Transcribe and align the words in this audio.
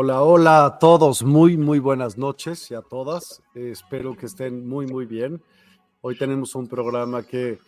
Hola, 0.00 0.22
hola 0.22 0.64
a 0.64 0.78
todos, 0.78 1.24
muy, 1.24 1.56
muy 1.56 1.80
buenas 1.80 2.16
noches 2.16 2.70
y 2.70 2.74
a 2.76 2.82
todas. 2.82 3.42
Espero 3.52 4.16
que 4.16 4.26
estén 4.26 4.68
muy, 4.68 4.86
muy 4.86 5.06
bien. 5.06 5.42
Hoy 6.02 6.16
tenemos 6.16 6.54
un 6.54 6.68
programa 6.68 7.24
que, 7.24 7.58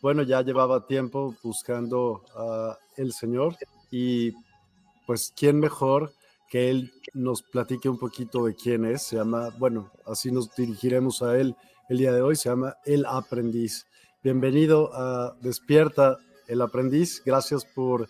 bueno, 0.00 0.22
ya 0.22 0.40
llevaba 0.40 0.86
tiempo 0.86 1.36
buscando 1.42 2.22
a 2.34 2.78
el 2.96 3.12
Señor 3.12 3.58
y 3.90 4.32
pues, 5.06 5.30
¿quién 5.36 5.60
mejor 5.60 6.14
que 6.48 6.70
Él 6.70 6.90
nos 7.12 7.42
platique 7.42 7.90
un 7.90 7.98
poquito 7.98 8.46
de 8.46 8.54
quién 8.54 8.86
es? 8.86 9.02
Se 9.02 9.16
llama, 9.16 9.50
bueno, 9.58 9.90
así 10.06 10.32
nos 10.32 10.56
dirigiremos 10.56 11.20
a 11.20 11.38
Él 11.38 11.54
el 11.90 11.98
día 11.98 12.14
de 12.14 12.22
hoy, 12.22 12.34
se 12.36 12.48
llama 12.48 12.76
El 12.86 13.04
Aprendiz. 13.04 13.86
Bienvenido 14.22 14.90
a 14.94 15.36
Despierta, 15.42 16.16
el 16.48 16.62
Aprendiz. 16.62 17.22
Gracias 17.26 17.66
por, 17.66 18.08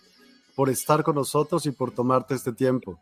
por 0.55 0.69
estar 0.69 1.03
con 1.03 1.15
nosotros 1.15 1.65
y 1.65 1.71
por 1.71 1.91
tomarte 1.91 2.35
este 2.35 2.53
tiempo. 2.53 3.01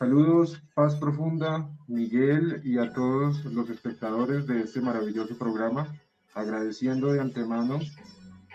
Saludos, 0.00 0.62
paz 0.72 0.96
profunda, 0.96 1.68
Miguel 1.86 2.62
y 2.64 2.78
a 2.78 2.90
todos 2.90 3.44
los 3.44 3.68
espectadores 3.68 4.46
de 4.46 4.62
este 4.62 4.80
maravilloso 4.80 5.36
programa, 5.36 5.94
agradeciendo 6.32 7.12
de 7.12 7.20
antemano 7.20 7.80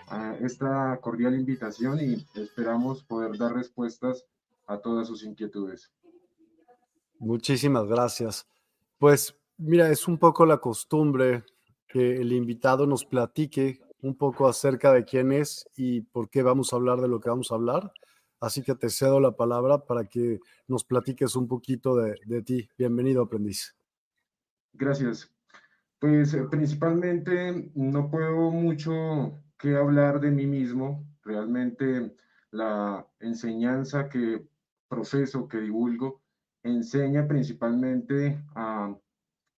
a 0.08 0.34
esta 0.40 0.98
cordial 1.00 1.36
invitación 1.36 2.00
y 2.00 2.26
esperamos 2.34 3.04
poder 3.04 3.38
dar 3.38 3.54
respuestas 3.54 4.24
a 4.66 4.78
todas 4.78 5.06
sus 5.06 5.22
inquietudes. 5.22 5.92
Muchísimas 7.20 7.86
gracias. 7.86 8.48
Pues 8.98 9.32
mira, 9.56 9.88
es 9.88 10.08
un 10.08 10.18
poco 10.18 10.46
la 10.46 10.58
costumbre 10.58 11.44
que 11.86 12.16
el 12.16 12.32
invitado 12.32 12.88
nos 12.88 13.04
platique 13.04 13.78
un 14.02 14.16
poco 14.16 14.48
acerca 14.48 14.92
de 14.92 15.04
quién 15.04 15.30
es 15.30 15.64
y 15.76 16.00
por 16.00 16.28
qué 16.28 16.42
vamos 16.42 16.72
a 16.72 16.76
hablar 16.76 17.00
de 17.00 17.06
lo 17.06 17.20
que 17.20 17.30
vamos 17.30 17.52
a 17.52 17.54
hablar. 17.54 17.92
Así 18.40 18.62
que 18.62 18.74
te 18.74 18.90
cedo 18.90 19.18
la 19.20 19.32
palabra 19.32 19.84
para 19.84 20.04
que 20.04 20.40
nos 20.68 20.84
platiques 20.84 21.36
un 21.36 21.48
poquito 21.48 21.96
de, 21.96 22.42
ti. 22.42 22.68
Bienvenido, 22.76 23.22
aprendiz. 23.22 23.74
Gracias. 24.72 25.32
Pues 25.98 26.34
eh, 26.34 26.44
principalmente 26.50 27.70
no 27.74 28.10
puedo 28.10 28.50
mucho 28.50 29.40
que 29.58 29.74
hablar 29.76 30.20
de 30.20 30.30
mí 30.30 30.46
mismo. 30.46 31.06
Realmente 31.22 32.14
la 32.50 33.06
enseñanza 33.20 34.08
que 34.08 34.46
profeso, 34.88 35.48
que 35.48 35.58
divulgo, 35.58 36.22
enseña 36.62 37.26
principalmente 37.26 38.38
a 38.54 38.94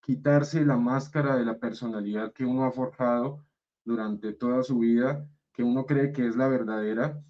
quitarse 0.01 0.65
la 0.65 0.77
máscara 0.77 1.37
de 1.37 1.45
la 1.45 1.59
personalidad 1.59 2.33
que 2.33 2.45
uno 2.45 2.65
ha 2.65 2.73
forjado 2.73 3.45
durante 3.85 4.33
toda 4.33 4.63
su 4.63 4.79
vida, 4.79 5.29
que 5.53 5.63
uno 5.63 5.85
cree 5.85 6.13
que 6.13 6.27
es 6.27 6.37
la 6.37 6.49
verdadera, 6.49 7.23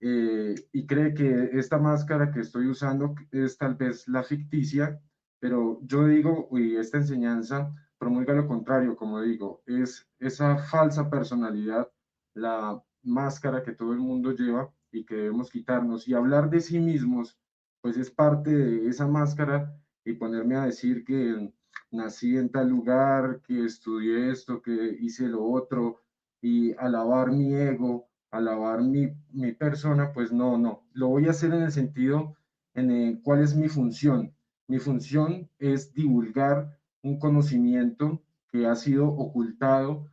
eh, 0.00 0.54
y 0.72 0.86
cree 0.86 1.14
que 1.14 1.50
esta 1.52 1.78
máscara 1.78 2.30
que 2.30 2.40
estoy 2.40 2.68
usando 2.68 3.14
es 3.30 3.58
tal 3.58 3.74
vez 3.74 4.08
la 4.08 4.22
ficticia, 4.22 5.00
pero 5.38 5.80
yo 5.82 6.06
digo, 6.06 6.48
y 6.52 6.76
esta 6.76 6.98
enseñanza 6.98 7.74
promulga 7.98 8.32
lo 8.34 8.46
contrario, 8.46 8.96
como 8.96 9.20
digo, 9.20 9.62
es 9.66 10.08
esa 10.18 10.56
falsa 10.56 11.10
personalidad, 11.10 11.90
la 12.34 12.82
máscara 13.02 13.62
que 13.62 13.72
todo 13.72 13.92
el 13.92 13.98
mundo 13.98 14.32
lleva 14.32 14.72
y 14.90 15.04
que 15.04 15.16
debemos 15.16 15.50
quitarnos. 15.50 16.08
Y 16.08 16.14
hablar 16.14 16.48
de 16.50 16.60
sí 16.60 16.78
mismos, 16.78 17.38
pues 17.82 17.96
es 17.96 18.10
parte 18.10 18.50
de 18.54 18.88
esa 18.88 19.06
máscara 19.06 19.74
y 20.04 20.14
ponerme 20.14 20.56
a 20.56 20.66
decir 20.66 21.04
que 21.04 21.52
nací 21.90 22.36
en 22.36 22.50
tal 22.50 22.68
lugar, 22.68 23.40
que 23.42 23.64
estudié 23.64 24.30
esto, 24.30 24.62
que 24.62 24.96
hice 25.00 25.28
lo 25.28 25.44
otro, 25.44 26.00
y 26.40 26.72
alabar 26.76 27.30
mi 27.30 27.54
ego, 27.54 28.09
alabar 28.30 28.82
mi, 28.82 29.12
mi 29.32 29.52
persona, 29.52 30.12
pues 30.12 30.32
no, 30.32 30.56
no, 30.58 30.84
lo 30.92 31.08
voy 31.08 31.26
a 31.26 31.30
hacer 31.30 31.52
en 31.52 31.62
el 31.62 31.72
sentido 31.72 32.36
en 32.74 33.20
cuál 33.22 33.42
es 33.42 33.54
mi 33.54 33.68
función. 33.68 34.34
Mi 34.68 34.78
función 34.78 35.48
es 35.58 35.92
divulgar 35.92 36.78
un 37.02 37.18
conocimiento 37.18 38.22
que 38.48 38.66
ha 38.66 38.74
sido 38.76 39.08
ocultado 39.08 40.06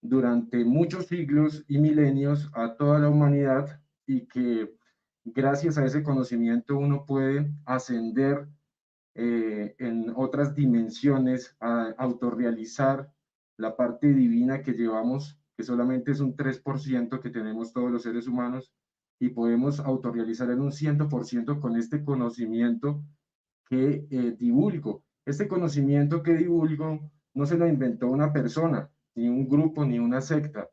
durante 0.00 0.64
muchos 0.64 1.06
siglos 1.06 1.64
y 1.68 1.78
milenios 1.78 2.50
a 2.54 2.74
toda 2.76 2.98
la 2.98 3.08
humanidad 3.08 3.80
y 4.06 4.26
que 4.26 4.74
gracias 5.24 5.78
a 5.78 5.84
ese 5.84 6.02
conocimiento 6.02 6.76
uno 6.76 7.06
puede 7.06 7.50
ascender 7.64 8.48
eh, 9.14 9.74
en 9.78 10.12
otras 10.16 10.54
dimensiones, 10.54 11.54
a 11.60 11.94
autorrealizar 11.98 13.12
la 13.58 13.76
parte 13.76 14.12
divina 14.12 14.62
que 14.62 14.72
llevamos 14.72 15.38
solamente 15.62 16.12
es 16.12 16.20
un 16.20 16.36
3% 16.36 17.20
que 17.20 17.30
tenemos 17.30 17.72
todos 17.72 17.90
los 17.90 18.02
seres 18.02 18.26
humanos 18.26 18.72
y 19.18 19.28
podemos 19.28 19.80
autorrealizar 19.80 20.50
en 20.50 20.60
un 20.60 20.72
100% 20.72 21.60
con 21.60 21.76
este 21.76 22.04
conocimiento 22.04 23.04
que 23.68 24.06
eh, 24.10 24.36
divulgo. 24.38 25.04
Este 25.24 25.46
conocimiento 25.46 26.22
que 26.22 26.34
divulgo 26.34 27.10
no 27.34 27.46
se 27.46 27.56
lo 27.56 27.68
inventó 27.68 28.08
una 28.08 28.32
persona, 28.32 28.90
ni 29.14 29.28
un 29.28 29.48
grupo, 29.48 29.84
ni 29.84 29.98
una 29.98 30.20
secta. 30.20 30.68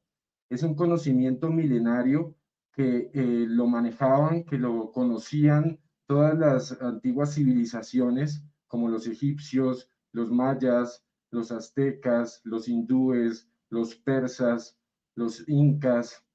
Es 0.50 0.64
un 0.64 0.76
conocimiento 0.76 1.50
milenario 1.50 2.36
que 2.74 3.12
eh, 3.14 3.46
lo 3.48 3.68
manejaban, 3.68 4.44
que 4.46 4.58
lo 4.58 4.92
conocían 4.92 5.80
todas 6.08 6.38
las 6.38 6.82
antiguas 6.82 7.36
civilizaciones, 7.36 8.44
como 8.68 8.90
los 8.90 9.06
egipcios, 9.06 9.92
los 10.12 10.32
mayas, 10.32 11.06
los 11.30 11.52
aztecas, 11.52 12.42
los 12.44 12.68
hindúes, 12.68 13.48
los 13.70 13.96
persas, 13.96 14.79
los 15.20 15.48
incas, 15.48 16.26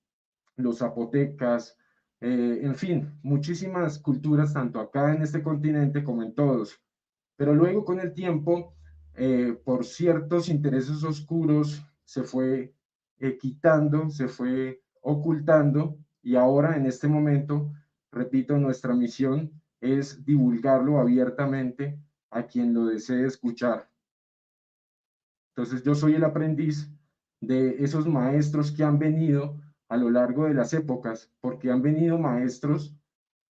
los 0.56 0.78
zapotecas, 0.78 1.76
eh, 2.20 2.60
en 2.62 2.74
fin, 2.76 3.18
muchísimas 3.22 3.98
culturas, 3.98 4.52
tanto 4.52 4.78
acá 4.78 5.12
en 5.14 5.22
este 5.22 5.42
continente 5.42 6.04
como 6.04 6.22
en 6.22 6.34
todos. 6.34 6.80
Pero 7.36 7.54
luego 7.54 7.84
con 7.84 7.98
el 7.98 8.12
tiempo, 8.12 8.76
eh, 9.14 9.58
por 9.64 9.84
ciertos 9.84 10.48
intereses 10.48 11.02
oscuros, 11.02 11.82
se 12.04 12.22
fue 12.22 12.74
eh, 13.18 13.38
quitando, 13.38 14.10
se 14.10 14.28
fue 14.28 14.82
ocultando 15.00 15.98
y 16.22 16.36
ahora 16.36 16.76
en 16.76 16.86
este 16.86 17.08
momento, 17.08 17.72
repito, 18.12 18.58
nuestra 18.58 18.94
misión 18.94 19.50
es 19.80 20.24
divulgarlo 20.24 20.98
abiertamente 21.00 21.98
a 22.30 22.46
quien 22.46 22.74
lo 22.74 22.86
desee 22.86 23.26
escuchar. 23.26 23.88
Entonces 25.50 25.82
yo 25.82 25.94
soy 25.94 26.14
el 26.14 26.24
aprendiz 26.24 26.90
de 27.46 27.82
esos 27.82 28.06
maestros 28.06 28.72
que 28.72 28.84
han 28.84 28.98
venido 28.98 29.60
a 29.88 29.96
lo 29.96 30.10
largo 30.10 30.46
de 30.46 30.54
las 30.54 30.72
épocas, 30.72 31.30
porque 31.40 31.70
han 31.70 31.82
venido 31.82 32.18
maestros 32.18 32.96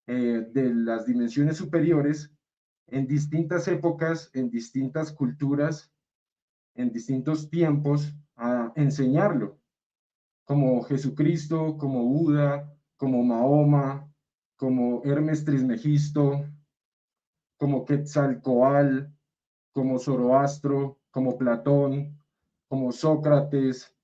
eh, 0.07 0.47
de 0.53 0.75
las 0.75 1.07
dimensiones 1.07 1.57
superiores 1.57 2.33
en 2.89 3.07
distintas 3.07 3.69
épocas, 3.69 4.31
en 4.35 4.51
distintas 4.51 5.13
culturas, 5.13 5.93
en 6.75 6.93
distintos 6.93 7.49
tiempos, 7.49 8.15
a 8.37 8.73
enseñarlo, 8.77 9.59
como 10.45 10.83
Jesucristo, 10.83 11.77
como 11.79 12.05
Buda, 12.05 12.75
como 12.97 13.23
Mahoma, 13.23 14.13
como 14.57 15.03
Hermes 15.05 15.45
Trismegisto, 15.45 16.45
como 17.57 17.85
Quetzalcoatl, 17.85 19.07
como 19.73 19.99
Zoroastro, 19.99 21.01
como 21.11 21.39
Platón, 21.39 22.22
como 22.73 22.91
Sócrates, 22.91 23.95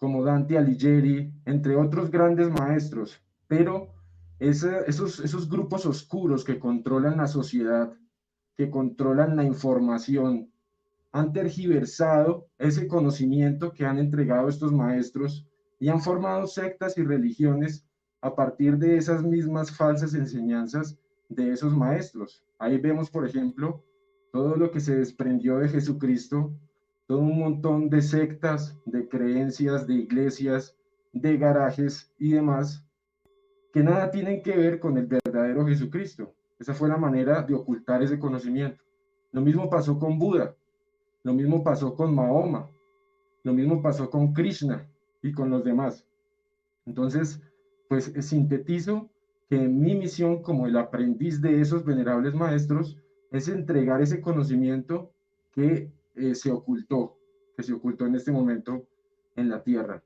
como 0.00 0.24
Dante 0.24 0.58
Alighieri, 0.58 1.32
entre 1.44 1.76
otros 1.76 2.10
grandes 2.10 2.50
maestros, 2.50 3.22
pero 3.46 3.94
esos, 4.40 5.20
esos 5.20 5.48
grupos 5.48 5.86
oscuros 5.86 6.42
que 6.42 6.58
controlan 6.58 7.18
la 7.18 7.28
sociedad, 7.28 7.96
que 8.56 8.68
controlan 8.68 9.36
la 9.36 9.44
información, 9.44 10.50
han 11.12 11.32
tergiversado 11.32 12.48
ese 12.58 12.88
conocimiento 12.88 13.72
que 13.74 13.86
han 13.86 14.00
entregado 14.00 14.48
estos 14.48 14.72
maestros 14.72 15.46
y 15.78 15.88
han 15.88 16.00
formado 16.00 16.48
sectas 16.48 16.98
y 16.98 17.04
religiones 17.04 17.86
a 18.22 18.34
partir 18.34 18.76
de 18.76 18.96
esas 18.96 19.22
mismas 19.22 19.70
falsas 19.70 20.14
enseñanzas 20.14 20.98
de 21.28 21.52
esos 21.52 21.76
maestros. 21.76 22.42
Ahí 22.58 22.78
vemos, 22.78 23.08
por 23.08 23.24
ejemplo, 23.24 23.84
todo 24.32 24.56
lo 24.56 24.72
que 24.72 24.80
se 24.80 24.96
desprendió 24.96 25.58
de 25.58 25.68
Jesucristo, 25.68 26.56
todo 27.10 27.22
un 27.22 27.40
montón 27.40 27.90
de 27.90 28.02
sectas, 28.02 28.78
de 28.86 29.08
creencias, 29.08 29.84
de 29.84 29.94
iglesias, 29.94 30.76
de 31.12 31.36
garajes 31.38 32.14
y 32.20 32.30
demás, 32.30 32.86
que 33.72 33.82
nada 33.82 34.12
tienen 34.12 34.44
que 34.44 34.56
ver 34.56 34.78
con 34.78 34.96
el 34.96 35.08
verdadero 35.08 35.66
Jesucristo. 35.66 36.32
Esa 36.60 36.72
fue 36.72 36.88
la 36.88 36.96
manera 36.96 37.42
de 37.42 37.52
ocultar 37.52 38.00
ese 38.00 38.20
conocimiento. 38.20 38.84
Lo 39.32 39.40
mismo 39.40 39.68
pasó 39.68 39.98
con 39.98 40.20
Buda, 40.20 40.54
lo 41.24 41.34
mismo 41.34 41.64
pasó 41.64 41.96
con 41.96 42.14
Mahoma, 42.14 42.70
lo 43.42 43.54
mismo 43.54 43.82
pasó 43.82 44.08
con 44.08 44.32
Krishna 44.32 44.88
y 45.20 45.32
con 45.32 45.50
los 45.50 45.64
demás. 45.64 46.06
Entonces, 46.86 47.42
pues 47.88 48.12
sintetizo 48.20 49.10
que 49.48 49.58
mi 49.58 49.96
misión 49.96 50.42
como 50.42 50.68
el 50.68 50.76
aprendiz 50.76 51.40
de 51.40 51.60
esos 51.60 51.84
venerables 51.84 52.34
maestros 52.34 52.96
es 53.32 53.48
entregar 53.48 54.00
ese 54.00 54.20
conocimiento 54.20 55.10
que 55.50 55.90
eh, 56.20 56.34
se 56.34 56.50
ocultó, 56.50 57.16
que 57.56 57.62
se 57.62 57.72
ocultó 57.72 58.06
en 58.06 58.14
este 58.14 58.30
momento 58.30 58.86
en 59.36 59.48
la 59.48 59.62
tierra. 59.62 60.02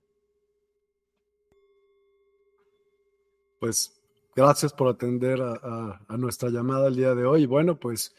Pues 3.58 4.00
gracias 4.34 4.72
por 4.72 4.88
atender 4.88 5.40
a, 5.40 6.16
nuestra 6.16 6.50
llamada 6.50 6.88
el 6.88 6.96
día 6.96 7.14
de 7.14 7.24
hoy. 7.24 7.46
Bueno, 7.46 7.78
pues 7.78 8.14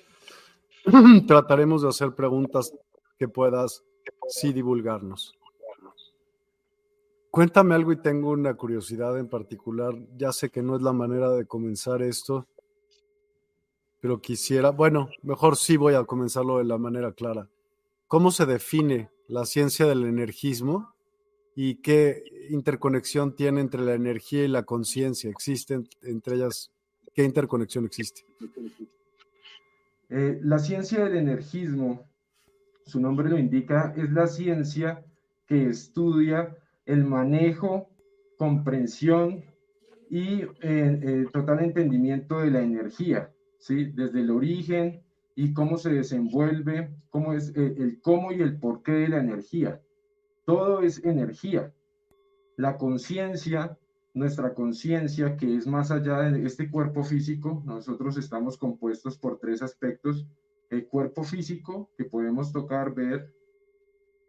trataremos 1.27 1.83
de 1.83 1.89
hacer 1.89 2.13
preguntas 2.13 2.73
que 3.17 3.27
puedas 3.27 3.83
sí 4.27 4.51
divulgarnos. 4.53 5.37
Cuéntame 7.29 7.75
algo 7.75 7.91
y 7.91 7.97
tengo 7.97 8.29
una 8.29 8.53
curiosidad 8.53 9.19
en 9.19 9.27
particular. 9.27 9.93
Ya 10.15 10.31
sé 10.31 10.49
que 10.49 10.63
no 10.63 10.77
es 10.77 10.81
la 10.81 10.93
manera 10.93 11.29
de 11.31 11.45
comenzar 11.45 12.01
esto, 12.01 12.47
pero 13.99 14.21
quisiera, 14.21 14.71
bueno, 14.71 15.09
mejor 15.21 15.57
sí 15.57 15.75
voy 15.75 15.95
a 15.95 16.05
comenzarlo 16.05 16.59
de 16.59 16.63
la 16.63 16.77
manera 16.77 17.11
clara. 17.11 17.49
¿Cómo 18.07 18.29
se 18.29 18.45
define 18.45 19.09
la 19.27 19.45
ciencia 19.45 19.87
del 19.87 20.05
energismo 20.05 20.93
y 21.55 21.81
qué 21.81 22.23
interconexión 22.49 23.35
tiene 23.35 23.61
entre 23.61 23.81
la 23.81 23.95
energía 23.95 24.43
y 24.43 24.47
la 24.47 24.63
conciencia? 24.63 25.29
¿Existen 25.31 25.87
entre 26.03 26.35
ellas? 26.35 26.71
¿Qué 27.15 27.23
interconexión 27.23 27.85
existe? 27.85 28.21
Eh, 30.09 30.39
la 30.43 30.59
ciencia 30.59 31.03
del 31.03 31.17
energismo, 31.17 32.07
su 32.85 32.99
nombre 32.99 33.27
lo 33.27 33.39
indica, 33.39 33.93
es 33.97 34.11
la 34.11 34.27
ciencia 34.27 35.03
que 35.47 35.69
estudia 35.69 36.55
el 36.85 37.05
manejo, 37.05 37.89
comprensión 38.37 39.43
y 40.11 40.41
eh, 40.41 40.49
eh, 40.61 41.25
total 41.33 41.63
entendimiento 41.63 42.39
de 42.39 42.51
la 42.51 42.61
energía 42.61 43.31
desde 43.67 44.19
el 44.19 44.29
origen 44.29 45.04
y 45.35 45.53
cómo 45.53 45.77
se 45.77 45.93
desenvuelve, 45.93 46.95
cómo 47.09 47.33
es 47.33 47.49
el, 47.55 47.61
eh, 47.61 47.75
el 47.77 48.01
cómo 48.01 48.31
y 48.31 48.41
el 48.41 48.57
porqué 48.57 48.93
de 48.93 49.09
la 49.09 49.19
energía. 49.19 49.81
Todo 50.45 50.81
es 50.81 51.03
energía. 51.03 51.73
La 52.55 52.77
conciencia, 52.77 53.77
nuestra 54.13 54.53
conciencia, 54.53 55.35
que 55.35 55.57
es 55.57 55.67
más 55.67 55.91
allá 55.91 56.19
de 56.19 56.45
este 56.45 56.71
cuerpo 56.71 57.03
físico, 57.03 57.61
nosotros 57.65 58.17
estamos 58.17 58.57
compuestos 58.57 59.17
por 59.17 59.39
tres 59.39 59.61
aspectos. 59.61 60.25
El 60.69 60.87
cuerpo 60.87 61.23
físico, 61.23 61.91
que 61.97 62.05
podemos 62.05 62.51
tocar, 62.53 62.93
ver, 62.95 63.33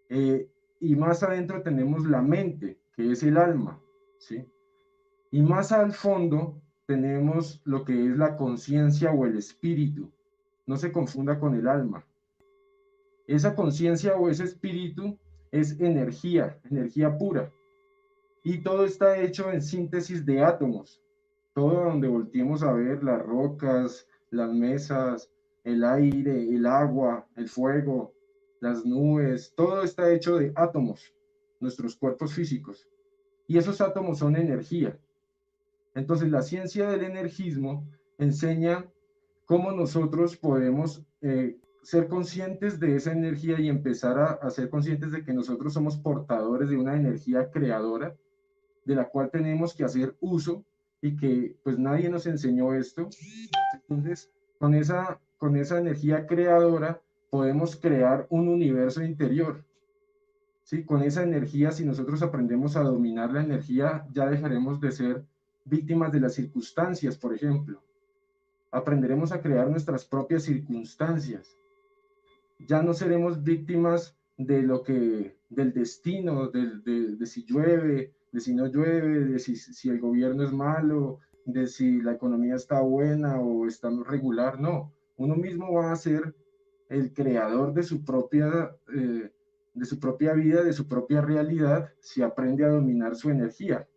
eh, 0.08 0.50
y 0.80 0.96
más 0.96 1.22
adentro 1.22 1.62
tenemos 1.62 2.06
la 2.06 2.20
mente, 2.20 2.78
que 2.94 3.12
es 3.12 3.22
el 3.22 3.36
alma, 3.36 3.80
¿sí? 4.18 4.44
Y 5.30 5.42
más 5.42 5.72
al 5.72 5.92
fondo 5.92 6.60
tenemos 6.86 7.60
lo 7.64 7.84
que 7.84 8.06
es 8.06 8.16
la 8.16 8.36
conciencia 8.36 9.12
o 9.12 9.26
el 9.26 9.36
espíritu. 9.36 10.12
No 10.66 10.76
se 10.76 10.92
confunda 10.92 11.38
con 11.38 11.54
el 11.54 11.68
alma. 11.68 12.04
Esa 13.26 13.54
conciencia 13.54 14.16
o 14.16 14.28
ese 14.28 14.44
espíritu 14.44 15.18
es 15.50 15.78
energía, 15.80 16.58
energía 16.70 17.16
pura. 17.16 17.52
Y 18.42 18.62
todo 18.62 18.84
está 18.84 19.18
hecho 19.18 19.50
en 19.50 19.62
síntesis 19.62 20.24
de 20.24 20.42
átomos. 20.42 21.02
Todo 21.54 21.84
donde 21.84 22.08
volteemos 22.08 22.62
a 22.62 22.72
ver 22.72 23.02
las 23.02 23.22
rocas, 23.24 24.06
las 24.30 24.52
mesas, 24.52 25.30
el 25.64 25.82
aire, 25.82 26.54
el 26.54 26.66
agua, 26.66 27.26
el 27.36 27.48
fuego, 27.48 28.12
las 28.60 28.84
nubes, 28.84 29.52
todo 29.56 29.82
está 29.82 30.12
hecho 30.12 30.36
de 30.36 30.52
átomos, 30.54 31.12
nuestros 31.60 31.96
cuerpos 31.96 32.34
físicos. 32.34 32.88
Y 33.48 33.58
esos 33.58 33.80
átomos 33.80 34.18
son 34.18 34.36
energía. 34.36 34.98
Entonces, 35.94 36.30
la 36.30 36.42
ciencia 36.42 36.88
del 36.88 37.04
energismo 37.04 37.88
enseña 38.18 38.86
cómo 39.46 39.72
nosotros 39.72 40.36
podemos 40.36 41.02
eh, 41.22 41.56
ser 41.82 42.08
conscientes 42.08 42.80
de 42.80 42.96
esa 42.96 43.12
energía 43.12 43.60
y 43.60 43.68
empezar 43.68 44.18
a, 44.18 44.50
ser 44.50 44.68
conscientes 44.68 45.12
de 45.12 45.24
que 45.24 45.32
nosotros 45.32 45.72
somos 45.72 45.96
portadores 45.96 46.68
de 46.68 46.76
una 46.76 46.96
energía 46.96 47.48
creadora, 47.52 48.16
de 48.84 48.96
la 48.96 49.08
cual 49.08 49.30
tenemos 49.30 49.72
que 49.72 49.84
hacer 49.84 50.16
uso 50.20 50.64
y 51.00 51.16
que 51.16 51.56
pues 51.62 51.78
nadie 51.78 52.08
nos 52.08 52.26
enseñó 52.26 52.74
esto. 52.74 53.08
Entonces, 53.72 54.32
con 54.58 54.74
esa, 54.74 55.20
con 55.38 55.56
esa 55.56 55.78
energía 55.78 56.26
creadora 56.26 57.00
podemos 57.30 57.76
crear 57.76 58.26
un 58.30 58.48
universo 58.48 59.04
interior. 59.04 59.64
¿Sí? 60.64 60.84
Con 60.84 61.02
esa 61.02 61.22
energía, 61.22 61.70
si 61.70 61.84
nosotros 61.84 62.20
aprendemos 62.22 62.76
a 62.76 62.82
dominar 62.82 63.32
la 63.32 63.44
energía, 63.44 64.08
ya 64.12 64.26
dejaremos 64.26 64.80
de 64.80 64.90
ser 64.90 65.24
víctimas 65.64 66.10
de 66.10 66.18
las 66.18 66.34
circunstancias, 66.34 67.16
por 67.16 67.32
ejemplo. 67.32 67.85
Aprenderemos 68.70 69.32
a 69.32 69.40
crear 69.40 69.70
nuestras 69.70 70.04
propias 70.04 70.44
circunstancias. 70.44 71.56
Ya 72.58 72.82
no 72.82 72.94
seremos 72.94 73.42
víctimas 73.42 74.16
de 74.36 74.62
lo 74.62 74.82
que, 74.82 75.36
del 75.48 75.72
destino, 75.72 76.48
de, 76.48 77.16
de, 77.16 77.26
si 77.26 77.44
llueve, 77.44 78.12
de 78.32 78.40
si 78.40 78.54
no 78.54 78.66
llueve, 78.66 79.20
de 79.24 79.38
si, 79.38 79.56
si, 79.56 79.88
el 79.88 80.00
gobierno 80.00 80.44
es 80.44 80.52
malo, 80.52 81.20
de 81.44 81.66
si 81.66 82.00
la 82.02 82.12
economía 82.12 82.56
está 82.56 82.80
buena 82.80 83.40
o 83.40 83.66
está 83.66 83.90
regular. 84.06 84.60
No, 84.60 84.92
uno 85.16 85.36
mismo 85.36 85.72
va 85.72 85.92
a 85.92 85.96
ser 85.96 86.34
el 86.88 87.12
creador 87.12 87.72
de 87.72 87.82
su 87.82 88.04
propia, 88.04 88.70
eh, 88.94 89.30
de 89.74 89.84
su 89.84 89.98
propia 89.98 90.32
vida, 90.34 90.62
de 90.62 90.72
su 90.72 90.88
propia 90.88 91.20
realidad, 91.20 91.92
si 92.00 92.22
aprende 92.22 92.64
a 92.64 92.70
dominar 92.70 93.16
su 93.16 93.30
energía. 93.30 93.88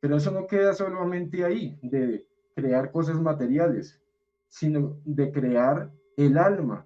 Pero 0.00 0.16
eso 0.16 0.30
no 0.30 0.46
queda 0.46 0.74
solamente 0.74 1.44
ahí, 1.44 1.78
de 1.82 2.27
crear 2.58 2.90
cosas 2.90 3.20
materiales, 3.20 4.00
sino 4.48 5.00
de 5.04 5.30
crear 5.30 5.92
el 6.16 6.36
alma, 6.36 6.84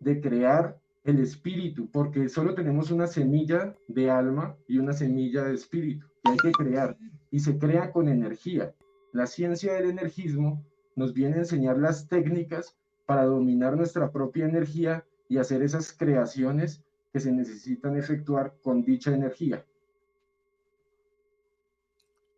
de 0.00 0.20
crear 0.20 0.76
el 1.04 1.20
espíritu, 1.20 1.88
porque 1.92 2.28
solo 2.28 2.56
tenemos 2.56 2.90
una 2.90 3.06
semilla 3.06 3.76
de 3.86 4.10
alma 4.10 4.56
y 4.66 4.78
una 4.78 4.92
semilla 4.92 5.44
de 5.44 5.54
espíritu 5.54 6.08
que 6.24 6.32
hay 6.32 6.36
que 6.38 6.50
crear 6.50 6.96
y 7.30 7.38
se 7.38 7.58
crea 7.58 7.92
con 7.92 8.08
energía. 8.08 8.74
La 9.12 9.26
ciencia 9.26 9.74
del 9.74 9.88
energismo 9.90 10.64
nos 10.96 11.14
viene 11.14 11.36
a 11.36 11.40
enseñar 11.40 11.78
las 11.78 12.08
técnicas 12.08 12.76
para 13.06 13.24
dominar 13.24 13.76
nuestra 13.76 14.10
propia 14.10 14.46
energía 14.46 15.04
y 15.28 15.38
hacer 15.38 15.62
esas 15.62 15.92
creaciones 15.92 16.82
que 17.12 17.20
se 17.20 17.30
necesitan 17.30 17.96
efectuar 17.96 18.56
con 18.62 18.82
dicha 18.82 19.14
energía. 19.14 19.64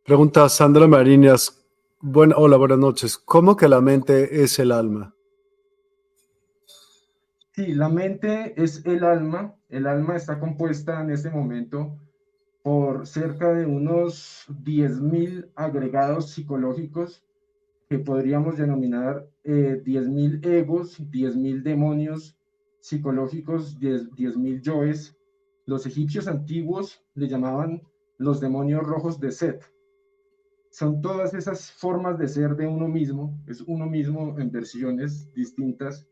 Pregunta 0.05 0.47
Sandra 0.51 0.87
Marinas. 0.87 1.64
Bueno, 2.01 2.35
hola, 2.37 2.57
buenas 2.57 2.79
noches. 2.79 3.17
¿Cómo 3.17 3.57
que 3.57 3.69
la 3.69 3.81
mente 3.81 4.43
es 4.43 4.59
el 4.59 4.73
alma? 4.73 5.15
Sí, 7.53 7.73
la 7.73 7.89
mente 7.89 8.61
es 8.63 8.85
el 8.85 9.05
alma. 9.05 9.55
El 9.69 9.87
alma 9.87 10.17
está 10.17 10.39
compuesta 10.39 11.01
en 11.01 11.11
este 11.11 11.31
momento 11.31 11.99
por 12.63 13.07
cerca 13.07 13.53
de 13.53 13.67
unos 13.67 14.47
10.000 14.49 15.51
agregados 15.55 16.31
psicológicos 16.31 17.25
que 17.89 17.99
podríamos 17.99 18.57
denominar 18.57 19.29
eh, 19.45 19.83
10.000 19.85 20.47
egos, 20.47 20.99
10.000 20.99 21.63
demonios 21.63 22.37
psicológicos, 22.81 23.79
10.000 23.79 24.63
yoes. 24.63 25.17
Los 25.67 25.87
egipcios 25.87 26.27
antiguos 26.27 27.03
le 27.15 27.29
llamaban 27.29 27.83
los 28.19 28.41
demonios 28.41 28.83
rojos 28.83 29.21
de 29.21 29.31
Set. 29.31 29.74
Son 30.75 31.01
todas 31.01 31.35
esas 31.35 31.71
formas 31.71 32.19
de 32.19 32.27
ser 32.27 32.57
de 32.57 32.67
uno 32.67 32.89
mismo, 32.89 33.39
es 33.47 33.61
uno 33.61 33.87
mismo 33.87 34.37
en 34.41 34.51
versiones 34.51 35.33
distintas 35.33 36.05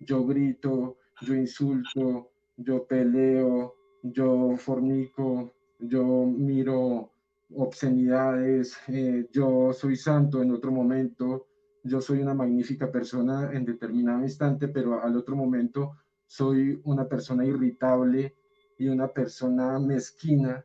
yo 0.00 0.26
grito, 0.26 0.96
yo 1.20 1.34
insulto, 1.34 2.30
yo 2.56 2.86
peleo, 2.86 3.74
yo 4.02 4.56
fornico, 4.56 5.52
yo 5.78 6.24
miro 6.26 7.12
obscenidades, 7.54 8.76
eh, 8.88 9.28
yo 9.32 9.72
soy 9.72 9.96
santo 9.96 10.42
en 10.42 10.52
otro 10.52 10.72
momento, 10.72 11.46
yo 11.84 12.00
soy 12.00 12.20
una 12.20 12.34
magnífica 12.34 12.90
persona 12.90 13.50
en 13.52 13.64
determinado 13.64 14.22
instante, 14.22 14.68
pero 14.68 15.02
al 15.02 15.16
otro 15.16 15.36
momento 15.36 15.96
soy 16.26 16.80
una 16.84 17.06
persona 17.06 17.44
irritable 17.44 18.34
y 18.78 18.88
una 18.88 19.08
persona 19.08 19.78
mezquina. 19.78 20.64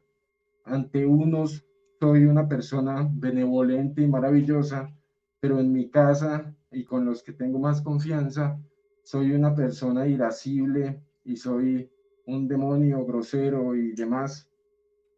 Ante 0.64 1.06
unos 1.06 1.66
soy 2.06 2.26
una 2.26 2.48
persona 2.48 3.10
benevolente 3.12 4.04
y 4.04 4.08
maravillosa, 4.08 4.96
pero 5.40 5.60
en 5.60 5.74
mi 5.74 5.90
casa 5.90 6.56
y 6.70 6.84
con 6.86 7.04
los 7.04 7.24
que 7.24 7.34
tengo 7.34 7.58
más 7.58 7.82
confianza, 7.82 8.60
soy 9.02 9.32
una 9.32 9.56
persona 9.56 10.06
irascible 10.06 11.02
y 11.24 11.36
soy 11.36 11.90
un 12.28 12.48
demonio 12.48 13.04
grosero 13.08 13.76
y 13.76 13.94
demás. 13.94 14.48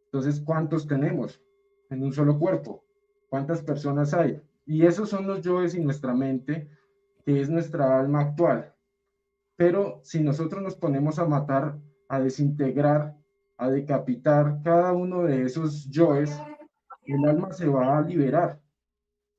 Entonces, 0.05 0.39
¿cuántos 0.39 0.87
tenemos 0.87 1.43
en 1.89 2.03
un 2.03 2.13
solo 2.13 2.39
cuerpo? 2.39 2.85
¿Cuántas 3.27 3.61
personas 3.61 4.13
hay? 4.13 4.41
Y 4.65 4.85
esos 4.85 5.09
son 5.09 5.27
los 5.27 5.41
yoes 5.41 5.75
y 5.75 5.81
nuestra 5.81 6.13
mente, 6.13 6.69
que 7.25 7.41
es 7.41 7.49
nuestra 7.49 7.99
alma 7.99 8.21
actual. 8.21 8.73
Pero 9.57 9.99
si 10.05 10.21
nosotros 10.21 10.63
nos 10.63 10.77
ponemos 10.77 11.19
a 11.19 11.25
matar, 11.25 11.81
a 12.07 12.21
desintegrar, 12.21 13.17
a 13.57 13.69
decapitar 13.69 14.61
cada 14.63 14.93
uno 14.93 15.23
de 15.23 15.43
esos 15.43 15.89
yoes, 15.89 16.31
el 17.13 17.25
alma 17.25 17.51
se 17.51 17.67
va 17.67 17.97
a 17.97 18.01
liberar. 18.01 18.59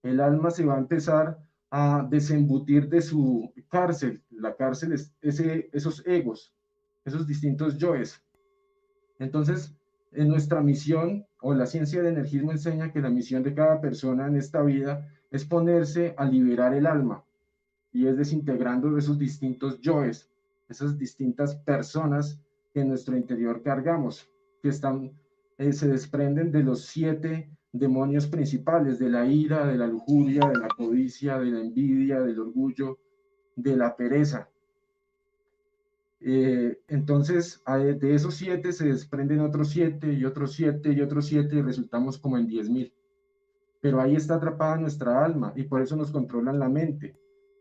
El 0.02 0.20
alma 0.20 0.50
se 0.50 0.64
va 0.64 0.76
a 0.76 0.78
empezar 0.78 1.38
a 1.70 2.06
desembutir 2.08 2.88
de 2.88 3.00
su 3.02 3.52
cárcel. 3.68 4.22
La 4.30 4.56
cárcel 4.56 4.92
es 4.92 5.14
ese, 5.20 5.68
esos 5.72 6.06
egos, 6.06 6.54
esos 7.04 7.26
distintos 7.26 7.76
yoes. 7.76 8.22
Entonces, 9.18 9.74
en 10.12 10.28
nuestra 10.28 10.60
misión, 10.60 11.26
o 11.40 11.54
la 11.54 11.66
ciencia 11.66 12.00
del 12.00 12.14
energismo 12.14 12.52
enseña 12.52 12.92
que 12.92 13.00
la 13.00 13.10
misión 13.10 13.42
de 13.42 13.54
cada 13.54 13.80
persona 13.80 14.26
en 14.26 14.36
esta 14.36 14.62
vida 14.62 15.08
es 15.30 15.44
ponerse 15.44 16.14
a 16.16 16.24
liberar 16.24 16.74
el 16.74 16.86
alma 16.86 17.24
y 17.92 18.06
es 18.06 18.16
desintegrando 18.16 18.92
de 18.92 19.00
esos 19.00 19.18
distintos 19.18 19.80
yoes, 19.80 20.30
esas 20.68 20.98
distintas 20.98 21.56
personas 21.56 22.40
que 22.72 22.80
en 22.80 22.88
nuestro 22.88 23.16
interior 23.16 23.62
cargamos, 23.62 24.30
que 24.62 24.68
están, 24.68 25.12
eh, 25.58 25.72
se 25.72 25.88
desprenden 25.88 26.52
de 26.52 26.62
los 26.62 26.86
siete 26.86 27.50
demonios 27.72 28.26
principales 28.26 28.98
de 28.98 29.10
la 29.10 29.26
ira, 29.26 29.66
de 29.66 29.76
la 29.76 29.86
lujuria, 29.86 30.48
de 30.48 30.58
la 30.58 30.68
codicia, 30.68 31.38
de 31.38 31.50
la 31.50 31.60
envidia, 31.60 32.20
del 32.20 32.40
orgullo, 32.40 32.98
de 33.56 33.76
la 33.76 33.94
pereza. 33.96 34.48
Eh, 36.20 36.80
entonces, 36.88 37.62
de 37.66 38.14
esos 38.14 38.34
siete 38.34 38.72
se 38.72 38.88
desprenden 38.88 39.40
otros 39.40 39.70
siete 39.70 40.12
y 40.12 40.24
otros 40.24 40.52
siete 40.52 40.92
y 40.92 41.00
otros 41.00 41.26
siete 41.26 41.56
y 41.56 41.62
resultamos 41.62 42.18
como 42.18 42.38
en 42.38 42.46
diez 42.46 42.68
mil. 42.68 42.92
Pero 43.80 44.00
ahí 44.00 44.16
está 44.16 44.36
atrapada 44.36 44.76
nuestra 44.76 45.24
alma 45.24 45.52
y 45.54 45.64
por 45.64 45.80
eso 45.80 45.94
nos 45.94 46.10
controlan 46.10 46.58
la 46.58 46.68
mente. 46.68 47.16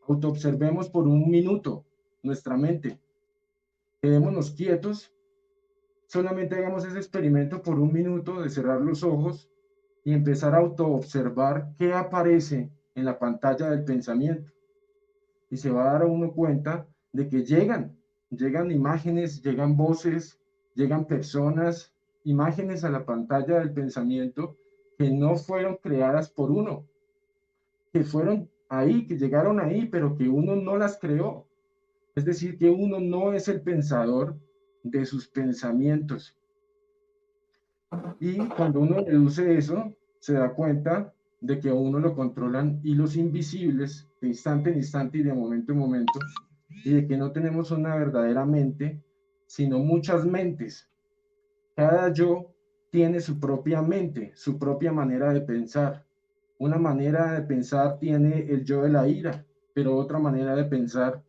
Autoobservemos 0.08 0.90
por 0.90 1.08
un 1.08 1.30
minuto 1.30 1.86
nuestra 2.24 2.58
mente. 2.58 3.00
Quedémonos 4.02 4.52
quietos. 4.52 5.14
Solamente 6.08 6.56
hagamos 6.56 6.86
ese 6.86 6.98
experimento 6.98 7.62
por 7.62 7.80
un 7.80 7.92
minuto 7.92 8.42
de 8.42 8.50
cerrar 8.50 8.82
los 8.82 9.04
ojos 9.04 9.52
y 10.08 10.14
empezar 10.14 10.56
a 10.56 10.60
autoobservar 10.60 11.74
qué 11.78 11.94
aparece 11.94 12.72
en 12.96 13.04
la 13.04 13.20
pantalla 13.20 13.70
del 13.70 13.84
pensamiento. 13.84 14.50
Y 15.50 15.58
se 15.58 15.70
va 15.70 15.82
a 15.82 15.92
dar 15.92 16.04
a 16.04 16.06
uno 16.06 16.32
cuenta 16.32 16.88
de 17.12 17.28
que 17.28 17.44
llegan, 17.44 17.94
llegan 18.30 18.72
imágenes, 18.72 19.42
llegan 19.42 19.76
voces, 19.76 20.40
llegan 20.76 21.08
personas, 21.08 21.94
imágenes 22.24 22.86
a 22.86 22.90
la 22.90 23.06
pantalla 23.06 23.60
del 23.60 23.74
pensamiento 23.74 24.56
que 24.98 25.12
no 25.12 25.36
fueron 25.36 25.76
creadas 25.76 26.30
por 26.30 26.52
uno, 26.52 26.88
que 27.92 28.06
fueron 28.06 28.50
ahí, 28.70 29.06
que 29.08 29.18
llegaron 29.18 29.60
ahí, 29.60 29.88
pero 29.88 30.16
que 30.16 30.30
uno 30.30 30.56
no 30.56 30.78
las 30.78 30.98
creó. 30.98 31.50
Es 32.16 32.24
decir, 32.24 32.58
que 32.58 32.70
uno 32.70 33.02
no 33.02 33.34
es 33.34 33.50
el 33.50 33.60
pensador 33.60 34.40
de 34.84 35.06
sus 35.06 35.28
pensamientos. 35.28 36.34
Y 38.22 38.38
cuando 38.38 38.80
uno 38.80 39.02
reduce 39.02 39.58
eso, 39.58 39.94
se 40.20 40.34
da 40.34 40.54
cuenta 40.54 41.14
de 41.42 41.60
que 41.60 41.70
a 41.70 41.74
uno 41.74 42.00
lo 42.00 42.16
controlan 42.16 42.80
hilos 42.84 43.16
invisibles 43.16 44.10
de 44.20 44.28
instante 44.30 44.72
en 44.72 44.78
instante 44.78 45.20
y 45.20 45.24
de 45.24 45.34
momento 45.34 45.72
en 45.72 45.78
momento, 45.80 46.20
y 46.84 46.94
de 46.94 47.08
que 47.08 47.18
no 47.18 47.32
tenemos 47.32 47.72
una 47.72 47.96
verdadera 47.96 48.46
mente, 48.46 49.04
sino 49.46 49.80
muchas 49.80 50.26
mentes. 50.26 50.90
Cada 51.76 52.12
yo 52.12 52.54
tiene 52.90 53.20
su 53.20 53.40
propia 53.40 53.82
mente, 53.82 54.32
su 54.36 54.58
propia 54.58 54.92
manera 54.92 55.32
de 55.32 55.42
pensar. 55.42 56.06
Una 56.60 56.78
manera 56.78 57.34
de 57.34 57.42
pensar 57.44 58.00
tiene 58.00 58.52
el 58.52 58.64
yo 58.64 58.82
de 58.82 58.90
la 58.90 59.08
ira, 59.08 59.46
pero 59.74 59.96
otra 59.96 60.18
manera 60.18 60.56
de 60.56 60.66
pensar 60.66 61.24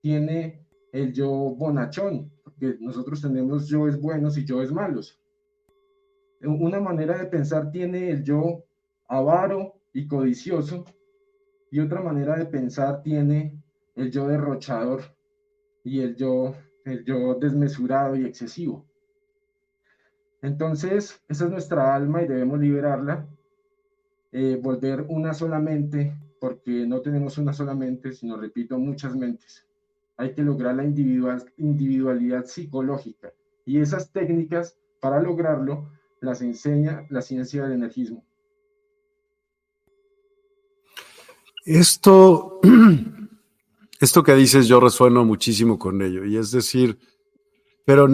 tiene 0.00 0.64
el 0.92 1.12
yo 1.12 1.28
bonachón, 1.28 2.30
porque 2.44 2.76
nosotros 2.80 3.20
tenemos 3.20 3.68
yoes 3.68 4.00
buenos 4.00 4.38
y 4.38 4.44
yoes 4.44 4.70
malos. 4.70 5.20
Una 6.40 6.80
manera 6.80 7.18
de 7.18 7.26
pensar 7.26 7.70
tiene 7.70 8.10
el 8.10 8.22
yo 8.22 8.64
avaro 9.08 9.74
y 9.92 10.06
codicioso 10.06 10.84
y 11.70 11.80
otra 11.80 12.00
manera 12.00 12.36
de 12.36 12.46
pensar 12.46 13.02
tiene 13.02 13.60
el 13.96 14.10
yo 14.10 14.28
derrochador 14.28 15.02
y 15.82 16.00
el 16.00 16.14
yo, 16.16 16.54
el 16.84 17.04
yo 17.04 17.34
desmesurado 17.34 18.14
y 18.16 18.24
excesivo. 18.24 18.86
Entonces, 20.40 21.20
esa 21.28 21.44
es 21.46 21.50
nuestra 21.50 21.94
alma 21.94 22.22
y 22.22 22.28
debemos 22.28 22.60
liberarla, 22.60 23.28
eh, 24.30 24.58
volver 24.62 25.04
una 25.08 25.34
sola 25.34 25.58
mente, 25.58 26.16
porque 26.40 26.86
no 26.86 27.00
tenemos 27.00 27.38
una 27.38 27.52
sola 27.52 27.74
mente, 27.74 28.12
sino, 28.12 28.36
repito, 28.36 28.78
muchas 28.78 29.16
mentes. 29.16 29.66
Hay 30.16 30.34
que 30.34 30.42
lograr 30.42 30.76
la 30.76 30.84
individual, 30.84 31.44
individualidad 31.56 32.44
psicológica 32.44 33.32
y 33.64 33.80
esas 33.80 34.12
técnicas 34.12 34.78
para 35.00 35.20
lograrlo 35.20 35.90
las 36.20 36.42
enseña 36.42 37.06
la 37.10 37.22
ciencia 37.22 37.64
del 37.64 37.72
energismo. 37.72 38.24
Esto, 41.64 42.60
esto 44.00 44.22
que 44.22 44.34
dices, 44.34 44.68
yo 44.68 44.80
resueno 44.80 45.24
muchísimo 45.24 45.78
con 45.78 46.00
ello. 46.02 46.24
Y 46.24 46.36
es 46.36 46.50
decir, 46.50 46.98
pero 47.84 48.08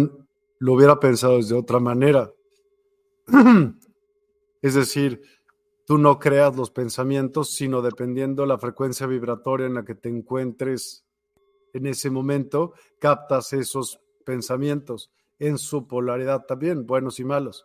lo 0.59 0.73
hubiera 0.73 0.99
pensado 0.99 1.41
de 1.41 1.55
otra 1.55 1.81
manera. 1.81 2.33
Es 4.63 4.73
decir, 4.73 5.21
tú 5.85 5.99
no 5.99 6.19
creas 6.19 6.57
los 6.57 6.71
pensamientos, 6.71 7.51
sino 7.51 7.83
dependiendo 7.83 8.47
la 8.47 8.57
frecuencia 8.57 9.07
vibratoria 9.07 9.67
en 9.67 9.75
la 9.75 9.85
que 9.85 9.95
te 9.95 10.09
encuentres 10.09 11.05
en 11.75 11.87
ese 11.87 12.09
momento, 12.09 12.73
captas 12.99 13.53
esos 13.53 14.01
pensamientos 14.25 15.11
en 15.39 15.59
su 15.59 15.87
polaridad 15.87 16.47
también, 16.47 16.87
buenos 16.87 17.21
y 17.21 17.25
malos. 17.25 17.63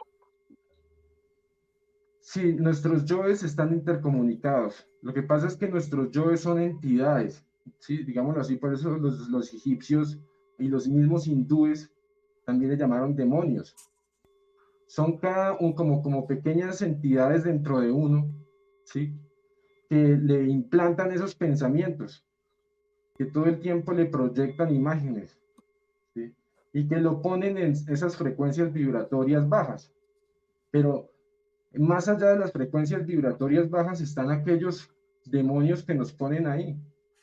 Sí, 2.22 2.54
nuestros 2.54 3.06
yoes 3.06 3.44
están 3.44 3.74
intercomunicados. 3.74 4.88
Lo 5.02 5.14
que 5.14 5.24
pasa 5.24 5.48
es 5.48 5.56
que 5.56 5.68
nuestros 5.68 6.12
yoes 6.12 6.42
son 6.42 6.60
entidades, 6.60 7.46
¿sí? 7.80 8.04
digámoslo 8.04 8.42
así, 8.42 8.58
por 8.58 8.74
eso 8.74 8.98
los, 8.98 9.54
egipcios 9.54 10.20
y 10.58 10.68
los 10.68 10.88
mismos 10.88 11.28
hindúes 11.28 11.92
también 12.46 12.72
le 12.72 12.78
llamaron 12.78 13.16
demonios. 13.16 13.76
Son 14.88 15.18
cada 15.18 15.58
un, 15.60 15.74
como, 15.74 16.02
como 16.02 16.28
pequeñas 16.28 16.82
entidades 16.82 17.44
dentro 17.44 17.80
de 17.80 17.92
uno, 17.92 18.28
¿sí? 18.84 19.14
Que 19.88 20.18
le 20.18 20.46
implantan 20.46 21.12
esos 21.12 21.36
pensamientos, 21.36 22.26
que 23.16 23.26
todo 23.26 23.46
el 23.46 23.60
tiempo 23.60 23.94
le 23.94 24.06
proyectan 24.06 24.74
imágenes, 24.74 25.38
¿sí? 26.14 26.34
Y 26.74 26.88
que 26.88 26.98
lo 26.98 27.22
ponen 27.22 27.58
en 27.58 27.72
esas 27.72 28.18
frecuencias 28.18 28.74
vibratorias 28.74 29.48
bajas. 29.48 29.94
Pero 30.72 31.12
más 31.74 32.08
allá 32.08 32.32
de 32.32 32.40
las 32.40 32.52
frecuencias 32.52 33.06
vibratorias 33.06 33.70
bajas 33.70 34.02
están 34.02 34.32
aquellos 34.32 34.90
demonios 35.26 35.84
que 35.84 35.94
nos 35.94 36.12
ponen 36.12 36.48
ahí, 36.48 36.78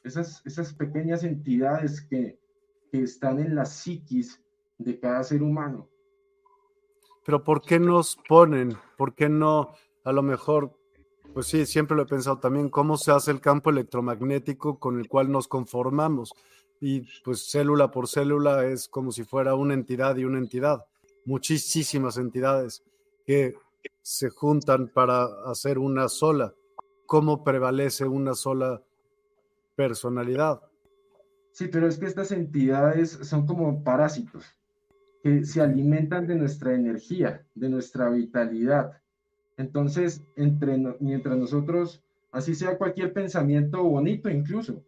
esas, 0.05 0.43
esas 0.47 0.73
pequeñas 0.73 1.25
entidades 1.25 2.01
que, 2.01 2.39
que 2.93 3.03
están 3.03 3.41
en 3.41 3.55
la 3.55 3.65
psiquis 3.65 4.41
de 4.79 4.99
cada 5.01 5.25
ser 5.25 5.43
humano. 5.43 5.89
Pero 7.25 7.43
¿por 7.43 7.61
qué 7.61 7.81
nos 7.81 8.17
ponen? 8.29 8.77
¿Por 8.97 9.15
qué 9.15 9.29
no? 9.29 9.73
A 10.05 10.13
lo 10.13 10.23
mejor, 10.23 10.79
pues 11.35 11.49
sí, 11.49 11.67
siempre 11.67 11.97
lo 11.97 12.05
he 12.05 12.07
pensado 12.07 12.39
también, 12.39 12.69
cómo 12.69 12.97
se 12.97 13.11
hace 13.11 13.33
el 13.33 13.41
campo 13.41 13.71
electromagnético 13.71 14.79
con 14.79 15.01
el 15.01 15.09
cual 15.09 15.33
nos 15.33 15.49
conformamos. 15.49 16.33
Y 16.81 17.01
pues 17.25 17.51
célula 17.51 17.91
por 17.91 18.07
célula 18.07 18.67
es 18.67 18.87
como 18.87 19.11
si 19.11 19.25
fuera 19.25 19.57
una 19.57 19.75
entidad 19.75 20.17
y 20.17 20.25
una 20.25 20.39
entidad, 20.39 20.85
muchísimas 21.25 22.17
entidades 22.19 22.85
que 23.25 23.57
se 24.03 24.31
juntan 24.31 24.89
para 24.89 25.25
hacer 25.47 25.79
una 25.79 26.09
sola. 26.09 26.55
¿Cómo 27.07 27.45
prevalece 27.45 28.05
una 28.07 28.35
sola 28.35 28.83
personalidad? 29.77 30.61
Sí, 31.53 31.69
pero 31.69 31.87
es 31.87 31.99
que 31.99 32.07
estas 32.07 32.33
entidades 32.33 33.11
son 33.11 33.47
como 33.47 33.83
parásitos 33.83 34.45
que 35.23 35.45
se 35.45 35.61
alimentan 35.61 36.27
de 36.27 36.37
nuestra 36.37 36.75
energía, 36.75 37.45
de 37.55 37.69
nuestra 37.69 38.11
vitalidad. 38.11 38.93
Entonces, 39.57 40.23
mientras 41.01 41.37
nosotros, 41.37 42.05
así 42.31 42.55
sea 42.55 42.77
cualquier 42.77 43.13
pensamiento 43.13 43.83
bonito 43.83 44.29
incluso, 44.29 44.85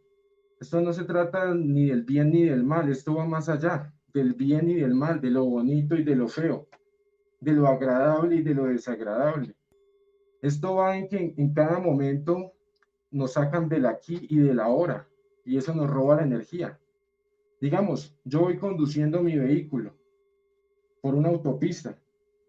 esto 0.60 0.80
no 0.80 0.92
se 0.92 1.04
trata 1.04 1.54
ni 1.54 1.86
del 1.86 2.02
bien 2.02 2.30
ni 2.30 2.44
del 2.44 2.64
mal, 2.64 2.90
esto 2.90 3.14
va 3.14 3.24
más 3.24 3.48
allá 3.48 3.94
del 4.12 4.34
bien 4.34 4.68
y 4.68 4.74
del 4.74 4.94
mal, 4.94 5.20
de 5.20 5.30
lo 5.30 5.44
bonito 5.44 5.94
y 5.94 6.04
de 6.04 6.16
lo 6.16 6.28
feo, 6.28 6.68
de 7.40 7.52
lo 7.52 7.66
agradable 7.66 8.36
y 8.36 8.42
de 8.42 8.54
lo 8.54 8.64
desagradable. 8.66 9.54
Esto 10.42 10.76
va 10.76 10.96
en 10.96 11.08
que 11.08 11.34
en 11.36 11.52
cada 11.52 11.78
momento 11.78 12.52
nos 13.10 13.32
sacan 13.32 13.68
del 13.68 13.86
aquí 13.86 14.26
y 14.28 14.38
del 14.38 14.60
ahora, 14.60 15.08
y 15.44 15.56
eso 15.56 15.74
nos 15.74 15.90
roba 15.90 16.16
la 16.16 16.22
energía. 16.22 16.78
Digamos, 17.60 18.16
yo 18.24 18.40
voy 18.40 18.58
conduciendo 18.58 19.22
mi 19.22 19.36
vehículo 19.36 19.96
por 21.00 21.14
una 21.14 21.28
autopista 21.28 21.98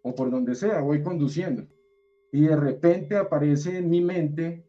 o 0.03 0.13
por 0.13 0.29
donde 0.29 0.55
sea, 0.55 0.81
voy 0.81 1.01
conduciendo, 1.01 1.67
y 2.31 2.45
de 2.45 2.55
repente 2.55 3.15
aparece 3.15 3.77
en 3.77 3.89
mi 3.89 4.01
mente 4.01 4.65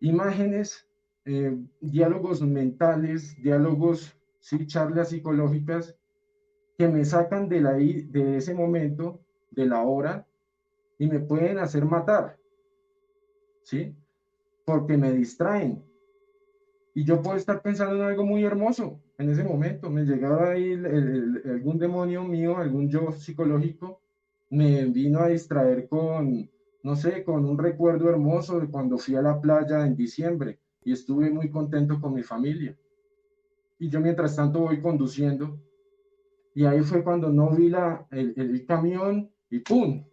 imágenes, 0.00 0.88
eh, 1.24 1.56
diálogos 1.80 2.42
mentales, 2.42 3.36
diálogos, 3.42 4.16
sí, 4.40 4.66
charlas 4.66 5.10
psicológicas 5.10 5.96
que 6.76 6.88
me 6.88 7.04
sacan 7.04 7.48
de, 7.48 7.60
la, 7.60 7.72
de 7.74 8.36
ese 8.36 8.54
momento, 8.54 9.20
de 9.50 9.66
la 9.66 9.82
hora, 9.82 10.26
y 10.98 11.06
me 11.06 11.20
pueden 11.20 11.58
hacer 11.58 11.84
matar, 11.84 12.38
¿sí? 13.62 13.94
Porque 14.64 14.96
me 14.96 15.12
distraen. 15.12 15.84
Y 16.94 17.04
yo 17.04 17.20
puedo 17.20 17.36
estar 17.36 17.60
pensando 17.60 17.96
en 17.96 18.02
algo 18.02 18.24
muy 18.24 18.44
hermoso 18.44 19.00
en 19.18 19.30
ese 19.30 19.42
momento. 19.42 19.90
Me 19.90 20.04
llegaba 20.04 20.52
ahí 20.52 20.74
algún 20.74 21.78
demonio 21.78 22.22
mío, 22.24 22.56
algún 22.56 22.88
yo 22.88 23.10
psicológico, 23.12 24.00
me 24.50 24.84
vino 24.86 25.18
a 25.20 25.28
distraer 25.28 25.88
con, 25.88 26.48
no 26.82 26.96
sé, 26.96 27.24
con 27.24 27.44
un 27.44 27.58
recuerdo 27.58 28.08
hermoso 28.08 28.60
de 28.60 28.68
cuando 28.68 28.98
fui 28.98 29.16
a 29.16 29.22
la 29.22 29.40
playa 29.40 29.84
en 29.84 29.96
diciembre 29.96 30.60
y 30.84 30.92
estuve 30.92 31.30
muy 31.30 31.50
contento 31.50 32.00
con 32.00 32.14
mi 32.14 32.22
familia. 32.22 32.76
Y 33.78 33.88
yo 33.88 34.00
mientras 34.00 34.36
tanto 34.36 34.60
voy 34.60 34.80
conduciendo 34.80 35.58
y 36.54 36.64
ahí 36.66 36.82
fue 36.82 37.02
cuando 37.02 37.30
no 37.30 37.50
vi 37.50 37.68
la, 37.68 38.06
el, 38.12 38.64
camión 38.66 39.30
y 39.50 39.58
¡pum! 39.58 40.04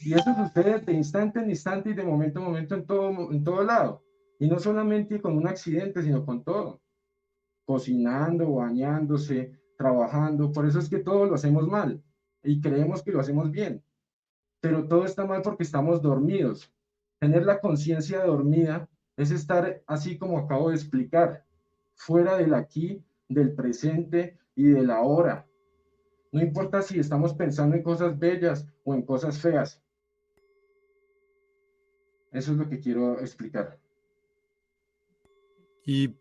Y 0.00 0.12
eso 0.12 0.34
sucede 0.34 0.80
de 0.80 0.92
instante 0.92 1.38
en 1.38 1.48
instante 1.48 1.90
y 1.90 1.94
de 1.94 2.02
momento 2.02 2.40
en 2.40 2.44
momento 2.44 2.74
en 2.74 2.86
todo, 2.86 3.32
en 3.32 3.44
todo 3.44 3.62
lado. 3.62 4.02
Y 4.38 4.48
no 4.48 4.58
solamente 4.58 5.22
con 5.22 5.36
un 5.36 5.46
accidente, 5.46 6.02
sino 6.02 6.26
con 6.26 6.42
todo. 6.42 6.82
Cocinando, 7.64 8.52
bañándose, 8.56 9.58
trabajando. 9.78 10.52
Por 10.52 10.66
eso 10.66 10.80
es 10.80 10.90
que 10.90 10.98
todo 10.98 11.24
lo 11.24 11.36
hacemos 11.36 11.66
mal 11.68 12.02
y 12.42 12.60
creemos 12.60 13.02
que 13.02 13.12
lo 13.12 13.20
hacemos 13.20 13.50
bien. 13.50 13.82
Pero 14.60 14.86
todo 14.86 15.04
está 15.04 15.24
mal 15.24 15.40
porque 15.40 15.62
estamos 15.62 16.02
dormidos. 16.02 16.72
Tener 17.20 17.46
la 17.46 17.60
conciencia 17.60 18.24
dormida 18.24 18.88
es 19.16 19.30
estar 19.30 19.82
así 19.86 20.18
como 20.18 20.38
acabo 20.38 20.68
de 20.68 20.74
explicar, 20.74 21.46
fuera 21.94 22.36
del 22.36 22.52
aquí, 22.52 23.02
del 23.28 23.54
presente 23.54 24.36
y 24.56 24.64
del 24.64 24.90
ahora. 24.90 25.46
No 26.32 26.42
importa 26.42 26.82
si 26.82 26.98
estamos 26.98 27.32
pensando 27.34 27.76
en 27.76 27.82
cosas 27.82 28.18
bellas 28.18 28.66
o 28.82 28.94
en 28.94 29.02
cosas 29.02 29.38
feas. 29.38 29.80
Eso 32.32 32.52
es 32.52 32.58
lo 32.58 32.68
que 32.68 32.80
quiero 32.80 33.20
explicar. 33.20 33.78
Y 35.84 36.12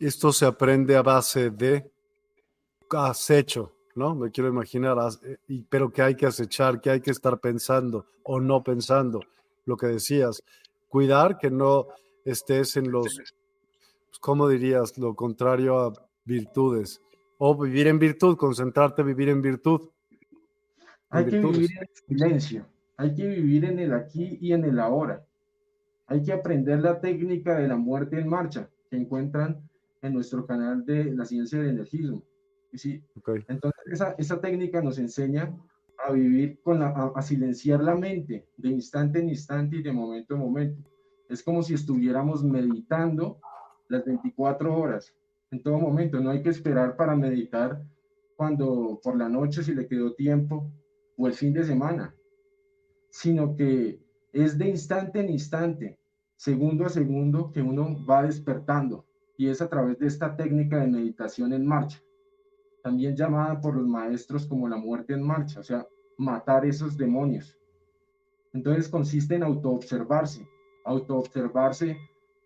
esto 0.00 0.32
se 0.32 0.44
aprende 0.44 0.96
a 0.96 1.02
base 1.02 1.50
de 1.50 1.90
acecho, 2.90 3.72
¿no? 3.94 4.14
Me 4.14 4.30
quiero 4.30 4.50
imaginar, 4.50 4.98
pero 5.68 5.90
que 5.90 6.02
hay 6.02 6.14
que 6.14 6.26
acechar, 6.26 6.80
que 6.80 6.90
hay 6.90 7.00
que 7.00 7.12
estar 7.12 7.38
pensando 7.40 8.06
o 8.24 8.40
no 8.40 8.62
pensando, 8.62 9.20
lo 9.64 9.76
que 9.76 9.86
decías, 9.86 10.42
cuidar 10.88 11.38
que 11.38 11.50
no 11.50 11.86
estés 12.24 12.76
en 12.76 12.90
los, 12.90 13.18
¿cómo 14.20 14.48
dirías? 14.48 14.98
Lo 14.98 15.14
contrario 15.14 15.78
a 15.78 15.92
virtudes. 16.24 17.02
O 17.38 17.60
vivir 17.60 17.86
en 17.88 17.98
virtud, 17.98 18.36
concentrarte, 18.36 19.02
vivir 19.02 19.28
en 19.28 19.42
virtud. 19.42 19.90
Hay 21.10 21.26
que 21.26 21.40
vivir 21.40 21.70
en 21.80 21.88
silencio, 22.08 22.66
hay 22.96 23.14
que 23.14 23.26
vivir 23.26 23.64
en 23.64 23.78
el 23.78 23.92
aquí 23.92 24.38
y 24.40 24.52
en 24.52 24.64
el 24.64 24.78
ahora. 24.78 25.26
Hay 26.06 26.22
que 26.22 26.32
aprender 26.32 26.80
la 26.80 27.00
técnica 27.00 27.58
de 27.58 27.68
la 27.68 27.76
muerte 27.76 28.18
en 28.18 28.28
marcha 28.28 28.70
que 28.90 28.96
encuentran 28.96 29.68
en 30.00 30.14
nuestro 30.14 30.46
canal 30.46 30.84
de 30.84 31.12
la 31.14 31.24
ciencia 31.24 31.58
del 31.58 31.70
energismo. 31.70 32.22
¿sí? 32.74 33.02
Entonces, 33.48 33.82
esa, 33.86 34.14
esa, 34.18 34.40
técnica 34.40 34.82
nos 34.82 34.98
enseña 34.98 35.54
a 36.04 36.12
vivir 36.12 36.60
con 36.62 36.80
la, 36.80 37.12
a, 37.14 37.22
silenciar 37.22 37.82
la 37.82 37.94
mente 37.94 38.46
de 38.56 38.68
instante 38.68 39.20
en 39.20 39.28
instante 39.28 39.76
y 39.76 39.82
de 39.82 39.92
momento 39.92 40.34
en 40.34 40.40
momento. 40.40 40.90
Es 41.28 41.42
como 41.42 41.62
si 41.62 41.74
estuviéramos 41.74 42.42
meditando 42.42 43.38
las 43.88 44.04
24 44.04 44.74
horas, 44.74 45.14
en 45.52 45.62
todo 45.62 45.78
momento. 45.78 46.18
No 46.18 46.30
hay 46.30 46.42
que 46.42 46.48
esperar 46.48 46.96
para 46.96 47.14
meditar 47.14 47.80
cuando 48.34 48.98
por 49.02 49.16
la 49.16 49.28
noche, 49.28 49.62
si 49.62 49.74
le 49.74 49.86
quedó 49.86 50.14
tiempo, 50.14 50.72
o 51.16 51.28
el 51.28 51.34
fin 51.34 51.52
de 51.52 51.62
semana, 51.62 52.14
sino 53.10 53.54
que 53.54 54.00
es 54.32 54.58
de 54.58 54.68
instante 54.68 55.20
en 55.20 55.30
instante, 55.30 55.98
segundo 56.36 56.86
a 56.86 56.88
segundo, 56.88 57.52
que 57.52 57.62
uno 57.62 58.04
va 58.04 58.24
despertando. 58.24 59.06
Y 59.36 59.48
es 59.48 59.60
a 59.60 59.68
través 59.68 59.98
de 59.98 60.06
esta 60.06 60.34
técnica 60.34 60.80
de 60.80 60.88
meditación 60.88 61.52
en 61.52 61.66
marcha, 61.66 62.02
también 62.82 63.14
llamada 63.14 63.60
por 63.60 63.76
los 63.76 63.86
maestros 63.86 64.46
como 64.46 64.68
la 64.68 64.76
muerte 64.76 65.12
en 65.12 65.22
marcha, 65.22 65.60
o 65.60 65.62
sea, 65.62 65.86
matar 66.16 66.64
esos 66.64 66.96
demonios. 66.96 67.56
Entonces 68.52 68.88
consiste 68.88 69.34
en 69.34 69.42
autoobservarse. 69.42 70.46
Autoobservarse 70.84 71.96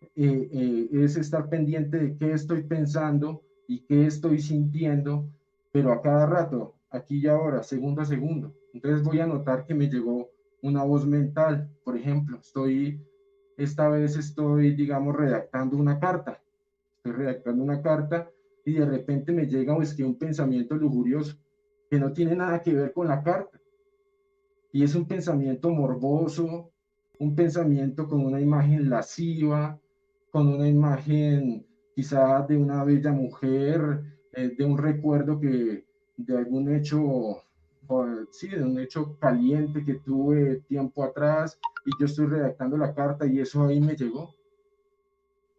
eh, 0.01 0.09
eh, 0.53 0.89
es 0.93 1.17
estar 1.17 1.49
pendiente 1.49 1.99
de 1.99 2.17
qué 2.17 2.33
estoy 2.33 2.63
pensando 2.63 3.43
y 3.67 3.81
qué 3.81 4.07
estoy 4.07 4.41
sintiendo, 4.41 5.29
pero 5.73 5.93
a 5.93 6.01
cada 6.01 6.27
rato, 6.27 6.75
aquí 6.91 7.19
y 7.19 7.27
ahora, 7.27 7.63
segundo 7.63 8.03
a 8.03 8.07
segundo. 8.07 8.55
Entonces 8.73 9.03
voy 9.03 9.21
a 9.21 9.27
notar 9.27 9.67
que 9.67 9.75
me 9.75 9.89
llegó 9.89 10.31
una 10.63 10.85
voz 10.85 11.07
mental, 11.07 11.71
por 11.85 11.97
ejemplo, 11.97 12.39
estoy, 12.39 13.01
esta 13.57 13.89
vez 13.89 14.17
estoy, 14.17 14.75
digamos, 14.75 15.17
redactando 15.17 15.77
una 15.77 15.99
carta, 15.99 16.43
estoy 16.97 17.13
redactando 17.13 17.63
una 17.63 17.83
carta 17.83 18.31
y 18.65 18.75
de 18.75 18.85
repente 18.85 19.33
me 19.33 19.47
llega 19.47 19.77
es 19.81 19.95
que 19.95 20.05
un 20.05 20.19
pensamiento 20.19 20.75
lujurioso 20.75 21.37
que 21.89 21.99
no 21.99 22.13
tiene 22.13 22.35
nada 22.35 22.63
que 22.63 22.75
ver 22.75 22.93
con 22.93 23.07
la 23.07 23.23
carta. 23.23 23.61
Y 24.73 24.83
es 24.83 24.95
un 24.95 25.07
pensamiento 25.07 25.71
morboso, 25.71 26.73
un 27.19 27.35
pensamiento 27.35 28.09
con 28.09 28.27
una 28.27 28.41
imagen 28.41 28.91
lasciva, 28.91 29.81
con 30.37 30.49
una 30.49 30.69
imagen 30.69 31.67
quizá 31.95 32.43
de 32.43 32.59
una 32.59 32.85
bella 32.85 33.11
mujer, 33.11 34.03
eh, 34.35 34.55
de 34.55 34.65
un 34.67 34.77
recuerdo 34.77 35.41
que 35.41 35.87
de 36.19 36.37
algún 36.37 36.75
hecho 36.75 37.43
sí, 38.33 38.49
de 38.49 38.63
un 38.63 38.79
hecho 38.79 39.19
caliente 39.19 39.83
que 39.83 39.95
tuve 39.95 40.57
tiempo 40.69 41.05
atrás 41.05 41.59
y 41.87 41.91
yo 41.99 42.05
estoy 42.05 42.27
redactando 42.27 42.77
la 42.77 42.93
carta 42.93 43.25
y 43.25 43.41
eso 43.41 43.65
ahí 43.65 43.81
me 43.81 43.97
llegó. 43.97 44.35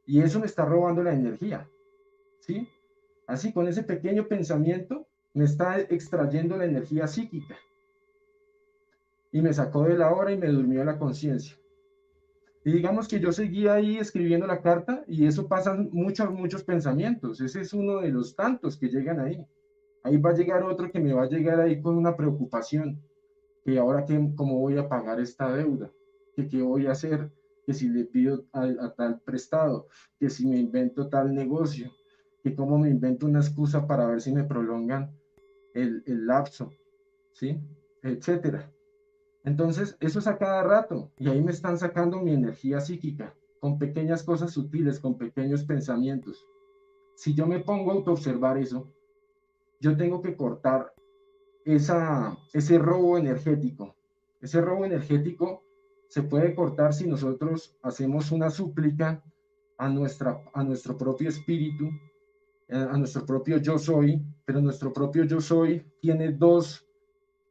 Y 0.05 0.21
eso 0.21 0.39
me 0.39 0.45
está 0.45 0.63
robando 0.63 1.01
la 1.01 1.15
energía, 1.15 1.67
¿sí? 2.41 2.69
Así, 3.25 3.51
con 3.51 3.67
ese 3.67 3.81
pequeño 3.81 4.27
pensamiento, 4.27 5.07
me 5.33 5.45
está 5.45 5.79
extrayendo 5.79 6.55
la 6.55 6.65
energía 6.65 7.07
psíquica. 7.07 7.55
Y 9.31 9.41
me 9.41 9.53
sacó 9.53 9.85
de 9.85 9.97
la 9.97 10.13
hora 10.13 10.31
y 10.31 10.37
me 10.37 10.49
durmió 10.49 10.83
la 10.83 10.99
conciencia. 10.99 11.57
Y 12.67 12.73
digamos 12.73 13.07
que 13.07 13.21
yo 13.21 13.31
seguía 13.31 13.75
ahí 13.75 13.97
escribiendo 13.97 14.45
la 14.45 14.61
carta 14.61 15.01
y 15.07 15.25
eso 15.25 15.47
pasan 15.47 15.87
muchos, 15.93 16.29
muchos 16.33 16.65
pensamientos. 16.65 17.39
Ese 17.39 17.61
es 17.61 17.73
uno 17.73 18.01
de 18.01 18.09
los 18.09 18.35
tantos 18.35 18.75
que 18.75 18.89
llegan 18.89 19.21
ahí. 19.21 19.47
Ahí 20.03 20.17
va 20.17 20.31
a 20.31 20.35
llegar 20.35 20.63
otro 20.63 20.91
que 20.91 20.99
me 20.99 21.13
va 21.13 21.23
a 21.23 21.29
llegar 21.29 21.61
ahí 21.61 21.81
con 21.81 21.95
una 21.95 22.17
preocupación. 22.17 23.01
Que 23.63 23.79
ahora, 23.79 24.03
que, 24.03 24.15
¿cómo 24.35 24.59
voy 24.59 24.77
a 24.77 24.89
pagar 24.89 25.21
esta 25.21 25.49
deuda? 25.55 25.89
¿Que 26.35 26.49
qué 26.49 26.61
voy 26.61 26.87
a 26.87 26.91
hacer? 26.91 27.31
Que 27.65 27.73
si 27.73 27.87
le 27.87 28.03
pido 28.03 28.45
a, 28.51 28.93
tal 28.97 29.21
prestado, 29.21 29.87
que 30.19 30.29
si 30.29 30.45
me 30.45 30.57
invento 30.57 31.07
tal 31.07 31.33
negocio, 31.33 31.89
que 32.43 32.53
cómo 32.53 32.77
me 32.77 32.89
invento 32.89 33.27
una 33.27 33.39
excusa 33.39 33.87
para 33.87 34.07
ver 34.07 34.19
si 34.19 34.33
me 34.33 34.43
prolongan 34.43 35.17
el, 35.73 36.03
el 36.05 36.27
lapso, 36.27 36.73
¿sí? 37.31 37.61
Etcétera. 38.03 38.69
Entonces, 39.47 39.95
eso 40.01 40.19
es 40.19 40.27
a 40.27 40.37
cada 40.37 40.61
rato 40.61 41.09
y 41.17 41.29
ahí 41.29 41.41
me 41.41 41.53
están 41.53 41.77
sacando 41.77 42.19
mi 42.19 42.33
energía 42.33 42.81
psíquica 42.81 43.33
con 43.61 43.79
pequeñas 43.79 44.21
cosas 44.21 44.51
sutiles, 44.51 44.99
con 44.99 45.17
pequeños 45.17 45.63
pensamientos. 45.63 46.45
Si 47.15 47.33
yo 47.33 47.47
me 47.47 47.61
pongo 47.61 47.91
a 47.91 47.93
autoobservar 47.93 48.57
eso, 48.57 48.91
yo 49.79 49.95
tengo 49.95 50.21
que 50.21 50.35
cortar 50.35 50.93
esa, 51.63 52.37
ese 52.51 52.77
robo 52.77 53.17
energético. 53.17 53.95
Ese 54.41 54.59
robo 54.59 54.83
energético 54.83 55.63
se 56.09 56.23
puede 56.23 56.53
cortar 56.53 56.93
si 56.93 57.07
nosotros 57.07 57.77
hacemos 57.83 58.33
una 58.33 58.49
súplica 58.49 59.23
a, 59.77 59.87
nuestra, 59.87 60.43
a 60.53 60.61
nuestro 60.65 60.97
propio 60.97 61.29
espíritu, 61.29 61.85
eh, 62.67 62.75
a 62.75 62.97
nuestro 62.97 63.25
propio 63.25 63.59
yo 63.59 63.79
soy, 63.79 64.21
pero 64.43 64.59
nuestro 64.59 64.91
propio 64.91 65.23
yo 65.23 65.39
soy 65.39 65.89
tiene 66.01 66.33
dos 66.33 66.86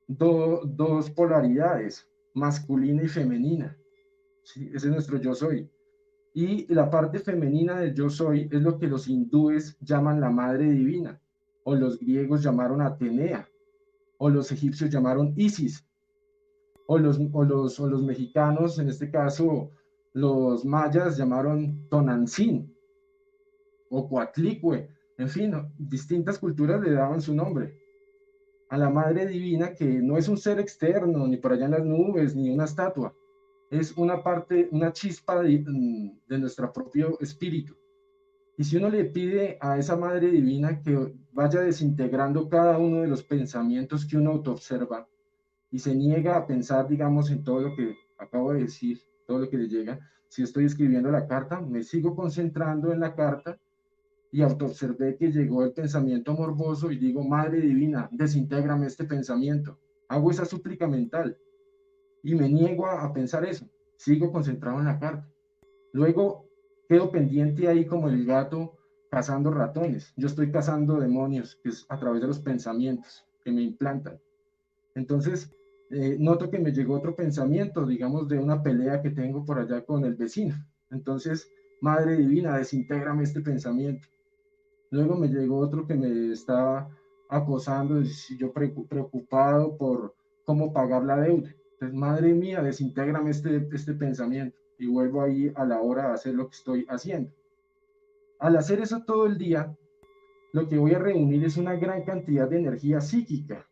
dos 0.06 1.10
polaridades, 1.10 2.08
masculina 2.34 3.02
y 3.02 3.08
femenina. 3.08 3.76
¿sí? 4.42 4.70
Ese 4.74 4.88
es 4.88 4.92
nuestro 4.92 5.18
yo 5.18 5.34
soy. 5.34 5.68
Y 6.34 6.72
la 6.72 6.90
parte 6.90 7.18
femenina 7.18 7.80
del 7.80 7.94
yo 7.94 8.10
soy 8.10 8.48
es 8.52 8.60
lo 8.60 8.78
que 8.78 8.86
los 8.86 9.08
hindúes 9.08 9.76
llaman 9.80 10.20
la 10.20 10.30
madre 10.30 10.70
divina, 10.70 11.20
o 11.64 11.74
los 11.74 11.98
griegos 11.98 12.42
llamaron 12.42 12.82
Atenea, 12.82 13.48
o 14.18 14.28
los 14.28 14.52
egipcios 14.52 14.90
llamaron 14.90 15.32
Isis, 15.36 15.86
o 16.86 16.98
los, 16.98 17.18
o 17.32 17.44
los, 17.44 17.80
o 17.80 17.88
los 17.88 18.02
mexicanos, 18.02 18.78
en 18.78 18.88
este 18.88 19.10
caso 19.10 19.70
los 20.12 20.64
mayas 20.64 21.16
llamaron 21.16 21.88
Tonantzin, 21.88 22.72
o 23.88 24.08
Coatlicue, 24.08 24.90
en 25.18 25.28
fin, 25.28 25.54
distintas 25.78 26.38
culturas 26.38 26.80
le 26.82 26.92
daban 26.92 27.20
su 27.20 27.34
nombre 27.34 27.85
a 28.68 28.76
la 28.76 28.90
Madre 28.90 29.26
Divina, 29.26 29.74
que 29.74 29.84
no 29.84 30.16
es 30.16 30.28
un 30.28 30.36
ser 30.36 30.58
externo, 30.58 31.26
ni 31.26 31.36
por 31.36 31.52
allá 31.52 31.66
en 31.66 31.70
las 31.72 31.84
nubes, 31.84 32.34
ni 32.34 32.50
una 32.50 32.64
estatua, 32.64 33.14
es 33.70 33.96
una 33.96 34.22
parte, 34.22 34.68
una 34.72 34.92
chispa 34.92 35.42
de, 35.42 35.64
mm, 35.66 36.20
de 36.28 36.38
nuestro 36.38 36.72
propio 36.72 37.18
espíritu. 37.20 37.76
Y 38.58 38.64
si 38.64 38.76
uno 38.76 38.88
le 38.88 39.04
pide 39.04 39.58
a 39.60 39.78
esa 39.78 39.96
Madre 39.96 40.30
Divina 40.30 40.80
que 40.80 41.12
vaya 41.32 41.60
desintegrando 41.60 42.48
cada 42.48 42.78
uno 42.78 43.02
de 43.02 43.08
los 43.08 43.22
pensamientos 43.22 44.06
que 44.06 44.16
uno 44.16 44.30
autoobserva 44.30 45.06
y 45.70 45.78
se 45.78 45.94
niega 45.94 46.36
a 46.36 46.46
pensar, 46.46 46.88
digamos, 46.88 47.30
en 47.30 47.44
todo 47.44 47.60
lo 47.60 47.76
que 47.76 47.94
acabo 48.18 48.52
de 48.52 48.62
decir, 48.62 48.98
todo 49.26 49.40
lo 49.40 49.50
que 49.50 49.58
le 49.58 49.68
llega, 49.68 50.00
si 50.28 50.42
estoy 50.42 50.64
escribiendo 50.64 51.10
la 51.10 51.26
carta, 51.26 51.60
me 51.60 51.82
sigo 51.82 52.16
concentrando 52.16 52.92
en 52.92 53.00
la 53.00 53.14
carta 53.14 53.58
y 54.36 54.42
autoobservé 54.42 55.16
que 55.16 55.32
llegó 55.32 55.64
el 55.64 55.72
pensamiento 55.72 56.34
morboso 56.34 56.92
y 56.92 56.98
digo, 56.98 57.24
Madre 57.24 57.58
Divina, 57.58 58.06
desintégrame 58.12 58.86
este 58.86 59.04
pensamiento. 59.04 59.78
Hago 60.08 60.30
esa 60.30 60.44
súplica 60.44 60.86
mental 60.86 61.38
y 62.22 62.34
me 62.34 62.46
niego 62.46 62.84
a, 62.86 63.10
pensar 63.14 63.46
eso. 63.46 63.66
Sigo 63.96 64.30
concentrado 64.30 64.78
en 64.78 64.84
la 64.84 64.98
carta. 64.98 65.26
Luego 65.94 66.50
quedo 66.86 67.10
pendiente 67.10 67.66
ahí 67.66 67.86
como 67.86 68.10
el 68.10 68.26
gato 68.26 68.76
cazando 69.10 69.50
ratones. 69.50 70.12
Yo 70.18 70.26
estoy 70.26 70.52
cazando 70.52 71.00
demonios, 71.00 71.58
que 71.62 71.70
es 71.70 71.86
a 71.88 71.98
través 71.98 72.20
de 72.20 72.28
los 72.28 72.40
pensamientos 72.40 73.26
que 73.42 73.52
me 73.52 73.62
implantan. 73.62 74.20
Entonces, 74.94 75.50
eh, 75.88 76.18
noto 76.20 76.50
que 76.50 76.58
me 76.58 76.72
llegó 76.72 76.96
otro 76.96 77.16
pensamiento, 77.16 77.86
digamos, 77.86 78.28
de 78.28 78.38
una 78.38 78.62
pelea 78.62 79.00
que 79.00 79.08
tengo 79.08 79.46
por 79.46 79.58
allá 79.58 79.80
con 79.86 80.04
el 80.04 80.14
vecino. 80.14 80.56
Entonces, 80.90 81.50
Madre 81.80 82.18
Divina, 82.18 82.58
desintégrame 82.58 83.22
este 83.22 83.40
pensamiento. 83.40 84.06
Luego 84.96 85.14
me 85.14 85.28
llegó 85.28 85.58
otro 85.58 85.86
que 85.86 85.94
me 85.94 86.32
estaba 86.32 86.88
acosando, 87.28 88.00
yo 88.38 88.50
preocupado 88.50 89.76
por 89.76 90.14
cómo 90.46 90.72
pagar 90.72 91.04
la 91.04 91.20
deuda. 91.20 91.54
Entonces, 91.72 91.94
madre 91.94 92.32
mía, 92.32 92.62
desintégrame 92.62 93.30
este, 93.30 93.68
este 93.74 93.92
pensamiento 93.92 94.56
y 94.78 94.86
vuelvo 94.86 95.20
ahí 95.20 95.52
a 95.54 95.66
la 95.66 95.82
hora 95.82 96.08
de 96.08 96.14
hacer 96.14 96.34
lo 96.34 96.48
que 96.48 96.56
estoy 96.56 96.86
haciendo. 96.88 97.30
Al 98.38 98.56
hacer 98.56 98.80
eso 98.80 99.02
todo 99.04 99.26
el 99.26 99.36
día, 99.36 99.76
lo 100.54 100.66
que 100.66 100.78
voy 100.78 100.94
a 100.94 100.98
reunir 100.98 101.44
es 101.44 101.58
una 101.58 101.74
gran 101.74 102.04
cantidad 102.04 102.48
de 102.48 102.56
energía 102.56 103.02
psíquica. 103.02 103.68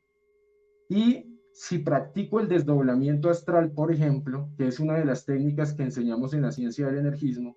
Y 0.90 1.40
si 1.52 1.78
practico 1.78 2.38
el 2.38 2.48
desdoblamiento 2.48 3.30
astral, 3.30 3.70
por 3.70 3.90
ejemplo, 3.90 4.50
que 4.58 4.66
es 4.66 4.78
una 4.78 4.98
de 4.98 5.06
las 5.06 5.24
técnicas 5.24 5.72
que 5.72 5.84
enseñamos 5.84 6.34
en 6.34 6.42
la 6.42 6.52
ciencia 6.52 6.84
del 6.84 6.98
energismo, 6.98 7.56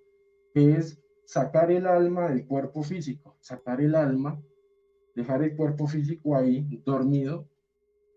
es 0.54 1.02
sacar 1.28 1.70
el 1.70 1.86
alma 1.86 2.30
del 2.30 2.46
cuerpo 2.46 2.82
físico, 2.82 3.36
sacar 3.40 3.82
el 3.82 3.94
alma, 3.94 4.40
dejar 5.14 5.42
el 5.42 5.54
cuerpo 5.54 5.86
físico 5.86 6.34
ahí 6.34 6.82
dormido 6.86 7.46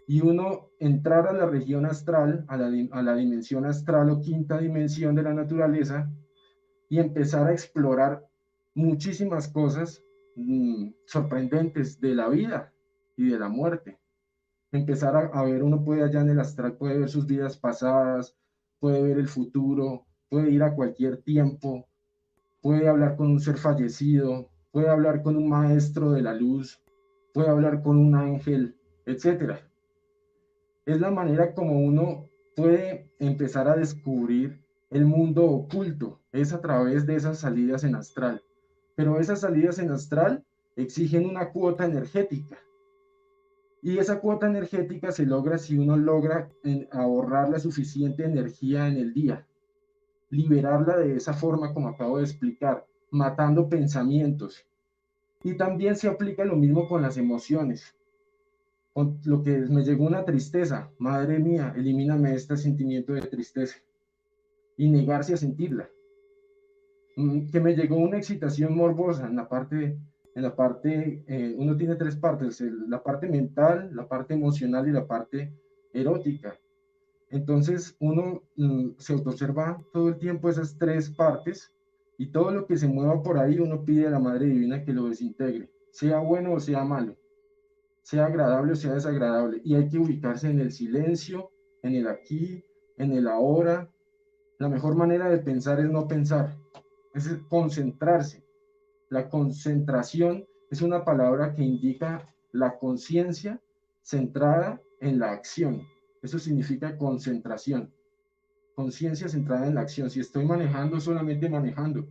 y 0.08 0.22
uno 0.22 0.70
entrar 0.80 1.28
a 1.28 1.34
la 1.34 1.46
región 1.46 1.86
astral, 1.86 2.46
a 2.48 2.56
la, 2.56 3.16
dimensión 3.16 3.66
astral 3.66 4.12
o 4.12 4.22
quinta 4.22 4.60
dimensión 4.60 5.14
de 5.14 5.24
la 5.24 5.34
naturaleza 5.34 6.10
y 6.88 7.00
empezar 7.00 7.48
a 7.48 7.52
explorar 7.52 8.26
muchísimas 8.76 9.50
cosas 9.50 10.02
mm, 10.38 10.92
sorprendentes 11.06 12.00
de 12.00 12.16
la 12.16 12.30
vida 12.30 12.72
y 13.18 13.28
de 13.28 13.38
la 13.38 13.50
muerte. 13.50 14.00
Empezar 14.72 15.18
a, 15.18 15.20
a, 15.38 15.44
ver, 15.44 15.64
uno 15.64 15.84
puede 15.84 16.04
allá 16.04 16.22
en 16.22 16.30
el 16.30 16.40
astral, 16.40 16.78
puede 16.78 16.98
ver 16.98 17.10
sus 17.10 17.28
vidas 17.28 17.58
pasadas, 17.58 18.38
puede 18.80 19.04
ver 19.04 19.18
el 19.18 19.28
futuro, 19.28 20.06
puede 20.30 20.50
ir 20.50 20.64
a 20.64 20.74
cualquier 20.74 21.18
tiempo, 21.18 21.91
puede 22.62 22.88
hablar 22.88 23.16
con 23.16 23.32
un 23.32 23.40
ser 23.40 23.58
fallecido, 23.58 24.50
puede 24.72 24.90
hablar 24.90 25.22
con 25.22 25.36
un 25.36 25.50
maestro 25.50 26.12
de 26.12 26.22
la 26.22 26.34
luz, 26.34 26.82
puede 27.34 27.50
hablar 27.50 27.82
con 27.82 27.98
un 27.98 28.16
ángel, 28.16 28.78
etc. 29.06 29.56
Es 30.86 31.00
la 31.00 31.12
manera 31.12 31.54
como 31.54 31.80
uno 31.80 32.30
puede 32.56 33.10
empezar 33.20 33.68
a 33.68 33.76
descubrir 33.76 34.62
el 34.90 35.06
mundo 35.06 35.46
oculto, 35.46 36.20
es 36.32 36.54
a 36.54 36.62
través 36.62 37.06
de 37.06 37.16
esas 37.16 37.40
salidas 37.40 37.84
en 37.84 37.96
astral. 37.96 38.44
Pero 38.96 39.20
esas 39.20 39.42
salidas 39.42 39.80
en 39.80 39.92
astral 39.92 40.46
exigen 40.76 41.26
una 41.26 41.52
cuota 41.52 41.86
energética. 41.86 42.58
Y 43.82 43.98
esa 43.98 44.20
cuota 44.20 44.46
energética 44.46 45.12
se 45.12 45.26
logra 45.26 45.58
si 45.58 45.78
uno 45.78 45.98
logra 45.98 46.52
ahorrar 46.92 47.50
la 47.50 47.60
suficiente 47.60 48.24
energía 48.26 48.88
en 48.88 48.98
el 48.98 49.14
día 49.14 49.48
liberarla 50.32 50.98
de 50.98 51.18
esa 51.18 51.34
forma 51.34 51.74
como 51.74 51.90
acabo 51.90 52.18
de 52.18 52.24
explicar, 52.24 52.86
matando 53.12 53.70
pensamientos. 53.70 54.66
Y 55.44 55.56
también 55.56 55.96
se 55.96 56.08
aplica 56.08 56.46
lo 56.46 56.56
mismo 56.56 56.88
con 56.88 57.02
las 57.02 57.18
emociones. 57.18 57.96
Con 58.94 59.20
lo 59.26 59.44
que 59.44 59.58
me 59.58 59.84
llegó 59.84 60.06
una 60.06 60.26
tristeza, 60.26 60.90
madre 60.98 61.40
mía, 61.40 61.74
elimíname 61.76 62.34
este 62.34 62.58
sentimiento 62.58 63.14
de 63.14 63.22
tristeza 63.22 63.78
y 64.78 64.90
negarse 64.90 65.34
a 65.34 65.38
sentirla. 65.38 65.90
Mm, 67.16 67.50
que 67.50 67.60
me 67.60 67.76
llegó 67.76 67.98
una 67.98 68.18
excitación 68.18 68.76
morbosa 68.76 69.28
en 69.28 69.36
la 69.36 69.48
parte, 69.48 69.98
en 70.34 70.44
la 70.44 70.56
parte, 70.56 71.24
eh, 71.28 71.56
uno 71.58 71.76
tiene 71.76 71.96
tres 71.96 72.16
partes, 72.16 72.62
la 72.62 73.04
parte 73.04 73.28
mental, 73.28 73.90
la 73.94 74.08
parte 74.08 74.34
emocional 74.34 74.88
y 74.88 74.92
la 74.92 75.06
parte 75.06 75.54
erótica. 75.94 76.58
Entonces 77.32 77.96
uno 78.00 78.44
mm, 78.58 78.90
se 78.98 79.14
autoobserva 79.14 79.82
todo 79.94 80.10
el 80.10 80.18
tiempo 80.18 80.50
esas 80.50 80.78
tres 80.78 81.10
partes 81.10 81.74
y 82.18 82.28
todo 82.28 82.52
lo 82.52 82.68
que 82.68 82.78
se 82.78 82.88
mueva 82.88 83.24
por 83.24 83.40
ahí 83.40 83.58
uno 83.58 83.84
pide 83.84 84.08
a 84.08 84.12
la 84.12 84.20
Madre 84.20 84.48
Divina 84.48 84.84
que 84.84 84.94
lo 84.94 85.08
desintegre, 85.08 85.72
sea 85.92 86.20
bueno 86.20 86.54
o 86.54 86.60
sea 86.60 86.84
malo, 86.84 87.16
sea 88.04 88.26
agradable 88.26 88.74
o 88.74 88.76
sea 88.76 88.94
desagradable. 88.94 89.62
Y 89.64 89.76
hay 89.76 89.88
que 89.88 89.98
ubicarse 89.98 90.50
en 90.50 90.60
el 90.60 90.72
silencio, 90.72 91.52
en 91.84 91.96
el 91.96 92.08
aquí, 92.08 92.64
en 92.98 93.14
el 93.14 93.28
ahora. 93.28 93.90
La 94.60 94.68
mejor 94.68 94.96
manera 94.96 95.30
de 95.30 95.40
pensar 95.40 95.80
es 95.80 95.90
no 95.90 96.08
pensar, 96.08 96.58
es 97.14 97.28
concentrarse. 97.50 98.46
La 99.10 99.30
concentración 99.30 100.46
es 100.70 100.82
una 100.82 101.04
palabra 101.06 101.56
que 101.56 101.64
indica 101.64 102.28
la 102.52 102.78
conciencia 102.78 103.62
centrada 104.02 104.82
en 105.00 105.18
la 105.20 105.32
acción. 105.32 105.82
Eso 106.22 106.38
significa 106.38 106.98
concentración, 106.98 107.92
conciencia 108.76 109.28
centrada 109.28 109.68
en 109.68 109.76
la 109.76 109.82
acción. 109.82 110.10
Si 110.10 110.20
estoy 110.20 110.46
manejando, 110.46 111.00
solamente 111.00 111.50
manejando, 111.50 112.08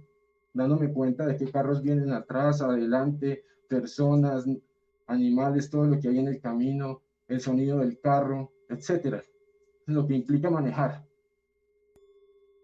dándome 0.52 0.92
cuenta 0.92 1.26
de 1.26 1.36
qué 1.36 1.50
carros 1.50 1.82
vienen 1.82 2.12
atrás, 2.12 2.60
adelante, 2.60 3.44
personas, 3.68 4.44
animales, 5.06 5.70
todo 5.70 5.84
lo 5.84 6.00
que 6.00 6.08
hay 6.08 6.18
en 6.18 6.28
el 6.28 6.40
camino, 6.40 7.02
el 7.28 7.40
sonido 7.40 7.78
del 7.78 8.00
carro, 8.00 8.52
etcétera, 8.68 9.22
lo 9.86 10.06
que 10.06 10.14
implica 10.14 10.50
manejar. 10.50 11.04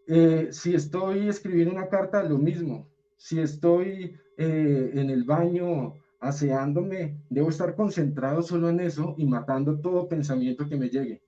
Eh, 0.08 0.48
si 0.52 0.74
estoy 0.74 1.28
escribiendo 1.28 1.74
una 1.74 1.88
carta, 1.88 2.22
lo 2.22 2.38
mismo. 2.38 2.88
Si 3.16 3.40
estoy 3.40 4.16
eh, 4.36 4.90
en 4.94 5.10
el 5.10 5.24
baño 5.24 5.94
aseándome, 6.20 7.20
debo 7.28 7.48
estar 7.48 7.74
concentrado 7.74 8.42
solo 8.42 8.68
en 8.68 8.80
eso 8.80 9.14
y 9.16 9.26
matando 9.26 9.78
todo 9.80 10.08
pensamiento 10.08 10.68
que 10.68 10.76
me 10.76 10.88
llegue. 10.88 11.22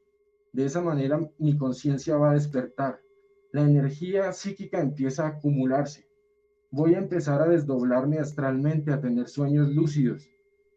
De 0.58 0.64
esa 0.64 0.80
manera 0.80 1.20
mi 1.38 1.56
conciencia 1.56 2.16
va 2.16 2.32
a 2.32 2.34
despertar. 2.34 3.00
La 3.52 3.60
energía 3.60 4.32
psíquica 4.32 4.80
empieza 4.80 5.22
a 5.22 5.28
acumularse. 5.28 6.08
Voy 6.72 6.96
a 6.96 6.98
empezar 6.98 7.40
a 7.40 7.48
desdoblarme 7.48 8.18
astralmente, 8.18 8.92
a 8.92 9.00
tener 9.00 9.28
sueños 9.28 9.68
lúcidos. 9.68 10.28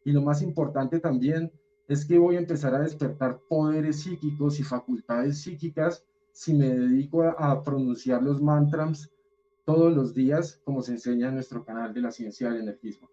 Y 0.05 0.11
lo 0.11 0.21
más 0.21 0.43
importante 0.43 0.99
también 0.99 1.51
es 1.87 2.05
que 2.05 2.19
voy 2.19 2.35
a 2.35 2.41
empezar 2.41 2.75
a 2.75 2.81
despertar 2.81 3.39
poderes 3.49 4.01
psíquicos 4.01 4.59
y 4.59 4.63
facultades 4.63 5.41
psíquicas 5.41 6.05
si 6.31 6.53
me 6.53 6.69
dedico 6.69 7.23
a, 7.23 7.63
pronunciar 7.63 8.21
los 8.21 8.39
mantras 8.39 9.09
todos 9.65 9.91
los 9.91 10.13
días, 10.13 10.61
como 10.63 10.83
se 10.83 10.91
enseña 10.91 11.29
en 11.29 11.33
nuestro 11.33 11.65
canal 11.65 11.91
de 11.91 12.01
la 12.01 12.11
ciencia 12.11 12.51
del 12.51 12.61
energismo. 12.61 13.09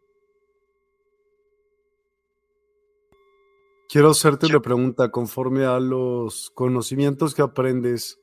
Quiero 3.91 4.11
hacerte 4.11 4.45
una 4.45 4.61
pregunta 4.61 5.11
conforme 5.11 5.65
a 5.65 5.81
los 5.81 6.51
conocimientos 6.51 7.35
que 7.35 7.41
aprendes. 7.41 8.21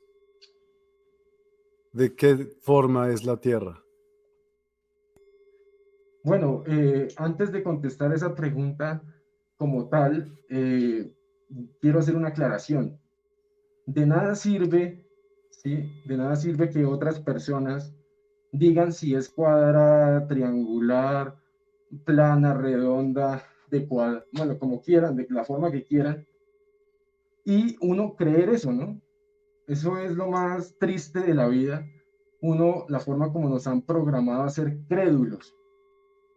¿De 1.92 2.14
qué 2.14 2.36
forma 2.62 3.10
es 3.10 3.24
la 3.24 3.38
Tierra? 3.38 3.82
Bueno, 6.22 6.62
eh, 6.68 7.08
antes 7.16 7.50
de 7.50 7.64
contestar 7.64 8.12
esa 8.12 8.32
pregunta 8.36 9.02
como 9.56 9.88
tal, 9.88 10.38
eh, 10.50 11.12
quiero 11.80 11.98
hacer 11.98 12.14
una 12.14 12.28
aclaración. 12.28 13.00
De 13.86 14.06
nada 14.06 14.36
sirve, 14.36 15.04
¿sí? 15.50 15.90
De 16.04 16.16
nada 16.16 16.36
sirve 16.36 16.70
que 16.70 16.84
otras 16.84 17.18
personas 17.18 17.92
digan 18.52 18.92
si 18.92 19.16
es 19.16 19.28
cuadrada, 19.28 20.28
triangular, 20.28 21.36
plana, 22.04 22.54
redonda, 22.54 23.42
de 23.78 23.86
cual, 23.86 24.24
bueno, 24.32 24.58
como 24.58 24.80
quieran, 24.80 25.16
de 25.16 25.26
la 25.30 25.44
forma 25.44 25.70
que 25.70 25.84
quieran, 25.84 26.26
y 27.44 27.76
uno 27.80 28.16
creer 28.16 28.50
eso, 28.50 28.72
¿no? 28.72 29.00
Eso 29.66 29.98
es 29.98 30.12
lo 30.12 30.28
más 30.28 30.76
triste 30.78 31.20
de 31.20 31.34
la 31.34 31.48
vida, 31.48 31.86
uno, 32.40 32.86
la 32.88 33.00
forma 33.00 33.32
como 33.32 33.48
nos 33.48 33.66
han 33.66 33.82
programado 33.82 34.42
a 34.42 34.50
ser 34.50 34.78
crédulos, 34.88 35.54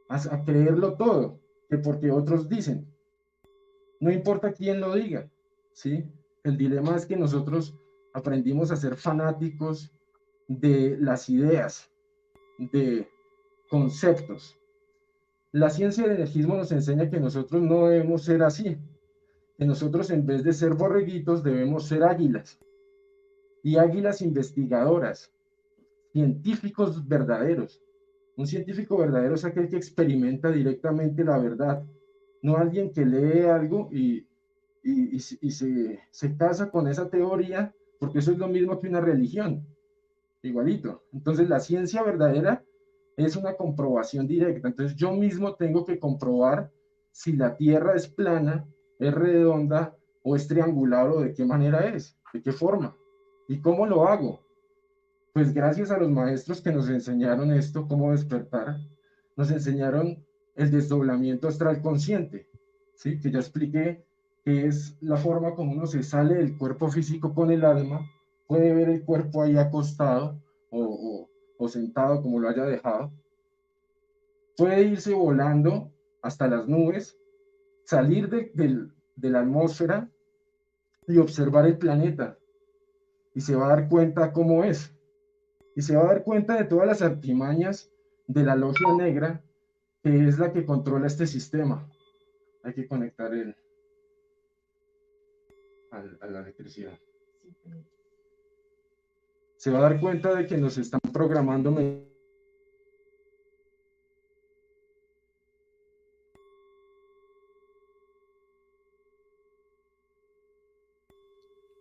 a, 0.07 0.43
creerlo 0.43 0.95
todo, 0.95 1.39
que 1.69 1.77
porque 1.77 2.11
otros 2.11 2.49
dicen, 2.49 2.87
no 3.99 4.11
importa 4.11 4.53
quién 4.53 4.81
lo 4.81 4.93
diga, 4.95 5.29
¿sí? 5.73 6.05
El 6.43 6.57
dilema 6.57 6.95
es 6.95 7.05
que 7.05 7.15
nosotros 7.15 7.77
aprendimos 8.13 8.71
a 8.71 8.75
ser 8.75 8.95
fanáticos 8.95 9.91
de 10.47 10.97
las 10.99 11.29
ideas, 11.29 11.91
de 12.57 13.07
conceptos, 13.69 14.58
la 15.51 15.69
ciencia 15.69 16.03
del 16.03 16.17
energismo 16.17 16.55
nos 16.55 16.71
enseña 16.71 17.09
que 17.09 17.19
nosotros 17.19 17.61
no 17.61 17.87
debemos 17.87 18.23
ser 18.23 18.43
así, 18.43 18.77
que 19.57 19.65
nosotros 19.65 20.11
en 20.11 20.25
vez 20.25 20.43
de 20.43 20.53
ser 20.53 20.73
borreguitos 20.73 21.43
debemos 21.43 21.87
ser 21.87 22.03
águilas 22.03 22.59
y 23.63 23.77
águilas 23.77 24.21
investigadoras, 24.21 25.33
científicos 26.13 27.07
verdaderos. 27.07 27.81
Un 28.37 28.47
científico 28.47 28.97
verdadero 28.97 29.35
es 29.35 29.43
aquel 29.43 29.67
que 29.67 29.75
experimenta 29.75 30.49
directamente 30.51 31.23
la 31.23 31.37
verdad, 31.39 31.83
no 32.41 32.55
alguien 32.55 32.91
que 32.91 33.05
lee 33.05 33.41
algo 33.41 33.89
y, 33.91 34.25
se, 35.19 35.99
se 36.09 36.37
casa 36.37 36.71
con 36.71 36.87
esa 36.87 37.09
teoría, 37.09 37.73
porque 37.99 38.19
eso 38.19 38.31
es 38.31 38.37
lo 38.37 38.47
mismo 38.47 38.79
que 38.79 38.87
una 38.87 39.01
religión, 39.01 39.65
igualito. 40.41 41.03
Entonces 41.11 41.49
la 41.49 41.59
ciencia 41.59 42.01
verdadera 42.01 42.63
es 43.25 43.35
una 43.35 43.53
comprobación 43.55 44.27
directa. 44.27 44.67
Entonces 44.67 44.95
yo 44.95 45.11
mismo 45.11 45.55
tengo 45.55 45.85
que 45.85 45.99
comprobar 45.99 46.71
si 47.11 47.33
la 47.33 47.55
Tierra 47.55 47.95
es 47.95 48.07
plana, 48.07 48.65
es 48.99 49.13
redonda 49.13 49.95
o 50.23 50.35
es 50.35 50.47
triangular 50.47 51.09
o 51.09 51.21
de 51.21 51.33
qué 51.33 51.45
manera 51.45 51.87
es, 51.87 52.17
de 52.33 52.41
qué 52.41 52.51
forma. 52.51 52.95
¿Y 53.47 53.59
cómo 53.59 53.85
lo 53.85 54.07
hago? 54.07 54.41
Pues 55.33 55.53
gracias 55.53 55.91
a 55.91 55.97
los 55.97 56.09
maestros 56.09 56.61
que 56.61 56.71
nos 56.71 56.89
enseñaron 56.89 57.51
esto, 57.51 57.87
cómo 57.87 58.11
despertar, 58.11 58.77
nos 59.35 59.51
enseñaron 59.51 60.23
el 60.55 60.71
desdoblamiento 60.71 61.47
astral 61.47 61.81
consciente, 61.81 62.47
¿sí? 62.95 63.19
que 63.19 63.31
ya 63.31 63.39
expliqué 63.39 64.05
que 64.43 64.67
es 64.67 64.97
la 65.01 65.17
forma 65.17 65.55
como 65.55 65.73
uno 65.73 65.85
se 65.85 66.03
sale 66.03 66.35
del 66.35 66.57
cuerpo 66.57 66.89
físico 66.89 67.33
con 67.33 67.51
el 67.51 67.63
alma, 67.65 68.01
puede 68.47 68.73
ver 68.73 68.89
el 68.89 69.03
cuerpo 69.03 69.43
ahí 69.43 69.57
acostado 69.57 70.41
o 70.71 71.29
o 71.29 71.29
sentado 71.67 72.21
como 72.21 72.39
lo 72.39 72.49
haya 72.49 72.65
dejado, 72.65 73.11
puede 74.55 74.83
irse 74.83 75.13
volando 75.13 75.91
hasta 76.21 76.47
las 76.47 76.67
nubes, 76.67 77.17
salir 77.83 78.29
de, 78.29 78.89
la 79.29 79.39
atmósfera 79.41 80.09
y 81.07 81.17
observar 81.17 81.65
el 81.65 81.77
planeta. 81.77 82.37
Y 83.33 83.41
se 83.41 83.55
va 83.55 83.65
a 83.65 83.75
dar 83.75 83.89
cuenta 83.89 84.31
cómo 84.31 84.63
es. 84.63 84.93
Y 85.75 85.81
se 85.81 85.95
va 85.95 86.03
a 86.03 86.13
dar 86.13 86.23
cuenta 86.23 86.55
de 86.55 86.65
todas 86.65 86.87
las 86.87 87.01
artimañas 87.01 87.91
de 88.27 88.43
la 88.43 88.55
logia 88.55 88.93
negra, 88.97 89.43
que 90.03 90.27
es 90.27 90.39
la 90.39 90.51
que 90.51 90.65
controla 90.65 91.07
este 91.07 91.27
sistema. 91.27 91.87
Hay 92.63 92.73
que 92.73 92.87
conectar 92.87 93.33
el, 93.33 93.55
a 95.91 96.27
la 96.27 96.39
electricidad 96.39 96.97
se 99.59 99.71
va 99.71 99.79
a 99.79 99.81
dar 99.81 99.99
cuenta 99.99 100.33
de 100.33 100.47
que 100.47 100.55
nos 100.55 100.77
están 100.77 101.01
programando. 101.11 101.75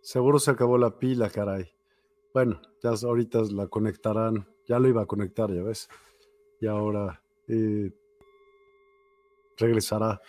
Seguro 0.01 0.39
se 0.39 0.51
acabó 0.51 0.77
la 0.77 0.99
pila, 0.99 1.29
caray. 1.29 1.71
Bueno, 2.33 2.59
ya 2.83 2.89
ahorita 2.89 3.43
la 3.53 3.67
conectarán. 3.67 4.45
Ya 4.67 4.77
lo 4.77 4.89
iba 4.89 5.03
a 5.03 5.05
conectar, 5.05 5.49
ya 5.49 5.63
ves. 5.63 5.87
Y 6.59 6.67
ahora 6.67 7.23
eh, 7.47 7.93
regresará. 9.55 10.19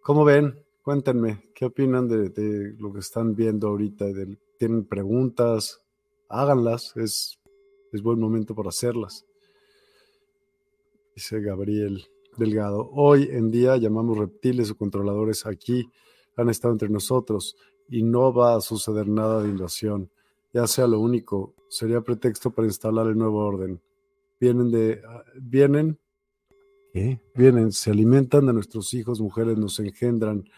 ¿Cómo 0.00 0.24
ven? 0.24 0.64
Cuéntenme, 0.82 1.50
¿qué 1.56 1.64
opinan 1.64 2.06
de, 2.06 2.28
de 2.28 2.76
lo 2.78 2.92
que 2.92 3.00
están 3.00 3.34
viendo 3.34 3.66
ahorita? 3.66 4.06
¿Tienen 4.56 4.84
preguntas? 4.84 5.84
Háganlas, 6.28 6.96
es, 6.96 7.38
es 7.92 8.02
buen 8.02 8.20
momento 8.20 8.54
para 8.54 8.68
hacerlas. 8.68 9.24
Dice 11.14 11.40
Gabriel 11.40 12.06
Delgado, 12.36 12.88
hoy 12.92 13.28
en 13.32 13.50
día 13.50 13.76
llamamos 13.76 14.18
reptiles 14.18 14.70
o 14.70 14.76
controladores 14.76 15.46
aquí, 15.46 15.90
han 16.36 16.48
estado 16.48 16.72
entre 16.72 16.88
nosotros 16.88 17.56
y 17.88 18.02
no 18.02 18.32
va 18.32 18.54
a 18.54 18.60
suceder 18.60 19.08
nada 19.08 19.42
de 19.42 19.48
invasión, 19.48 20.10
ya 20.52 20.66
sea 20.66 20.86
lo 20.86 21.00
único, 21.00 21.54
sería 21.68 22.00
pretexto 22.00 22.50
para 22.50 22.68
instalar 22.68 23.06
el 23.08 23.18
nuevo 23.18 23.38
orden. 23.44 23.80
Vienen 24.40 24.70
de, 24.70 25.02
vienen, 25.34 25.98
¿qué? 26.92 27.20
Vienen, 27.34 27.72
se 27.72 27.90
alimentan 27.90 28.46
de 28.46 28.52
nuestros 28.52 28.94
hijos, 28.94 29.20
mujeres, 29.20 29.58
nos 29.58 29.80
engendran, 29.80 30.48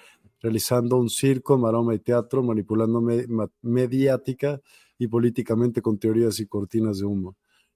realizando 0.43 0.99
un 0.99 1.09
circo, 1.09 1.57
maroma 1.57 1.95
y 1.95 1.99
teatro, 1.99 2.43
manipulando 2.43 3.03
mediática 3.63 4.61
y 5.01 5.09
políticamente 5.09 5.81
con 5.81 5.99
teorías 5.99 6.39
y 6.41 6.47
cortinas 6.47 6.99
de 6.99 7.07
humo. 7.07 7.35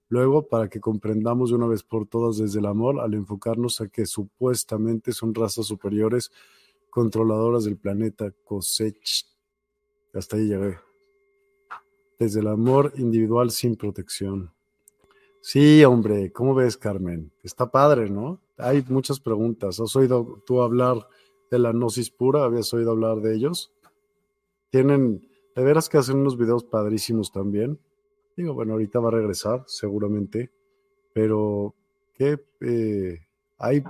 Luego, 0.09 0.47
para 0.47 0.69
que 0.69 0.79
comprendamos 0.79 1.49
de 1.49 1.55
una 1.55 1.65
vez 1.65 1.81
por 1.81 2.05
todas 2.07 2.37
desde 2.37 2.59
el 2.59 2.67
amor, 2.67 2.99
al 2.99 3.15
enfocarnos 3.15 3.81
a 3.81 3.87
que 3.87 4.05
supuestamente 4.05 5.11
son 5.11 5.33
razas 5.33 5.65
superiores 5.65 6.31
controladoras 6.91 7.63
del 7.63 7.77
planeta 7.77 8.31
Cosech. 8.43 9.25
Hasta 10.13 10.37
ahí 10.37 10.49
llegué. 10.49 10.77
Desde 12.19 12.41
el 12.41 12.47
amor 12.47 12.93
individual 12.95 13.49
sin 13.49 13.75
protección. 13.75 14.53
Sí, 15.41 15.83
hombre, 15.83 16.31
¿cómo 16.31 16.53
ves, 16.53 16.77
Carmen? 16.77 17.31
Está 17.41 17.71
padre, 17.71 18.07
¿no? 18.07 18.39
Hay 18.57 18.85
muchas 18.87 19.19
preguntas. 19.19 19.79
¿Has 19.79 19.95
oído 19.95 20.43
tú 20.45 20.61
hablar 20.61 21.07
de 21.49 21.57
la 21.57 21.71
gnosis 21.71 22.11
pura? 22.11 22.43
¿Habías 22.43 22.71
oído 22.71 22.91
hablar 22.91 23.21
de 23.21 23.33
ellos? 23.33 23.73
Tienen 24.69 25.27
de 25.55 25.63
veras 25.63 25.89
que 25.89 25.97
hacen 25.97 26.17
unos 26.17 26.37
videos 26.37 26.63
padrísimos 26.63 27.31
también. 27.31 27.79
Digo, 28.35 28.53
bueno, 28.53 28.73
ahorita 28.73 28.99
va 28.99 29.07
a 29.07 29.13
regresar, 29.13 29.63
seguramente. 29.67 30.51
Pero 31.13 31.73
que 32.13 32.43
eh, 32.61 33.19
hay. 33.57 33.83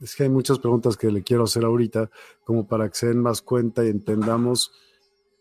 Es 0.00 0.14
que 0.14 0.24
hay 0.24 0.28
muchas 0.28 0.58
preguntas 0.58 0.96
que 0.96 1.10
le 1.10 1.22
quiero 1.22 1.44
hacer 1.44 1.64
ahorita, 1.64 2.10
como 2.44 2.66
para 2.66 2.88
que 2.88 2.94
se 2.94 3.06
den 3.06 3.22
más 3.22 3.40
cuenta 3.40 3.84
y 3.84 3.88
entendamos 3.88 4.72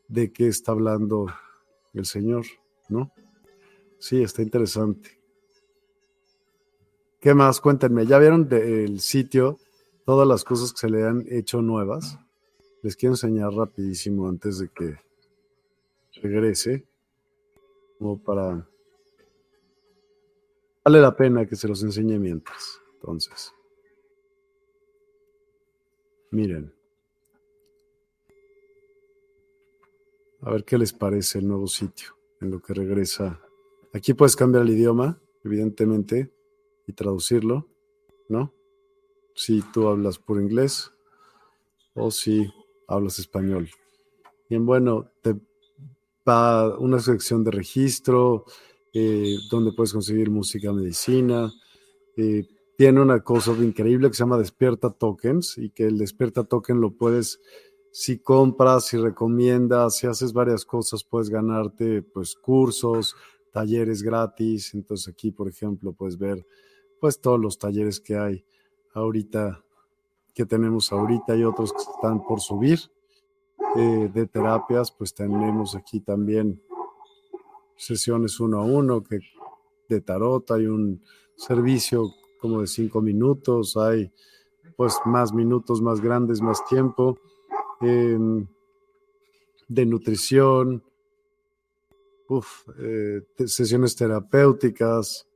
de 0.08 0.32
qué 0.32 0.48
está 0.48 0.72
hablando 0.72 1.26
el 1.94 2.06
Señor, 2.06 2.46
¿no? 2.88 3.12
Sí, 4.00 4.22
está 4.22 4.42
interesante. 4.42 5.20
¿Qué 7.20 7.34
más? 7.34 7.60
Cuéntenme, 7.62 8.06
¿ya 8.06 8.20
vieron 8.20 8.48
el 8.52 9.00
sitio 9.00 9.58
todas 10.06 10.28
las 10.28 10.44
cosas 10.44 10.72
que 10.72 10.80
se 10.80 10.90
le 10.90 11.06
han 11.06 11.26
hecho 11.30 11.62
nuevas? 11.62 12.20
Les 12.84 12.98
quiero 12.98 13.14
enseñar 13.14 13.54
rapidísimo 13.54 14.28
antes 14.28 14.60
de 14.60 14.68
que 14.68 14.98
regrese, 16.22 16.86
como 17.98 18.22
para... 18.22 18.68
Vale 20.84 21.00
la 21.00 21.16
pena 21.16 21.46
que 21.46 21.56
se 21.56 21.70
los 21.70 21.82
enseñe 21.82 22.20
mientras. 22.20 22.82
Entonces, 22.96 23.54
miren. 26.32 26.74
A 30.42 30.52
ver 30.52 30.66
qué 30.66 30.78
les 30.78 30.92
parece 30.92 31.40
el 31.40 31.48
nuevo 31.48 31.68
sitio 31.68 32.18
en 32.42 32.52
lo 32.52 32.62
que 32.62 32.74
regresa. 32.74 33.40
Aquí 33.94 34.14
puedes 34.14 34.36
cambiar 34.36 34.64
el 34.64 34.72
idioma, 34.72 35.22
evidentemente, 35.46 36.34
y 36.86 36.92
traducirlo, 36.92 37.66
¿no? 38.28 38.54
Si 39.36 39.62
tú 39.62 39.88
hablas 39.88 40.20
por 40.20 40.42
inglés 40.42 40.92
o 41.94 42.12
si 42.12 42.52
hablas 42.88 43.20
español. 43.20 43.70
Bien, 44.50 44.66
bueno, 44.66 45.12
te 45.22 45.36
va 46.28 46.78
una 46.78 47.00
sección 47.00 47.44
de 47.44 47.52
registro, 47.52 48.46
eh, 48.94 49.38
donde 49.50 49.74
puedes 49.74 49.94
conseguir 49.94 50.30
música, 50.30 50.72
medicina. 50.72 51.52
Eh, 52.16 52.48
tiene 52.78 53.02
una 53.02 53.24
cosa 53.24 53.52
increíble 53.54 54.10
que 54.10 54.16
se 54.16 54.24
llama 54.24 54.38
Despierta 54.38 54.90
Tokens 54.90 55.58
y 55.58 55.70
que 55.70 55.86
el 55.86 55.98
Despierta 55.98 56.44
Token 56.44 56.82
lo 56.82 56.92
puedes 56.92 57.40
si 57.92 58.18
compras, 58.18 58.88
si 58.88 58.98
recomiendas, 58.98 59.98
si 59.98 60.08
haces 60.08 60.34
varias 60.34 60.66
cosas, 60.66 61.04
puedes 61.04 61.30
ganarte 61.30 62.02
pues 62.02 62.34
cursos, 62.36 63.16
talleres 63.52 64.02
gratis. 64.02 64.74
Entonces 64.74 65.14
aquí, 65.14 65.32
por 65.32 65.48
ejemplo, 65.48 65.94
puedes 65.94 66.18
ver 66.18 66.46
pues 67.00 67.22
todos 67.22 67.40
los 67.40 67.60
talleres 67.60 68.00
que 68.00 68.16
hay 68.16 68.46
ahorita, 68.94 69.64
que 70.34 70.46
tenemos 70.46 70.92
ahorita 70.92 71.36
y 71.36 71.44
otros 71.44 71.72
que 71.74 71.80
están 71.80 72.24
por 72.24 72.42
subir. 72.42 72.80
Eh, 73.76 74.12
de 74.14 74.28
terapias, 74.28 74.92
pues 74.92 75.14
tenemos 75.16 75.76
aquí 75.76 76.00
también 76.00 76.62
sesiones 77.76 78.40
uno 78.40 78.60
a 78.60 78.64
uno 78.64 79.04
que 79.04 79.20
de 79.90 80.00
tarot, 80.00 80.52
hay 80.52 80.68
un 80.68 81.02
servicio 81.36 82.14
como 82.40 82.62
de 82.62 82.68
cinco 82.68 83.02
minutos, 83.02 83.76
hay 83.76 84.12
pues 84.76 85.00
más 85.06 85.34
minutos, 85.34 85.82
más 85.82 86.02
grandes, 86.02 86.40
más 86.40 86.64
tiempo 86.66 87.18
Em, 87.84 88.48
de 89.68 89.86
nutrición, 89.86 90.84
eh, 92.80 93.22
sesiones 93.46 93.96
terapéuticas, 93.96 95.28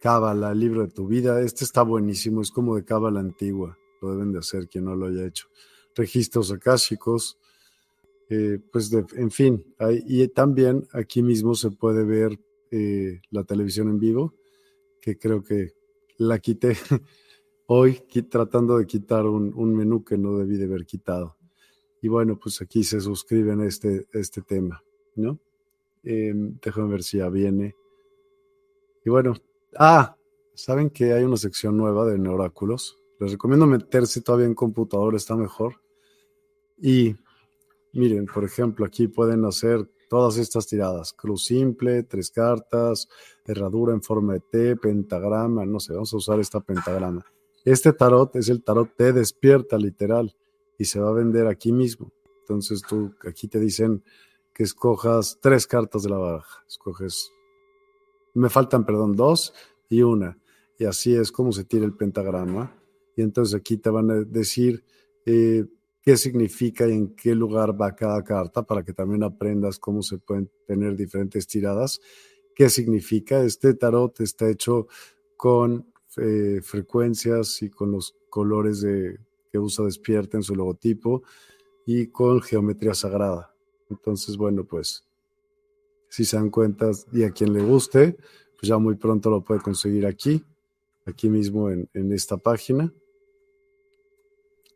Cábala, 0.00 0.54
libro 0.54 0.86
de 0.86 0.92
tu 0.92 1.06
vida. 1.06 1.42
Este 1.42 1.62
está 1.62 1.82
buenísimo, 1.82 2.40
es 2.40 2.50
como 2.50 2.74
de 2.74 2.84
Cábala 2.84 3.20
antigua, 3.20 3.78
lo 4.00 4.12
deben 4.12 4.32
de 4.32 4.38
hacer 4.38 4.66
quien 4.66 4.86
no 4.86 4.96
lo 4.96 5.06
haya 5.06 5.26
hecho. 5.26 5.48
Registros 5.94 6.50
akáshicos, 6.50 7.38
eh, 8.30 8.58
pues 8.72 8.90
en 8.92 9.30
fin, 9.30 9.62
y 10.06 10.26
también 10.28 10.88
aquí 10.94 11.22
mismo 11.22 11.54
se 11.54 11.70
puede 11.70 12.04
ver 12.04 12.40
eh, 12.70 13.20
la 13.30 13.44
televisión 13.44 13.88
en 13.88 13.98
vivo, 13.98 14.34
que 15.02 15.18
creo 15.18 15.42
que 15.42 15.74
la 16.16 16.38
quité 16.38 16.78
hoy 17.66 18.00
tratando 18.30 18.78
de 18.78 18.86
quitar 18.86 19.26
un, 19.26 19.74
menú 19.74 20.02
que 20.02 20.16
no 20.16 20.38
debí 20.38 20.56
de 20.56 20.64
haber 20.64 20.86
quitado. 20.86 21.36
Y 22.00 22.08
bueno, 22.08 22.38
pues 22.38 22.62
aquí 22.62 22.84
se 22.84 23.02
suscriben 23.02 23.60
a 23.60 23.66
este, 23.66 24.06
este 24.14 24.40
tema, 24.40 24.82
¿no? 25.16 25.38
Eh, 26.04 26.32
déjame 26.62 26.88
ver 26.88 27.02
si 27.02 27.18
ya 27.18 27.28
viene. 27.28 27.76
Y 29.04 29.10
bueno, 29.10 29.34
ah, 29.78 30.16
¿saben 30.54 30.90
que 30.90 31.12
hay 31.12 31.24
una 31.24 31.36
sección 31.36 31.76
nueva 31.76 32.06
de 32.06 32.28
oráculos? 32.28 32.98
Les 33.18 33.32
recomiendo 33.32 33.66
meterse 33.66 34.22
todavía 34.22 34.46
en 34.46 34.54
computador, 34.54 35.14
está 35.14 35.36
mejor. 35.36 35.80
Y 36.78 37.16
miren, 37.92 38.26
por 38.26 38.44
ejemplo, 38.44 38.86
aquí 38.86 39.08
pueden 39.08 39.44
hacer 39.44 39.88
todas 40.08 40.38
estas 40.38 40.66
tiradas. 40.66 41.12
Cruz 41.12 41.44
simple, 41.44 42.02
tres 42.02 42.30
cartas, 42.30 43.08
herradura 43.46 43.92
en 43.92 44.02
forma 44.02 44.34
de 44.34 44.40
T, 44.40 44.76
pentagrama, 44.76 45.64
no 45.64 45.78
sé, 45.80 45.92
vamos 45.92 46.12
a 46.12 46.16
usar 46.16 46.40
esta 46.40 46.60
pentagrama. 46.60 47.24
Este 47.64 47.92
tarot 47.92 48.34
es 48.36 48.48
el 48.48 48.62
tarot 48.64 48.96
te 48.96 49.12
despierta 49.12 49.76
literal 49.76 50.34
y 50.78 50.86
se 50.86 50.98
va 50.98 51.10
a 51.10 51.12
vender 51.12 51.46
aquí 51.46 51.72
mismo. 51.72 52.10
Entonces 52.40 52.82
tú 52.88 53.14
aquí 53.26 53.48
te 53.48 53.60
dicen 53.60 54.02
que 54.54 54.64
escojas 54.64 55.38
tres 55.40 55.66
cartas 55.66 56.02
de 56.02 56.10
la 56.10 56.16
baraja. 56.16 56.64
Escoges, 56.66 57.30
me 58.34 58.48
faltan, 58.48 58.84
perdón, 58.84 59.16
dos 59.16 59.52
y 59.88 60.02
una. 60.02 60.38
Y 60.78 60.84
así 60.84 61.14
es 61.14 61.30
como 61.30 61.52
se 61.52 61.64
tira 61.64 61.84
el 61.84 61.94
pentagrama. 61.94 62.76
Y 63.16 63.22
entonces 63.22 63.54
aquí 63.54 63.76
te 63.76 63.90
van 63.90 64.10
a 64.10 64.14
decir 64.14 64.84
eh, 65.26 65.66
qué 66.02 66.16
significa 66.16 66.88
y 66.88 66.92
en 66.92 67.14
qué 67.14 67.34
lugar 67.34 67.80
va 67.80 67.94
cada 67.94 68.22
carta 68.24 68.62
para 68.62 68.82
que 68.82 68.92
también 68.92 69.22
aprendas 69.22 69.78
cómo 69.78 70.02
se 70.02 70.18
pueden 70.18 70.50
tener 70.66 70.96
diferentes 70.96 71.46
tiradas. 71.46 72.00
¿Qué 72.54 72.68
significa? 72.68 73.42
Este 73.42 73.74
tarot 73.74 74.20
está 74.20 74.48
hecho 74.48 74.86
con 75.36 75.86
eh, 76.16 76.60
frecuencias 76.62 77.62
y 77.62 77.70
con 77.70 77.92
los 77.92 78.16
colores 78.28 78.80
de, 78.80 79.18
que 79.50 79.58
usa 79.58 79.84
Despierta 79.84 80.36
en 80.36 80.42
su 80.42 80.54
logotipo 80.54 81.22
y 81.86 82.06
con 82.08 82.40
geometría 82.40 82.94
sagrada. 82.94 83.54
Entonces, 83.90 84.36
bueno, 84.36 84.64
pues 84.64 85.04
si 86.10 86.26
se 86.26 86.36
dan 86.36 86.50
cuenta 86.50 86.90
y 87.12 87.22
a 87.22 87.30
quien 87.30 87.54
le 87.54 87.62
guste, 87.62 88.18
pues 88.58 88.68
ya 88.68 88.76
muy 88.76 88.96
pronto 88.96 89.30
lo 89.30 89.42
puede 89.42 89.62
conseguir 89.62 90.04
aquí, 90.04 90.44
aquí 91.06 91.30
mismo 91.30 91.70
en, 91.70 91.88
en 91.94 92.12
esta 92.12 92.36
página. 92.36 92.92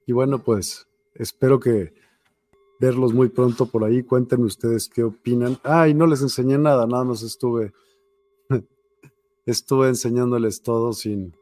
Y 0.06 0.12
bueno, 0.12 0.42
pues 0.42 0.88
espero 1.14 1.60
que 1.60 1.92
verlos 2.80 3.12
muy 3.12 3.28
pronto 3.28 3.66
por 3.66 3.84
ahí. 3.84 4.02
Cuéntenme 4.02 4.46
ustedes 4.46 4.88
qué 4.88 5.04
opinan. 5.04 5.58
Ay, 5.62 5.92
no 5.92 6.06
les 6.06 6.22
enseñé 6.22 6.56
nada, 6.56 6.86
nada 6.86 7.04
más 7.04 7.22
estuve 7.22 7.72
estuve 9.46 9.88
enseñándoles 9.88 10.62
todo 10.62 10.92
sin... 10.92 11.36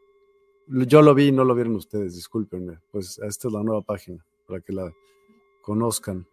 Yo 0.68 1.02
lo 1.02 1.14
vi 1.14 1.28
y 1.28 1.32
no 1.32 1.44
lo 1.44 1.54
vieron 1.54 1.74
ustedes, 1.74 2.14
discúlpenme. 2.14 2.78
Pues 2.90 3.18
esta 3.18 3.48
es 3.48 3.54
la 3.54 3.62
nueva 3.62 3.82
página 3.82 4.24
para 4.46 4.60
que 4.60 4.72
la 4.72 4.92
conozcan 5.60 6.26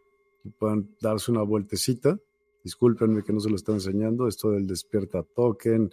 y 0.43 0.49
puedan 0.49 0.95
darse 1.01 1.31
una 1.31 1.41
vueltecita. 1.41 2.17
Discúlpenme 2.63 3.23
que 3.23 3.33
no 3.33 3.39
se 3.39 3.49
lo 3.49 3.55
están 3.55 3.75
enseñando. 3.75 4.27
Esto 4.27 4.51
del 4.51 4.67
Despierta 4.67 5.23
Token, 5.23 5.91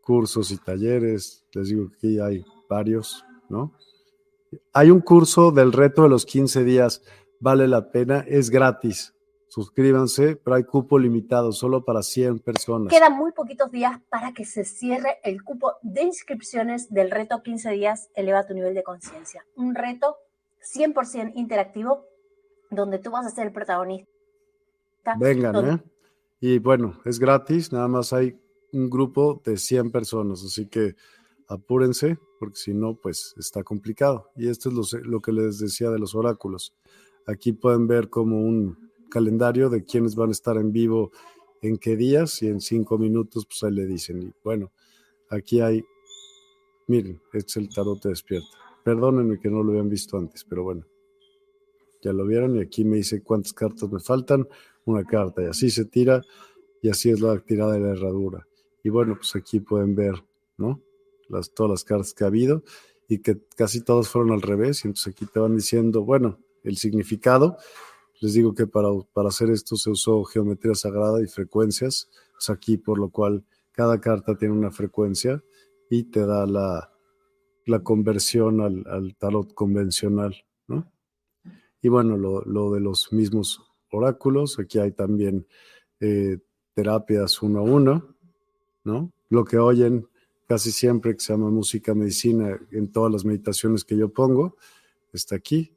cursos 0.00 0.50
y 0.50 0.58
talleres. 0.58 1.44
Les 1.52 1.68
digo 1.68 1.88
que 1.88 1.96
aquí 1.96 2.18
hay 2.18 2.44
varios, 2.68 3.24
¿no? 3.48 3.72
Hay 4.72 4.90
un 4.90 5.00
curso 5.00 5.52
del 5.52 5.72
reto 5.72 6.02
de 6.02 6.08
los 6.08 6.26
15 6.26 6.64
días. 6.64 7.02
Vale 7.38 7.68
la 7.68 7.90
pena, 7.90 8.24
es 8.28 8.50
gratis 8.50 9.14
suscríbanse, 9.50 10.36
pero 10.36 10.56
hay 10.56 10.64
cupo 10.64 10.98
limitado, 10.98 11.52
solo 11.52 11.84
para 11.84 12.02
100 12.02 12.38
personas. 12.38 12.92
Quedan 12.92 13.16
muy 13.16 13.32
poquitos 13.32 13.70
días 13.70 14.00
para 14.08 14.32
que 14.32 14.44
se 14.44 14.64
cierre 14.64 15.18
el 15.24 15.42
cupo 15.42 15.74
de 15.82 16.02
inscripciones 16.02 16.88
del 16.90 17.10
reto 17.10 17.42
15 17.42 17.70
días 17.70 18.10
Eleva 18.14 18.46
tu 18.46 18.54
nivel 18.54 18.74
de 18.74 18.84
conciencia. 18.84 19.44
Un 19.56 19.74
reto 19.74 20.16
100% 20.74 21.32
interactivo 21.34 22.06
donde 22.70 23.00
tú 23.00 23.10
vas 23.10 23.26
a 23.26 23.30
ser 23.30 23.48
el 23.48 23.52
protagonista. 23.52 24.06
Vengan, 25.18 25.68
¿eh? 25.68 25.82
Y 26.40 26.58
bueno, 26.58 27.00
es 27.04 27.18
gratis, 27.18 27.72
nada 27.72 27.86
más 27.86 28.12
hay 28.12 28.38
un 28.72 28.88
grupo 28.88 29.42
de 29.44 29.56
100 29.56 29.90
personas, 29.90 30.42
así 30.42 30.66
que 30.66 30.96
apúrense, 31.48 32.18
porque 32.38 32.56
si 32.56 32.72
no, 32.72 32.94
pues 32.94 33.34
está 33.36 33.62
complicado. 33.62 34.30
Y 34.36 34.48
esto 34.48 34.70
es 34.70 34.74
lo, 34.74 35.00
lo 35.02 35.20
que 35.20 35.32
les 35.32 35.58
decía 35.58 35.90
de 35.90 35.98
los 35.98 36.14
oráculos. 36.14 36.74
Aquí 37.26 37.52
pueden 37.52 37.86
ver 37.86 38.08
como 38.08 38.40
un 38.40 38.90
calendario 39.10 39.68
de 39.68 39.84
quiénes 39.84 40.14
van 40.14 40.30
a 40.30 40.32
estar 40.32 40.56
en 40.56 40.72
vivo 40.72 41.10
en 41.62 41.76
qué 41.76 41.96
días 41.96 42.42
y 42.42 42.48
en 42.48 42.60
cinco 42.60 42.98
minutos 42.98 43.46
pues 43.46 43.62
ahí 43.62 43.72
le 43.72 43.86
dicen. 43.86 44.22
Y 44.22 44.32
bueno, 44.42 44.72
aquí 45.28 45.60
hay, 45.60 45.84
miren, 46.86 47.20
este 47.32 47.50
es 47.50 47.56
el 47.56 47.68
tarot 47.68 48.02
de 48.02 48.10
despierta. 48.10 48.48
Perdónenme 48.84 49.38
que 49.38 49.50
no 49.50 49.62
lo 49.62 49.72
habían 49.72 49.88
visto 49.88 50.16
antes, 50.16 50.44
pero 50.44 50.64
bueno, 50.64 50.86
ya 52.02 52.12
lo 52.12 52.24
vieron 52.24 52.56
y 52.56 52.60
aquí 52.60 52.84
me 52.84 52.96
dice 52.96 53.22
cuántas 53.22 53.52
cartas 53.52 53.90
me 53.90 54.00
faltan, 54.00 54.48
una 54.84 55.04
carta 55.04 55.42
y 55.42 55.46
así 55.46 55.70
se 55.70 55.84
tira 55.84 56.22
y 56.82 56.88
así 56.88 57.10
es 57.10 57.20
la 57.20 57.38
tirada 57.40 57.72
de 57.74 57.80
la 57.80 57.90
herradura. 57.90 58.46
Y 58.82 58.88
bueno, 58.88 59.16
pues 59.16 59.36
aquí 59.36 59.60
pueden 59.60 59.94
ver, 59.94 60.14
¿no? 60.56 60.80
Las, 61.28 61.52
todas 61.52 61.70
las 61.70 61.84
cartas 61.84 62.14
que 62.14 62.24
ha 62.24 62.28
habido 62.28 62.64
y 63.08 63.18
que 63.18 63.38
casi 63.56 63.82
todas 63.82 64.08
fueron 64.08 64.32
al 64.32 64.42
revés 64.42 64.84
y 64.84 64.88
entonces 64.88 65.12
aquí 65.12 65.26
te 65.26 65.40
van 65.40 65.56
diciendo, 65.56 66.04
bueno, 66.04 66.38
el 66.64 66.76
significado 66.76 67.56
les 68.20 68.34
digo 68.34 68.54
que 68.54 68.66
para, 68.66 68.88
para 69.14 69.30
hacer 69.30 69.50
esto 69.50 69.76
se 69.76 69.90
usó 69.90 70.24
geometría 70.24 70.74
sagrada 70.74 71.22
y 71.22 71.26
frecuencias, 71.26 72.10
aquí 72.48 72.76
por 72.76 72.98
lo 72.98 73.10
cual 73.10 73.44
cada 73.72 74.00
carta 74.00 74.36
tiene 74.36 74.54
una 74.54 74.70
frecuencia 74.70 75.42
y 75.88 76.04
te 76.04 76.26
da 76.26 76.46
la, 76.46 76.92
la 77.64 77.82
conversión 77.82 78.60
al, 78.60 78.84
al, 78.86 79.16
tarot 79.16 79.54
convencional, 79.54 80.36
¿no? 80.68 80.90
Y 81.82 81.88
bueno, 81.88 82.18
lo, 82.18 82.42
lo, 82.42 82.72
de 82.72 82.80
los 82.80 83.10
mismos 83.10 83.69
oráculos, 83.90 84.58
aquí 84.58 84.78
hay 84.78 84.92
también 84.92 85.46
eh, 86.00 86.38
terapias 86.74 87.42
uno 87.42 87.60
a 87.60 87.62
uno, 87.62 88.14
¿no? 88.84 89.12
Lo 89.28 89.44
que 89.44 89.58
oyen 89.58 90.06
casi 90.50 90.72
siempre, 90.72 91.14
que 91.14 91.20
se 91.20 91.32
llama 91.32 91.48
Música 91.50 91.94
Medicina, 91.94 92.58
en 92.72 92.90
todas 92.90 93.12
las 93.12 93.24
meditaciones 93.24 93.84
que 93.84 93.96
yo 93.96 94.08
pongo, 94.08 94.56
está 95.12 95.36
aquí. 95.36 95.72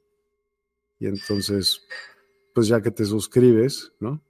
Y 0.98 1.06
entonces, 1.06 1.82
pues 2.52 2.66
ya 2.66 2.82
que 2.82 2.90
te 2.90 3.04
suscribes, 3.04 3.92
¿no? 4.00 4.20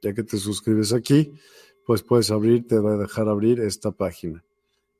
Ya 0.00 0.14
que 0.14 0.22
te 0.22 0.38
suscribes 0.38 0.92
aquí, 0.92 1.34
pues 1.84 2.02
puedes 2.02 2.30
abrir, 2.30 2.66
te 2.66 2.78
va 2.78 2.94
a 2.94 2.96
dejar 2.96 3.28
abrir 3.28 3.60
esta 3.60 3.90
página. 3.90 4.44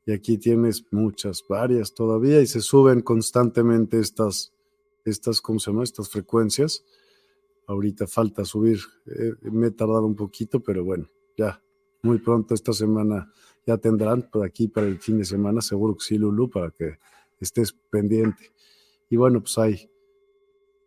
Y 0.05 0.11
aquí 0.11 0.37
tienes 0.37 0.85
muchas, 0.91 1.43
varias 1.47 1.93
todavía, 1.93 2.41
y 2.41 2.45
se 2.45 2.61
suben 2.61 3.01
constantemente 3.01 3.99
estas, 3.99 4.53
estas, 5.05 5.41
¿cómo 5.41 5.59
se 5.59 5.71
llama? 5.71 5.83
Estas 5.83 6.09
frecuencias. 6.09 6.83
Ahorita 7.69 8.07
falta 8.07 8.43
subir, 8.45 8.79
eh, 9.05 9.33
me 9.43 9.67
he 9.67 9.71
tardado 9.71 10.03
un 10.03 10.15
poquito, 10.15 10.59
pero 10.59 10.83
bueno, 10.83 11.07
ya, 11.37 11.61
muy 12.01 12.17
pronto 12.17 12.55
esta 12.55 12.73
semana 12.73 13.31
ya 13.63 13.77
tendrán 13.77 14.27
por 14.31 14.43
aquí 14.43 14.67
para 14.67 14.87
el 14.87 14.99
fin 14.99 15.19
de 15.19 15.25
semana, 15.25 15.61
seguro 15.61 15.95
que 15.95 16.03
sí, 16.03 16.17
Lulu, 16.17 16.49
para 16.49 16.71
que 16.71 16.97
estés 17.39 17.71
pendiente. 17.91 18.51
Y 19.07 19.17
bueno, 19.17 19.41
pues 19.41 19.55
hay, 19.59 19.87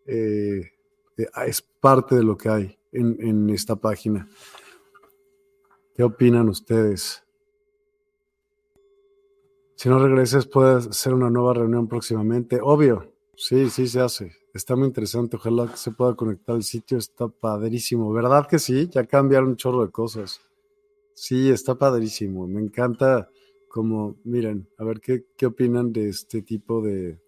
eh, 0.06 0.72
eh, 1.16 1.26
es 1.46 1.62
parte 1.62 2.16
de 2.16 2.24
lo 2.24 2.36
que 2.36 2.48
hay 2.48 2.76
en, 2.90 3.16
en 3.20 3.50
esta 3.50 3.76
página. 3.76 4.28
¿Qué 5.94 6.02
opinan 6.02 6.48
ustedes? 6.48 7.22
Si 9.76 9.88
no 9.88 10.00
regresas, 10.00 10.46
puede 10.46 10.92
ser 10.92 11.14
una 11.14 11.30
nueva 11.30 11.54
reunión 11.54 11.86
próximamente. 11.86 12.58
Obvio, 12.60 13.14
sí, 13.36 13.70
sí 13.70 13.86
se 13.86 14.00
hace. 14.00 14.41
Está 14.54 14.76
muy 14.76 14.86
interesante. 14.86 15.36
Ojalá 15.36 15.66
que 15.66 15.76
se 15.76 15.92
pueda 15.92 16.14
conectar 16.14 16.54
el 16.56 16.62
sitio. 16.62 16.98
Está 16.98 17.28
padrísimo. 17.28 18.12
¿Verdad 18.12 18.46
que 18.46 18.58
sí? 18.58 18.88
Ya 18.90 19.06
cambiaron 19.06 19.50
un 19.50 19.56
chorro 19.56 19.84
de 19.84 19.90
cosas. 19.90 20.40
Sí, 21.14 21.50
está 21.50 21.74
padrísimo. 21.74 22.46
Me 22.46 22.60
encanta 22.60 23.30
como, 23.68 24.16
miren, 24.24 24.68
a 24.76 24.84
ver 24.84 25.00
qué, 25.00 25.24
qué 25.36 25.46
opinan 25.46 25.92
de 25.92 26.10
este 26.10 26.42
tipo 26.42 26.82
de, 26.82 27.18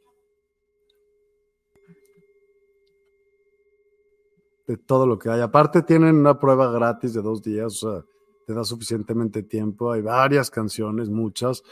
de 4.67 4.77
todo 4.77 5.07
lo 5.07 5.19
que 5.19 5.31
hay. 5.31 5.41
Aparte 5.41 5.83
tienen 5.83 6.17
una 6.17 6.39
prueba 6.39 6.71
gratis 6.71 7.15
de 7.15 7.23
dos 7.23 7.43
días, 7.43 7.83
o 7.83 7.91
sea, 7.91 8.05
te 8.47 8.53
da 8.53 8.65
suficientemente 8.65 9.43
tiempo. 9.43 9.93
Hay 9.93 10.03
varias 10.03 10.51
canciones, 10.51 11.09
muchas, 11.09 11.63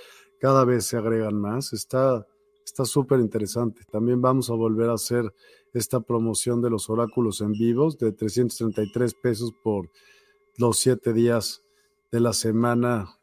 cada 0.40 0.64
vez 0.64 0.86
se 0.86 0.96
agregan 0.96 1.38
más. 1.38 1.72
Está 1.72 2.26
está 2.65 2.85
súper 2.85 3.21
interesante. 3.21 3.83
También 3.91 4.21
vamos 4.21 4.51
a 4.51 4.55
volver 4.55 4.91
a 4.91 4.95
hacer 4.95 5.33
esta 5.73 6.01
promoción 6.01 6.61
de 6.61 6.71
los 6.71 6.91
oráculos 6.91 7.41
en 7.41 7.53
vivos 7.53 7.99
de 7.99 8.13
333 8.13 9.15
pesos 9.15 9.53
por 9.63 9.91
los 10.57 10.79
siete 10.79 11.13
días 11.13 11.63
de 12.11 12.21
la 12.21 12.33
semana 12.33 13.19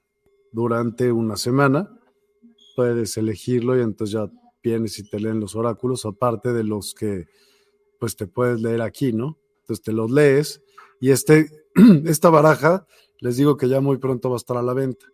durante 0.52 1.12
una 1.12 1.38
semana. 1.38 2.00
Puedes 2.76 3.18
elegirlo 3.18 3.78
y 3.78 3.82
entonces 3.82 4.14
ya 4.14 4.32
vienes 4.64 5.00
y 5.00 5.10
te 5.10 5.20
leen 5.20 5.40
los 5.40 5.56
oráculos, 5.56 6.06
aparte 6.06 6.54
de 6.54 6.64
los 6.64 6.94
que 6.94 7.28
pues 8.00 8.16
te 8.16 8.28
puedes 8.28 8.62
leer 8.62 8.82
aquí, 8.82 9.14
¿no? 9.14 9.38
Entonces 9.62 9.84
te 9.84 9.92
los 9.92 10.10
lees 10.10 10.62
y 11.00 11.12
este, 11.12 11.50
esta 12.06 12.30
baraja, 12.30 12.88
les 13.20 13.38
digo 13.38 13.58
que 13.58 13.70
ya 13.70 13.82
muy 13.82 13.98
pronto 13.98 14.30
va 14.30 14.36
a 14.36 14.38
estar 14.38 14.58
a 14.58 14.64
la 14.64 14.74
venta. 14.74 15.06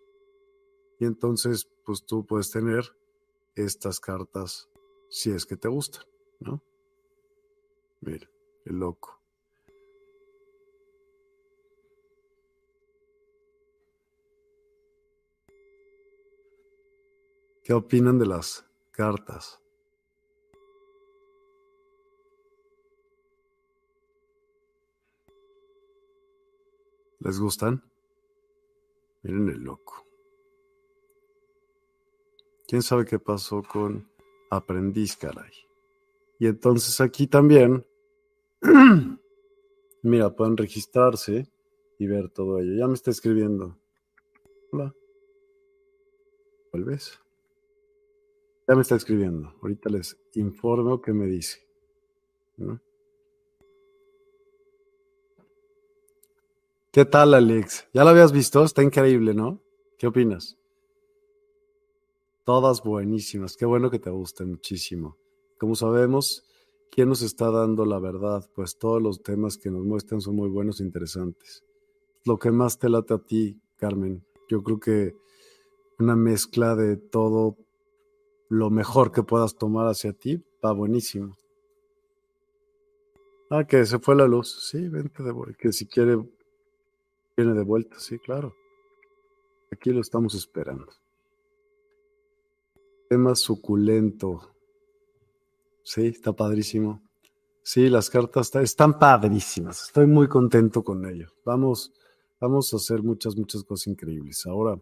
Y 1.00 1.06
entonces, 1.06 1.68
pues 1.84 2.06
tú 2.06 2.26
puedes 2.26 2.52
tener 2.52 2.96
estas 3.56 4.00
cartas 4.00 4.70
si 5.10 5.32
es 5.32 5.46
que 5.46 5.56
te 5.56 5.68
gustan, 5.68 6.04
¿no? 6.40 6.62
Mira, 8.02 8.30
el 8.66 8.80
loco. 8.80 9.22
¿Qué 17.64 17.74
opinan 17.74 18.20
de 18.20 18.28
las 18.28 18.64
cartas? 18.92 19.60
¿Les 27.20 27.40
gustan? 27.40 27.84
Miren 29.24 29.50
el 29.50 29.64
loco. 29.64 30.05
¿Quién 32.76 32.84
sabe 32.84 33.06
qué 33.06 33.20
pasó 33.20 33.64
con 33.64 34.06
aprendiz, 34.50 35.16
caray? 35.16 35.54
Y 36.40 36.48
entonces 36.48 37.00
aquí 37.00 37.26
también, 37.26 37.88
mira, 40.04 40.36
pueden 40.36 40.58
registrarse 40.58 41.50
y 41.98 42.06
ver 42.06 42.28
todo 42.32 42.60
ello. 42.60 42.76
Ya 42.78 42.86
me 42.90 42.96
está 42.96 43.12
escribiendo. 43.12 43.78
Hola. 44.74 44.94
¿Vuelves? 46.74 47.18
Ya 48.68 48.76
me 48.76 48.82
está 48.82 48.96
escribiendo. 48.96 49.56
Ahorita 49.62 49.90
les 49.90 50.20
informo 50.34 51.02
qué 51.02 51.14
me 51.14 51.28
dice. 51.28 51.66
¿Qué 56.92 57.06
tal, 57.06 57.36
Alex? 57.36 57.88
¿Ya 57.94 58.04
lo 58.04 58.10
habías 58.10 58.34
visto? 58.34 58.66
Está 58.66 58.84
increíble, 58.84 59.34
¿no? 59.34 59.62
¿Qué 59.98 60.08
opinas? 60.08 60.58
Todas 62.46 62.84
buenísimas. 62.84 63.58
Qué 63.58 63.66
bueno 63.66 63.90
que 63.90 63.98
te 63.98 64.12
gusten 64.12 64.52
muchísimo. 64.52 65.18
Como 65.58 65.74
sabemos, 65.74 66.46
¿quién 66.92 67.10
nos 67.10 67.24
está 67.24 67.50
dando 67.50 67.86
la 67.86 67.98
verdad? 67.98 68.48
Pues 68.54 68.78
todos 68.78 69.02
los 69.02 69.24
temas 69.24 69.58
que 69.58 69.72
nos 69.72 69.84
muestran 69.84 70.22
son 70.22 70.36
muy 70.36 70.50
buenos 70.50 70.80
e 70.80 70.84
interesantes. 70.84 71.64
Lo 72.24 72.38
que 72.38 72.52
más 72.52 72.78
te 72.78 72.88
late 72.88 73.16
a 73.16 73.18
ti, 73.18 73.60
Carmen, 73.78 74.24
yo 74.48 74.62
creo 74.62 74.80
que 74.80 75.16
una 75.98 76.16
mezcla 76.16 76.76
de 76.76 76.98
todo 76.98 77.58
lo 78.50 78.70
mejor 78.70 79.12
que 79.12 79.24
puedas 79.24 79.56
tomar 79.56 79.88
hacia 79.88 80.14
ti, 80.14 80.40
va 80.64 80.72
buenísimo. 80.72 81.36
Ah, 83.50 83.66
que 83.66 83.88
se 83.88 83.98
fue 83.98 84.16
la 84.16 84.28
luz. 84.28 84.70
Sí, 84.70 84.88
vente 84.88 85.24
de 85.24 85.32
vuelta. 85.32 85.58
Que 85.60 85.74
si 85.74 85.88
quiere, 85.88 86.24
viene 87.36 87.56
de 87.56 87.64
vuelta. 87.64 87.98
Sí, 88.00 88.20
claro. 88.20 88.54
Aquí 89.72 89.90
lo 89.90 90.02
estamos 90.02 90.36
esperando. 90.36 90.94
Tema 93.10 93.36
suculento. 93.36 94.56
Sí, 95.84 96.08
está 96.08 96.34
padrísimo. 96.34 97.02
Sí, 97.62 97.90
las 97.90 98.10
cartas 98.10 98.56
están 98.56 98.98
padrísimas. 98.98 99.84
Estoy 99.84 100.08
muy 100.08 100.28
contento 100.28 100.84
con 100.84 101.06
ello. 101.06 101.28
Vamos, 101.46 101.94
vamos 102.40 102.74
a 102.74 102.78
hacer 102.78 103.04
muchas, 103.04 103.36
muchas 103.38 103.64
cosas 103.64 103.88
increíbles. 103.88 104.46
Ahora 104.46 104.80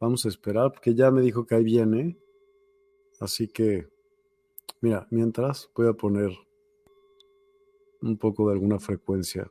vamos 0.00 0.24
a 0.24 0.28
esperar, 0.28 0.72
porque 0.72 0.94
ya 0.94 1.10
me 1.10 1.20
dijo 1.20 1.46
que 1.46 1.54
ahí 1.54 1.64
viene. 1.64 2.18
Así 3.20 3.48
que, 3.48 3.88
mira, 4.80 5.06
mientras 5.10 5.70
voy 5.74 5.88
a 5.88 5.92
poner 5.92 6.30
un 8.02 8.16
poco 8.16 8.48
de 8.48 8.54
alguna 8.54 8.78
frecuencia 8.78 9.50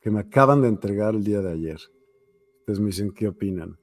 que 0.00 0.10
me 0.10 0.20
acaban 0.20 0.62
de 0.62 0.68
entregar 0.68 1.14
el 1.14 1.24
día 1.24 1.40
de 1.40 1.52
ayer. 1.52 1.78
Ustedes 2.60 2.80
me 2.80 2.86
dicen 2.86 3.12
qué 3.12 3.28
opinan. 3.28 3.78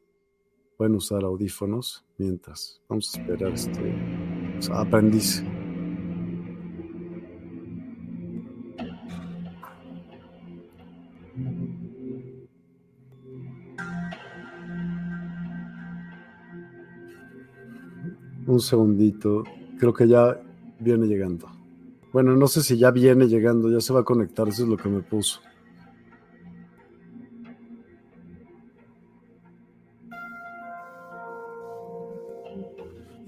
Pueden 0.84 0.98
usar 0.98 1.24
audífonos 1.24 2.04
mientras. 2.18 2.82
Vamos 2.90 3.16
a 3.16 3.22
esperar 3.22 3.54
este 3.54 3.96
aprendiz. 4.70 5.42
Un 18.46 18.60
segundito. 18.60 19.46
Creo 19.80 19.94
que 19.94 20.06
ya 20.06 20.38
viene 20.82 21.08
llegando. 21.08 21.48
Bueno, 22.12 22.36
no 22.36 22.48
sé 22.48 22.62
si 22.62 22.78
ya 22.78 22.92
viene 22.92 23.30
llegando, 23.30 23.72
ya 23.72 23.80
se 23.80 23.94
va 23.94 24.02
a 24.02 24.04
conectar, 24.04 24.50
eso 24.50 24.64
es 24.64 24.68
lo 24.68 24.76
que 24.76 24.90
me 24.90 25.00
puso. 25.00 25.40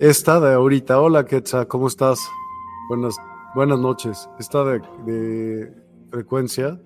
Esta 0.05 0.39
de 0.39 0.53
ahorita, 0.53 1.01
hola 1.01 1.25
Quetzal, 1.25 1.67
¿cómo 1.67 1.87
estás? 1.87 2.19
Buenas, 2.89 3.17
buenas 3.55 3.79
noches. 3.79 4.29
Esta 4.37 4.63
de, 4.63 4.79
de 5.03 5.73
frecuencia 6.11 6.79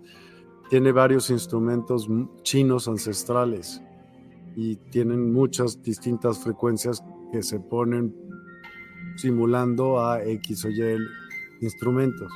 tiene 0.70 0.94
varios 0.94 1.30
instrumentos 1.30 2.08
chinos 2.44 2.88
ancestrales 2.88 3.84
y 4.56 4.78
tienen 4.90 5.34
muchas 5.34 5.84
distintas 5.84 6.40
frecuencias 6.40 7.04
que 7.34 7.44
se 7.44 7.60
ponen 7.60 8.16
simulando 9.18 10.00
a 10.00 10.24
X 10.24 10.64
o 10.64 10.70
Y 10.70 10.98
instrumentos. 11.60 12.32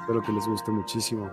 Espero 0.00 0.22
que 0.22 0.32
les 0.32 0.44
guste 0.48 0.72
muchísimo. 0.72 1.30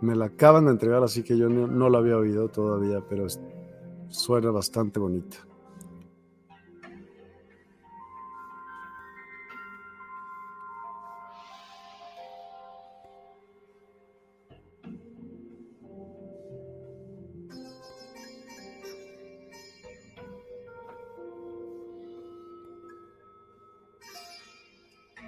Me 0.00 0.16
la 0.16 0.24
acaban 0.24 0.64
de 0.64 0.72
entregar, 0.72 1.04
así 1.04 1.22
que 1.22 1.38
yo 1.38 1.48
no, 1.48 1.68
no 1.68 1.88
la 1.90 1.98
había 1.98 2.16
oído 2.16 2.48
todavía, 2.48 3.04
pero 3.08 3.28
Suena 4.10 4.50
bastante 4.50 4.98
bonita. 4.98 5.48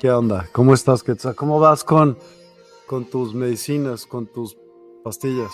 ¿Qué 0.00 0.10
onda? 0.10 0.48
¿Cómo 0.52 0.72
estás, 0.72 1.02
Quetzal? 1.02 1.34
¿Cómo 1.34 1.60
vas 1.60 1.84
con, 1.84 2.16
con 2.86 3.04
tus 3.04 3.34
medicinas, 3.34 4.06
con 4.06 4.26
tus 4.26 4.56
pastillas? 5.04 5.52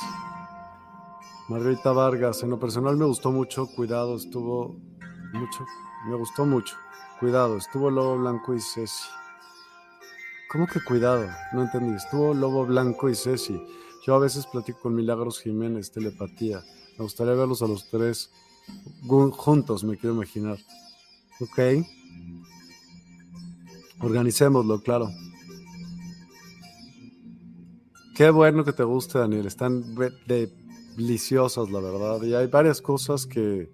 Margarita 1.49 1.93
Vargas, 1.93 2.43
en 2.43 2.51
lo 2.51 2.59
personal 2.59 2.97
me 2.97 3.05
gustó 3.05 3.31
mucho, 3.31 3.69
cuidado, 3.69 4.17
estuvo 4.17 4.81
mucho, 5.33 5.65
me 6.09 6.17
gustó 6.17 6.45
mucho, 6.45 6.77
cuidado, 7.21 7.57
estuvo 7.57 7.89
Lobo 7.89 8.19
Blanco 8.19 8.53
y 8.53 8.61
Ceci. 8.61 9.05
¿Cómo 10.51 10.67
que 10.67 10.81
cuidado? 10.81 11.29
No 11.53 11.63
entendí, 11.63 11.95
estuvo 11.95 12.35
Lobo 12.35 12.67
Blanco 12.67 13.09
y 13.09 13.15
Ceci. 13.15 13.61
Yo 14.05 14.17
a 14.17 14.19
veces 14.19 14.47
platico 14.47 14.81
con 14.81 14.95
Milagros 14.97 15.41
Jiménez, 15.41 15.93
telepatía. 15.93 16.63
Me 16.99 17.05
gustaría 17.05 17.35
verlos 17.35 17.63
a 17.63 17.69
los 17.69 17.89
tres 17.91 18.31
juntos, 19.33 19.85
me 19.85 19.97
quiero 19.97 20.17
imaginar. 20.17 20.59
Ok. 21.41 21.87
Organicémoslo, 24.01 24.81
claro. 24.81 25.11
Qué 28.17 28.31
bueno 28.31 28.65
que 28.65 28.73
te 28.73 28.83
guste, 28.83 29.19
Daniel. 29.19 29.47
Están 29.47 29.95
deliciosas, 30.97 31.71
la 31.71 31.81
verdad. 31.81 32.23
Y 32.23 32.35
hay 32.35 32.47
varias 32.47 32.81
cosas 32.81 33.27
que, 33.27 33.71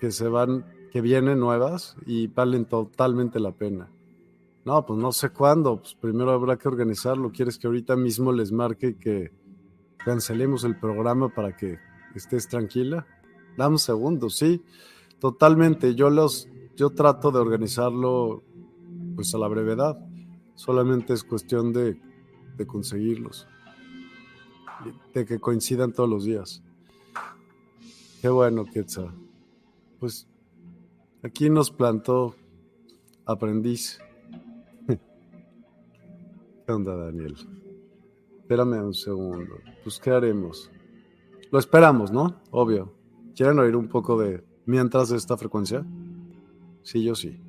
que 0.00 0.10
se 0.10 0.28
van, 0.28 0.66
que 0.90 1.00
vienen 1.00 1.40
nuevas 1.40 1.96
y 2.06 2.26
valen 2.26 2.64
totalmente 2.66 3.40
la 3.40 3.52
pena. 3.52 3.90
No, 4.64 4.84
pues 4.86 4.98
no 4.98 5.12
sé 5.12 5.30
cuándo. 5.30 5.78
Pues 5.78 5.94
primero 5.94 6.32
habrá 6.32 6.56
que 6.56 6.68
organizarlo. 6.68 7.30
¿Quieres 7.30 7.58
que 7.58 7.66
ahorita 7.66 7.96
mismo 7.96 8.32
les 8.32 8.50
marque 8.50 8.96
que 8.96 9.32
cancelemos 9.98 10.64
el 10.64 10.78
programa 10.78 11.28
para 11.28 11.56
que 11.56 11.78
estés 12.14 12.48
tranquila? 12.48 13.06
Dame 13.56 13.74
un 13.74 13.78
segundo, 13.78 14.30
sí. 14.30 14.62
Totalmente. 15.18 15.94
Yo 15.94 16.10
los, 16.10 16.48
yo 16.76 16.90
trato 16.90 17.30
de 17.30 17.38
organizarlo 17.38 18.42
pues 19.14 19.34
a 19.34 19.38
la 19.38 19.48
brevedad. 19.48 19.98
Solamente 20.54 21.12
es 21.12 21.24
cuestión 21.24 21.72
de, 21.72 22.00
de 22.56 22.66
conseguirlos. 22.66 23.46
De 25.12 25.24
que 25.24 25.38
coincidan 25.38 25.92
todos 25.92 26.08
los 26.08 26.24
días. 26.24 26.62
Qué 28.20 28.28
bueno, 28.28 28.64
Quetzal. 28.64 29.10
Pues 30.00 30.26
aquí 31.22 31.50
nos 31.50 31.70
plantó 31.70 32.34
aprendiz. 33.26 33.98
¿Qué 36.66 36.72
onda, 36.72 36.96
Daniel? 36.96 37.36
Espérame 38.40 38.84
un 38.84 38.94
segundo. 38.94 39.54
Pues, 39.82 39.98
¿qué 39.98 40.10
haremos? 40.10 40.70
Lo 41.50 41.58
esperamos, 41.58 42.12
¿no? 42.12 42.42
Obvio. 42.50 42.92
¿Quieren 43.34 43.58
oír 43.58 43.76
un 43.76 43.88
poco 43.88 44.18
de 44.18 44.44
mientras 44.66 45.10
esta 45.10 45.36
frecuencia? 45.36 45.84
Sí, 46.82 47.02
yo 47.02 47.14
sí. 47.14 47.40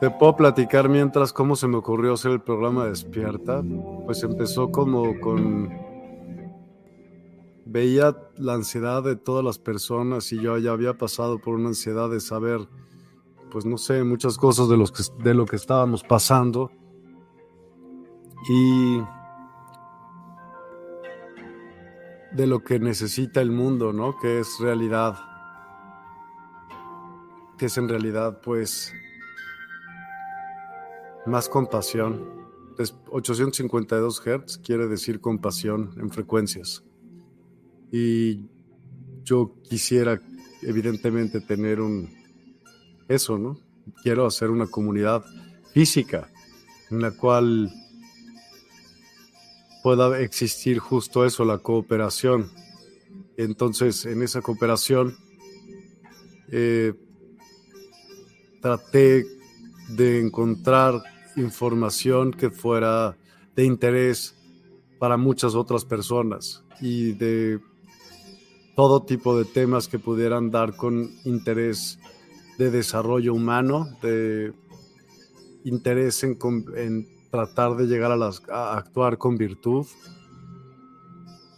Te 0.00 0.10
puedo 0.10 0.36
platicar 0.36 0.88
mientras 0.88 1.32
cómo 1.32 1.56
se 1.56 1.66
me 1.66 1.76
ocurrió 1.76 2.12
hacer 2.12 2.30
el 2.30 2.40
programa 2.40 2.84
Despierta. 2.84 3.64
Pues 4.06 4.22
empezó 4.22 4.70
como 4.70 5.18
con... 5.18 5.76
Veía 7.64 8.16
la 8.36 8.54
ansiedad 8.54 9.02
de 9.02 9.16
todas 9.16 9.44
las 9.44 9.58
personas 9.58 10.32
y 10.32 10.40
yo 10.40 10.56
ya 10.56 10.70
había 10.70 10.96
pasado 10.96 11.40
por 11.40 11.56
una 11.56 11.68
ansiedad 11.68 12.08
de 12.08 12.20
saber, 12.20 12.60
pues 13.50 13.66
no 13.66 13.76
sé, 13.76 14.04
muchas 14.04 14.38
cosas 14.38 14.68
de, 14.68 14.76
los 14.76 14.92
que, 14.92 15.02
de 15.22 15.34
lo 15.34 15.46
que 15.46 15.56
estábamos 15.56 16.04
pasando. 16.04 16.70
Y 18.48 19.02
de 22.32 22.46
lo 22.46 22.62
que 22.62 22.78
necesita 22.78 23.40
el 23.40 23.50
mundo, 23.50 23.92
¿no? 23.92 24.16
Que 24.16 24.38
es 24.38 24.58
realidad. 24.60 25.18
Que 27.58 27.66
es 27.66 27.76
en 27.76 27.88
realidad, 27.88 28.40
pues, 28.40 28.94
más 31.28 31.48
compasión. 31.48 32.36
852 33.10 34.20
Hz 34.20 34.58
quiere 34.58 34.86
decir 34.86 35.20
compasión 35.20 35.94
en 35.98 36.10
frecuencias. 36.10 36.84
Y 37.90 38.46
yo 39.24 39.54
quisiera, 39.68 40.22
evidentemente, 40.62 41.40
tener 41.40 41.80
un. 41.80 42.08
Eso, 43.08 43.38
¿no? 43.38 43.58
Quiero 44.02 44.26
hacer 44.26 44.50
una 44.50 44.66
comunidad 44.66 45.24
física 45.72 46.30
en 46.90 47.00
la 47.00 47.10
cual 47.10 47.72
pueda 49.82 50.20
existir 50.20 50.78
justo 50.78 51.24
eso, 51.24 51.44
la 51.44 51.58
cooperación. 51.58 52.50
Entonces, 53.36 54.04
en 54.04 54.22
esa 54.22 54.42
cooperación, 54.42 55.16
eh, 56.50 56.92
traté 58.60 59.24
de 59.88 60.20
encontrar 60.20 61.00
información 61.38 62.32
que 62.32 62.50
fuera 62.50 63.16
de 63.54 63.64
interés 63.64 64.34
para 64.98 65.16
muchas 65.16 65.54
otras 65.54 65.84
personas 65.84 66.64
y 66.80 67.12
de 67.12 67.60
todo 68.76 69.02
tipo 69.02 69.36
de 69.36 69.44
temas 69.44 69.88
que 69.88 69.98
pudieran 69.98 70.50
dar 70.50 70.76
con 70.76 71.10
interés 71.24 71.98
de 72.58 72.70
desarrollo 72.70 73.34
humano, 73.34 73.88
de 74.02 74.52
interés 75.64 76.22
en, 76.24 76.38
tratar 77.30 77.76
de 77.76 77.86
llegar 77.86 78.12
a, 78.12 78.16
las, 78.16 78.42
a 78.48 78.76
actuar 78.76 79.18
con 79.18 79.36
virtud 79.36 79.86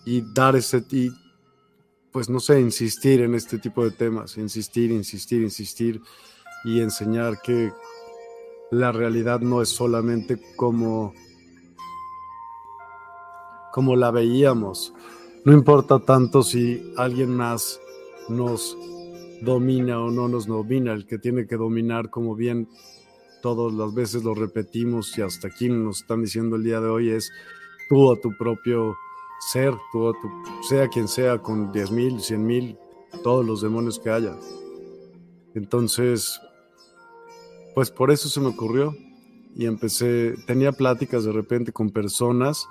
y 0.04 0.22
dar 0.34 0.56
ese, 0.56 0.84
y, 0.90 1.10
pues 2.10 2.28
no 2.28 2.40
sé, 2.40 2.60
insistir 2.60 3.20
en 3.20 3.34
este 3.34 3.58
tipo 3.58 3.84
de 3.84 3.90
temas, 3.90 4.36
insistir, 4.36 4.90
insistir, 4.90 5.42
insistir 5.42 6.00
y 6.64 6.80
enseñar 6.80 7.40
que 7.42 7.72
la 8.70 8.92
realidad 8.92 9.40
no 9.40 9.62
es 9.62 9.68
solamente 9.68 10.40
como, 10.56 11.12
como 13.72 13.96
la 13.96 14.10
veíamos. 14.10 14.94
No 15.44 15.52
importa 15.52 15.98
tanto 16.00 16.42
si 16.42 16.92
alguien 16.96 17.34
más 17.34 17.80
nos 18.28 18.76
domina 19.42 20.00
o 20.00 20.10
no 20.10 20.28
nos 20.28 20.46
domina, 20.46 20.92
el 20.92 21.06
que 21.06 21.18
tiene 21.18 21.46
que 21.46 21.56
dominar, 21.56 22.10
como 22.10 22.36
bien 22.36 22.68
todas 23.42 23.72
las 23.72 23.94
veces 23.94 24.22
lo 24.22 24.34
repetimos 24.34 25.16
y 25.16 25.22
hasta 25.22 25.48
aquí 25.48 25.68
nos 25.68 26.02
están 26.02 26.22
diciendo 26.22 26.56
el 26.56 26.64
día 26.64 26.80
de 26.80 26.88
hoy, 26.88 27.10
es 27.10 27.30
tú 27.88 28.12
a 28.12 28.20
tu 28.20 28.36
propio 28.36 28.96
ser, 29.40 29.74
tú 29.92 30.08
a 30.08 30.12
tu, 30.12 30.28
sea 30.62 30.88
quien 30.88 31.08
sea, 31.08 31.38
con 31.38 31.72
10 31.72 31.90
mil, 31.90 32.20
100 32.20 32.46
mil, 32.46 32.78
todos 33.24 33.44
los 33.44 33.62
demonios 33.62 33.98
que 33.98 34.10
haya. 34.10 34.36
Entonces, 35.54 36.38
pues 37.80 37.90
por 37.90 38.10
eso 38.10 38.28
se 38.28 38.40
me 38.40 38.48
ocurrió 38.48 38.94
y 39.56 39.64
empecé, 39.64 40.34
tenía 40.46 40.70
pláticas 40.70 41.24
de 41.24 41.32
repente 41.32 41.72
con 41.72 41.88
personas 41.88 42.68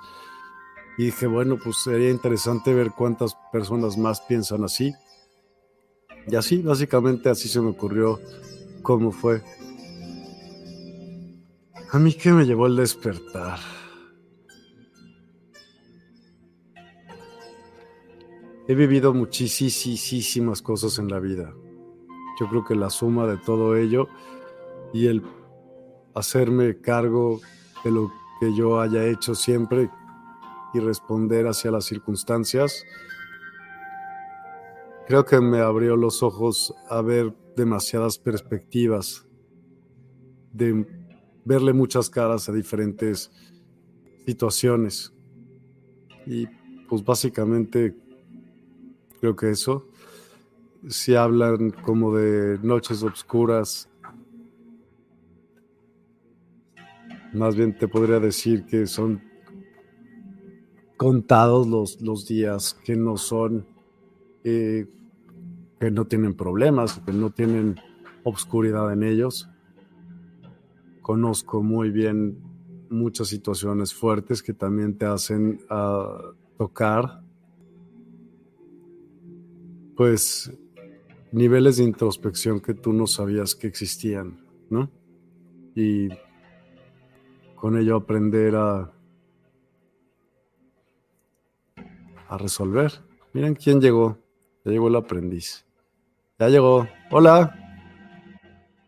y 0.96 1.06
dije, 1.06 1.26
bueno, 1.26 1.58
pues 1.58 1.78
sería 1.82 2.10
interesante 2.10 2.72
ver 2.72 2.92
cuántas 2.96 3.36
personas 3.50 3.98
más 3.98 4.20
piensan 4.20 4.62
así. 4.62 4.94
Y 6.28 6.36
así, 6.36 6.62
básicamente 6.62 7.28
así 7.28 7.48
se 7.48 7.60
me 7.60 7.70
ocurrió 7.70 8.20
cómo 8.82 9.10
fue. 9.10 9.42
A 11.90 11.98
mí 11.98 12.14
que 12.14 12.30
me 12.30 12.46
llevó 12.46 12.68
el 12.68 12.76
despertar. 12.76 13.58
He 18.68 18.76
vivido 18.76 19.12
muchísimas 19.12 20.62
cosas 20.62 21.00
en 21.00 21.08
la 21.08 21.18
vida. 21.18 21.52
Yo 22.38 22.48
creo 22.48 22.64
que 22.64 22.76
la 22.76 22.90
suma 22.90 23.26
de 23.26 23.38
todo 23.38 23.74
ello 23.74 24.06
y 24.92 25.06
el 25.06 25.22
hacerme 26.14 26.80
cargo 26.80 27.40
de 27.84 27.90
lo 27.90 28.12
que 28.40 28.54
yo 28.54 28.80
haya 28.80 29.06
hecho 29.06 29.34
siempre 29.34 29.90
y 30.72 30.80
responder 30.80 31.46
hacia 31.46 31.70
las 31.70 31.84
circunstancias, 31.84 32.84
creo 35.06 35.24
que 35.24 35.40
me 35.40 35.58
abrió 35.58 35.96
los 35.96 36.22
ojos 36.22 36.74
a 36.88 37.02
ver 37.02 37.34
demasiadas 37.56 38.18
perspectivas, 38.18 39.26
de 40.52 40.86
verle 41.44 41.72
muchas 41.72 42.08
caras 42.08 42.48
a 42.48 42.52
diferentes 42.52 43.30
situaciones. 44.24 45.12
Y 46.26 46.46
pues 46.88 47.04
básicamente 47.04 47.96
creo 49.20 49.34
que 49.36 49.50
eso. 49.50 49.86
Si 50.88 51.14
hablan 51.14 51.70
como 51.70 52.14
de 52.16 52.58
noches 52.62 53.02
oscuras, 53.02 53.89
más 57.32 57.56
bien 57.56 57.76
te 57.76 57.88
podría 57.88 58.20
decir 58.20 58.64
que 58.66 58.86
son 58.86 59.22
contados 60.96 61.66
los, 61.66 62.00
los 62.02 62.26
días 62.26 62.76
que 62.84 62.96
no 62.96 63.16
son, 63.16 63.66
eh, 64.44 64.86
que 65.78 65.90
no 65.90 66.06
tienen 66.06 66.34
problemas, 66.34 67.00
que 67.00 67.12
no 67.12 67.30
tienen 67.30 67.76
obscuridad 68.24 68.92
en 68.92 69.02
ellos. 69.02 69.48
Conozco 71.00 71.62
muy 71.62 71.90
bien 71.90 72.38
muchas 72.90 73.28
situaciones 73.28 73.94
fuertes 73.94 74.42
que 74.42 74.52
también 74.52 74.98
te 74.98 75.06
hacen 75.06 75.60
uh, 75.70 76.34
tocar, 76.58 77.22
pues, 79.96 80.52
niveles 81.32 81.76
de 81.78 81.84
introspección 81.84 82.60
que 82.60 82.74
tú 82.74 82.92
no 82.92 83.06
sabías 83.06 83.54
que 83.54 83.68
existían, 83.68 84.44
¿no? 84.68 84.90
Y 85.74 86.08
con 87.60 87.76
ello 87.76 87.96
aprender 87.96 88.56
a, 88.56 88.90
a 92.26 92.38
resolver. 92.38 92.90
Miren 93.34 93.54
quién 93.54 93.82
llegó. 93.82 94.16
Ya 94.64 94.72
llegó 94.72 94.88
el 94.88 94.96
aprendiz. 94.96 95.66
Ya 96.38 96.48
llegó. 96.48 96.88
Hola. 97.10 97.54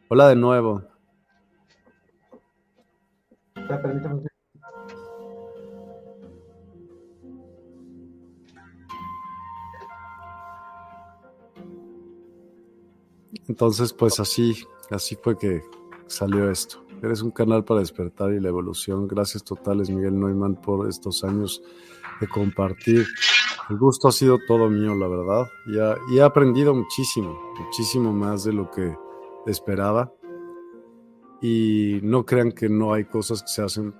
Hola 0.09 0.29
de 0.29 0.37
nuevo. 0.37 0.83
Entonces, 13.49 13.93
pues 13.93 14.19
así, 14.19 14.65
así 14.91 15.15
fue 15.17 15.37
que 15.37 15.63
salió 16.07 16.51
esto. 16.51 16.82
Eres 17.03 17.21
un 17.23 17.33
canal 17.33 17.65
para 17.65 17.81
despertar 17.81 18.33
y 18.33 18.39
la 18.39 18.49
evolución. 18.49 19.09
Gracias 19.09 19.43
totales, 19.43 19.91
Miguel 19.91 20.19
Neumann, 20.19 20.55
por 20.55 20.89
estos 20.89 21.25
años 21.25 21.61
de 22.21 22.29
compartir. 22.29 23.05
El 23.69 23.77
gusto 23.77 24.07
ha 24.07 24.13
sido 24.13 24.39
todo 24.47 24.71
mío, 24.71 24.95
la 24.95 25.09
verdad. 25.09 25.47
Y, 25.67 26.15
y 26.15 26.19
he 26.19 26.23
aprendido 26.23 26.75
muchísimo, 26.75 27.37
muchísimo 27.59 28.13
más 28.13 28.45
de 28.45 28.53
lo 28.53 28.71
que 28.71 28.97
esperaba 29.47 30.13
y 31.41 31.99
no 32.05 32.25
crean 32.25 32.53
que 32.53 32.69
no 32.69 32.95
hay 32.95 33.05
cosas 33.05 33.43
que 33.43 33.49
se 33.49 33.63
hacen 33.63 33.95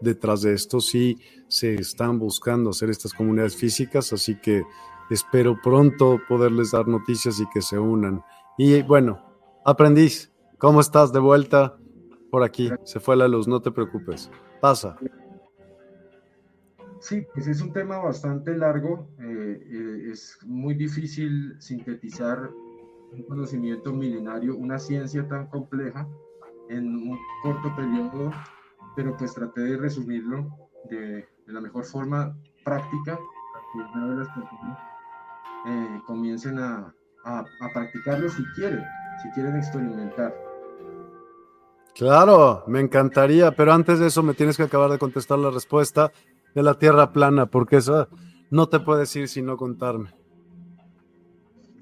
detrás 0.00 0.40
de 0.40 0.54
esto. 0.54 0.80
Sí 0.80 1.18
se 1.48 1.74
están 1.74 2.18
buscando 2.18 2.70
hacer 2.70 2.88
estas 2.88 3.12
comunidades 3.12 3.54
físicas, 3.54 4.14
así 4.14 4.40
que 4.40 4.64
espero 5.10 5.58
pronto 5.62 6.18
poderles 6.26 6.70
dar 6.70 6.88
noticias 6.88 7.38
y 7.38 7.44
que 7.52 7.60
se 7.60 7.78
unan. 7.78 8.24
Y 8.56 8.80
bueno, 8.82 9.20
aprendiz, 9.62 10.32
¿cómo 10.56 10.80
estás 10.80 11.12
de 11.12 11.20
vuelta 11.20 11.76
por 12.34 12.42
aquí? 12.42 12.68
Se 12.82 12.98
fue 12.98 13.14
la 13.14 13.28
luz, 13.28 13.46
no 13.46 13.62
te 13.62 13.70
preocupes. 13.70 14.28
Pasa. 14.60 14.96
Sí, 16.98 17.24
pues 17.32 17.46
es 17.46 17.60
un 17.60 17.72
tema 17.72 17.98
bastante 17.98 18.56
largo, 18.56 19.08
eh, 19.20 19.62
eh, 19.70 20.10
es 20.10 20.36
muy 20.44 20.74
difícil 20.74 21.54
sintetizar 21.60 22.50
un 23.12 23.22
conocimiento 23.28 23.92
milenario, 23.92 24.56
una 24.56 24.80
ciencia 24.80 25.28
tan 25.28 25.46
compleja 25.46 26.08
en 26.70 26.96
un 27.08 27.16
corto 27.44 27.72
periodo, 27.76 28.32
pero 28.96 29.16
pues 29.16 29.32
traté 29.32 29.60
de 29.60 29.76
resumirlo 29.76 30.48
de, 30.90 31.28
la 31.46 31.60
mejor 31.60 31.84
forma 31.84 32.36
práctica 32.64 33.16
que 33.72 33.78
una 33.78 34.08
de 34.08 34.16
las 34.16 34.28
personas 34.30 34.78
eh, 35.68 36.00
comiencen 36.04 36.58
a, 36.58 36.92
practicarlo 37.72 38.28
si 38.28 38.42
quieren, 38.56 38.82
si 39.22 39.30
quieren 39.30 39.56
experimentar. 39.56 40.34
Claro, 41.94 42.64
me 42.66 42.80
encantaría, 42.80 43.52
pero 43.52 43.72
antes 43.72 44.00
de 44.00 44.08
eso 44.08 44.22
me 44.22 44.34
tienes 44.34 44.56
que 44.56 44.64
acabar 44.64 44.90
de 44.90 44.98
contestar 44.98 45.38
la 45.38 45.50
respuesta 45.50 46.10
de 46.54 46.62
la 46.62 46.78
Tierra 46.78 47.12
plana, 47.12 47.46
porque 47.46 47.76
eso 47.76 48.08
no 48.50 48.68
te 48.68 48.80
puedes 48.80 49.14
ir 49.14 49.28
sin 49.28 49.46
no 49.46 49.56
contarme. 49.56 50.10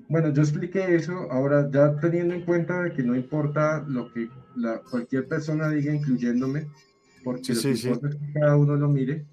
Bueno, 0.08 0.30
yo 0.30 0.42
expliqué 0.42 0.94
eso, 0.94 1.30
ahora 1.30 1.70
ya 1.70 1.98
teniendo 1.98 2.34
en 2.34 2.44
cuenta 2.44 2.82
de 2.82 2.92
que 2.92 3.02
no 3.02 3.16
importa 3.16 3.82
lo 3.88 4.12
que 4.12 4.28
cualquier 4.90 5.26
persona 5.26 5.70
diga, 5.70 5.94
incluyéndome, 5.94 6.66
porque 7.24 7.54
lo 7.54 8.00
que 8.00 8.32
cada 8.34 8.56
uno 8.56 8.76
lo 8.76 8.88
mire, 8.88 9.24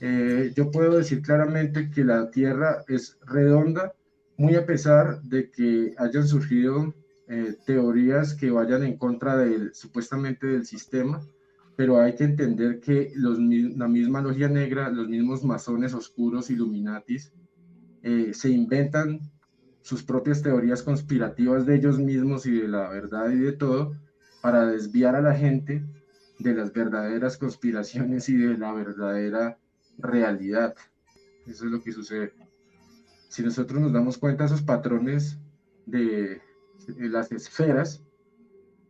eh, 0.00 0.52
yo 0.54 0.70
puedo 0.70 0.98
decir 0.98 1.22
claramente 1.22 1.90
que 1.90 2.04
la 2.04 2.30
Tierra 2.30 2.84
es 2.86 3.18
redonda, 3.26 3.92
muy 4.36 4.54
a 4.54 4.64
pesar 4.64 5.20
de 5.22 5.50
que 5.50 5.94
hayan 5.98 6.28
surgido 6.28 6.94
eh, 7.34 7.56
teorías 7.64 8.34
que 8.34 8.50
vayan 8.50 8.82
en 8.82 8.98
contra 8.98 9.38
del 9.38 9.74
supuestamente 9.74 10.46
del 10.48 10.66
sistema, 10.66 11.26
pero 11.76 11.98
hay 11.98 12.14
que 12.14 12.24
entender 12.24 12.78
que 12.78 13.10
los, 13.14 13.38
la 13.38 13.88
misma 13.88 14.20
logia 14.20 14.50
negra, 14.50 14.90
los 14.90 15.08
mismos 15.08 15.42
masones 15.42 15.94
oscuros, 15.94 16.50
Illuminatis, 16.50 17.32
eh, 18.02 18.34
se 18.34 18.50
inventan 18.50 19.20
sus 19.80 20.02
propias 20.02 20.42
teorías 20.42 20.82
conspirativas 20.82 21.64
de 21.64 21.76
ellos 21.76 21.98
mismos 21.98 22.44
y 22.44 22.52
de 22.52 22.68
la 22.68 22.90
verdad 22.90 23.30
y 23.30 23.38
de 23.38 23.52
todo 23.52 23.96
para 24.42 24.66
desviar 24.66 25.16
a 25.16 25.22
la 25.22 25.34
gente 25.34 25.86
de 26.38 26.54
las 26.54 26.70
verdaderas 26.74 27.38
conspiraciones 27.38 28.28
y 28.28 28.36
de 28.36 28.58
la 28.58 28.74
verdadera 28.74 29.58
realidad. 29.96 30.74
Eso 31.46 31.64
es 31.64 31.70
lo 31.70 31.82
que 31.82 31.92
sucede. 31.92 32.34
Si 33.30 33.42
nosotros 33.42 33.80
nos 33.80 33.94
damos 33.94 34.18
cuenta, 34.18 34.44
esos 34.44 34.60
patrones 34.60 35.38
de, 35.86 36.42
las 36.98 37.32
esferas 37.32 38.04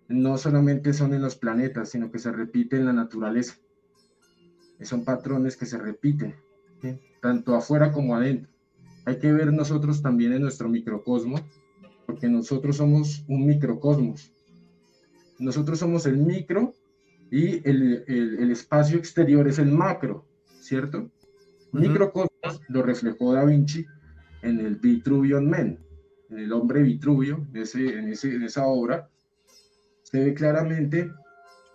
no 0.09 0.37
solamente 0.37 0.93
son 0.93 1.15
en 1.15 1.23
los 1.23 1.37
planetas, 1.37 1.91
sino 1.91 2.11
que 2.11 2.19
se 2.19 2.33
repiten 2.33 2.81
en 2.81 2.87
la 2.87 2.93
naturaleza. 2.93 3.57
Son 4.81 5.05
patrones 5.05 5.57
que 5.57 5.67
se 5.67 5.79
repiten, 5.79 6.35
tanto 7.21 7.55
afuera 7.55 7.93
como 7.93 8.17
adentro 8.17 8.53
hay 9.05 9.19
que 9.19 9.33
ver 9.33 9.53
nosotros 9.53 10.03
también 10.03 10.33
en 10.33 10.43
nuestro 10.43 10.69
microcosmo, 10.69 11.41
porque 12.07 12.29
nosotros 12.29 12.77
somos 12.77 13.25
un 13.29 13.47
microcosmos. 13.47 14.33
Nosotros 15.39 15.79
somos 15.79 16.07
el 16.07 16.19
micro 16.19 16.75
y 17.31 17.69
el, 17.69 18.05
el, 18.07 18.51
espacio 18.51 18.99
exterior 18.99 19.49
es 19.49 19.59
el 19.59 19.73
macro, 19.73 20.27
¿cierto? 20.61 21.11
Microcosmos 21.73 22.61
lo 22.69 22.83
reflejó 22.83 23.33
Da 23.33 23.45
Vinci 23.45 23.85
en 24.43 24.61
el 24.61 24.77
Vitruvian 24.77 25.49
Man, 25.49 25.79
en 26.33 26.39
el 26.39 26.53
hombre 26.53 26.83
Vitruvio, 26.83 27.47
en, 27.53 27.63
ese, 27.63 27.99
en, 27.99 28.09
ese, 28.09 28.35
en 28.35 28.43
esa 28.43 28.67
obra, 28.67 29.09
se 30.03 30.25
ve 30.25 30.35
claramente 30.35 31.11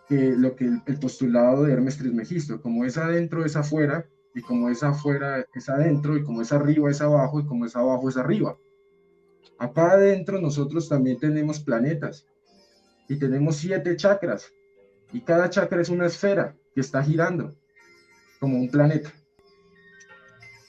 que 0.10 0.34
lo 0.36 0.56
que 0.56 0.66
el, 0.66 0.82
el 0.86 1.00
postulado 1.00 1.64
de 1.64 1.74
Hermes 1.74 1.98
Trismegisto, 1.98 2.62
como 2.62 2.84
es 2.84 2.98
adentro, 2.98 3.46
es 3.46 3.56
afuera, 3.56 4.08
y 4.34 4.42
como 4.42 4.70
es 4.70 4.84
afuera 4.84 5.46
es 5.54 5.70
adentro, 5.70 6.18
y 6.18 6.24
como 6.24 6.42
es 6.42 6.52
arriba 6.52 6.90
es 6.90 7.02
abajo, 7.02 7.40
y 7.40 7.46
como 7.46 7.66
es 7.66 7.76
abajo 7.76 8.10
es 8.10 8.18
arriba. 8.18 8.58
Acá 9.60 9.92
adentro 9.92 10.40
nosotros 10.42 10.90
también 10.90 11.18
tenemos 11.18 11.60
planetas 11.60 12.28
y 13.10 13.18
tenemos 13.18 13.58
siete 13.58 13.96
chakras, 13.96 14.52
y 15.14 15.22
cada 15.22 15.50
chakra 15.50 15.82
es 15.82 15.90
una 15.90 16.08
esfera 16.08 16.56
que 16.74 16.82
está 16.82 17.04
girando 17.04 17.56
como 18.40 18.58
un 18.58 18.70
planeta. 18.70 19.12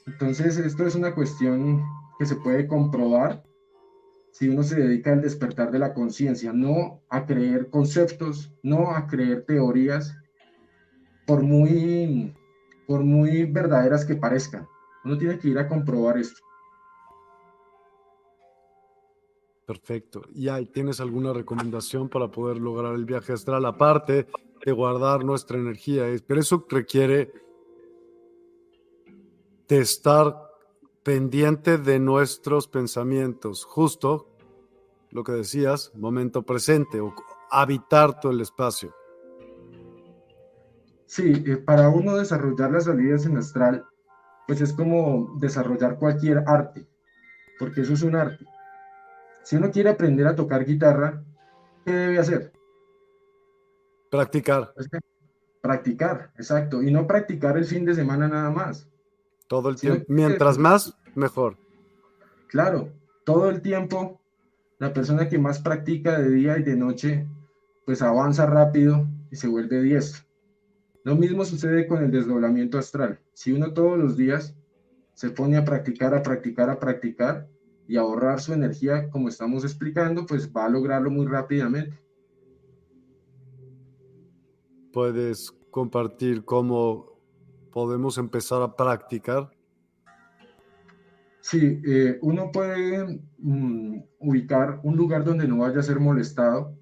Entonces, 0.07 0.57
esto 0.57 0.87
es 0.87 0.95
una 0.95 1.15
cuestión 1.15 1.83
que 2.19 2.27
se 2.27 2.37
puede 2.37 2.67
comprobar 2.67 3.43
si 4.39 4.49
uno 4.49 4.63
se 4.63 4.77
dedica 4.77 5.13
al 5.13 5.21
despertar 5.21 5.73
de 5.73 5.81
la 5.81 5.93
conciencia, 5.93 6.53
no 6.53 7.03
a 7.09 7.27
creer 7.27 7.71
conceptos, 7.71 8.53
no 8.63 8.93
a 8.93 9.09
creer 9.09 9.45
teorías, 9.45 10.17
por 11.27 11.43
muy 11.43 12.33
por 12.87 13.03
muy 13.03 13.47
verdaderas 13.47 14.05
que 14.05 14.15
parezcan. 14.15 14.69
Uno 15.05 15.19
tiene 15.19 15.41
que 15.41 15.49
ir 15.49 15.59
a 15.59 15.67
comprobar 15.67 16.19
esto. 16.19 16.41
Perfecto. 19.67 20.23
¿Y 20.33 20.49
ahí 20.49 20.67
tienes 20.67 21.01
alguna 21.01 21.33
recomendación 21.33 22.09
para 22.09 22.29
poder 22.29 22.59
lograr 22.59 22.95
el 22.95 23.07
viaje 23.07 23.33
astral 23.33 23.67
aparte 23.67 24.29
de 24.65 24.73
guardar 24.73 25.25
nuestra 25.25 25.59
energía? 25.59 26.05
Pero 26.25 26.41
eso 26.41 26.65
requiere 26.71 27.33
de 29.67 29.79
estar 29.81 30.48
pendiente 31.09 31.79
de 31.79 31.99
nuestros 31.99 32.69
pensamientos, 32.69 33.65
justo 33.65 34.29
lo 35.11 35.25
que 35.25 35.33
decías, 35.33 35.91
momento 35.95 36.43
presente 36.43 37.01
o 37.01 37.15
habitar 37.51 38.21
todo 38.21 38.31
el 38.31 38.43
espacio. 38.43 38.95
Sí, 41.07 41.43
eh, 41.47 41.57
para 41.57 41.89
uno 41.89 42.15
desarrollar 42.15 42.73
las 42.73 42.85
salidas 42.85 43.25
en 43.25 43.39
astral, 43.39 43.87
pues 44.47 44.61
es 44.61 44.75
como 44.75 45.35
desarrollar 45.41 45.99
cualquier 45.99 46.45
arte, 46.47 46.87
porque 47.59 47.81
eso 47.81 47.95
es 47.95 48.03
un 48.03 48.15
arte. 48.15 48.45
Si 49.45 49.57
uno 49.57 49.71
quiere 49.71 49.89
aprender 49.89 50.27
a 50.27 50.37
tocar 50.37 50.67
guitarra, 50.67 51.25
¿qué 51.87 51.93
debe 51.93 52.19
hacer? 52.19 52.53
Practicar. 54.11 54.75
Pues 54.75 54.91
practicar, 55.63 56.33
exacto. 56.37 56.83
Y 56.83 56.91
no 56.91 57.07
practicar 57.07 57.57
el 57.57 57.65
fin 57.65 57.87
de 57.87 57.95
semana 57.95 58.29
nada 58.29 58.51
más. 58.51 58.91
Todo 59.49 59.71
el 59.71 59.77
tiempo. 59.77 60.05
Mientras 60.09 60.59
más, 60.59 60.95
mejor. 61.15 61.57
Claro, 62.49 62.91
todo 63.25 63.51
el 63.51 63.61
tiempo, 63.61 64.21
la 64.79 64.93
persona 64.93 65.29
que 65.29 65.39
más 65.39 65.61
practica 65.61 66.19
de 66.19 66.31
día 66.31 66.59
y 66.59 66.63
de 66.63 66.77
noche, 66.77 67.27
pues 67.85 68.03
avanza 68.03 68.47
rápido 68.47 69.07
y 69.31 69.37
se 69.37 69.49
vuelve 69.49 69.83
diestro. 69.83 70.25
Lo 71.05 71.17
mismo 71.17 71.45
sucede 71.45 71.87
con 71.87 72.05
el 72.05 72.11
desdoblamiento 72.11 72.79
astral. 72.79 73.19
Si 73.33 73.53
uno 73.53 73.73
todos 73.73 73.99
los 73.99 74.17
días 74.17 74.55
se 75.15 75.31
pone 75.31 75.57
a 75.57 75.65
practicar, 75.65 76.15
a 76.15 76.23
practicar, 76.23 76.71
a 76.71 76.79
practicar 76.79 77.49
y 77.87 77.97
a 77.97 78.01
ahorrar 78.01 78.41
su 78.41 78.53
energía, 78.53 79.09
como 79.11 79.29
estamos 79.29 79.65
explicando, 79.65 80.27
pues 80.27 80.53
va 80.55 80.67
a 80.67 80.69
lograrlo 80.69 81.11
muy 81.11 81.27
rápidamente. 81.27 81.99
¿Puedes 84.93 85.51
compartir 85.71 86.45
cómo 86.45 87.18
podemos 87.73 88.19
empezar 88.19 88.63
a 88.63 88.75
practicar? 88.75 89.51
Sí, 91.41 91.81
eh, 91.87 92.19
uno 92.21 92.51
puede 92.53 93.23
mm, 93.39 94.01
ubicar 94.19 94.81
un 94.83 94.97
lugar 94.97 95.25
donde 95.25 95.49
no 95.49 95.59
vaya 95.59 95.81
a 95.81 95.83
ser 95.83 95.99
molestado, 95.99 96.77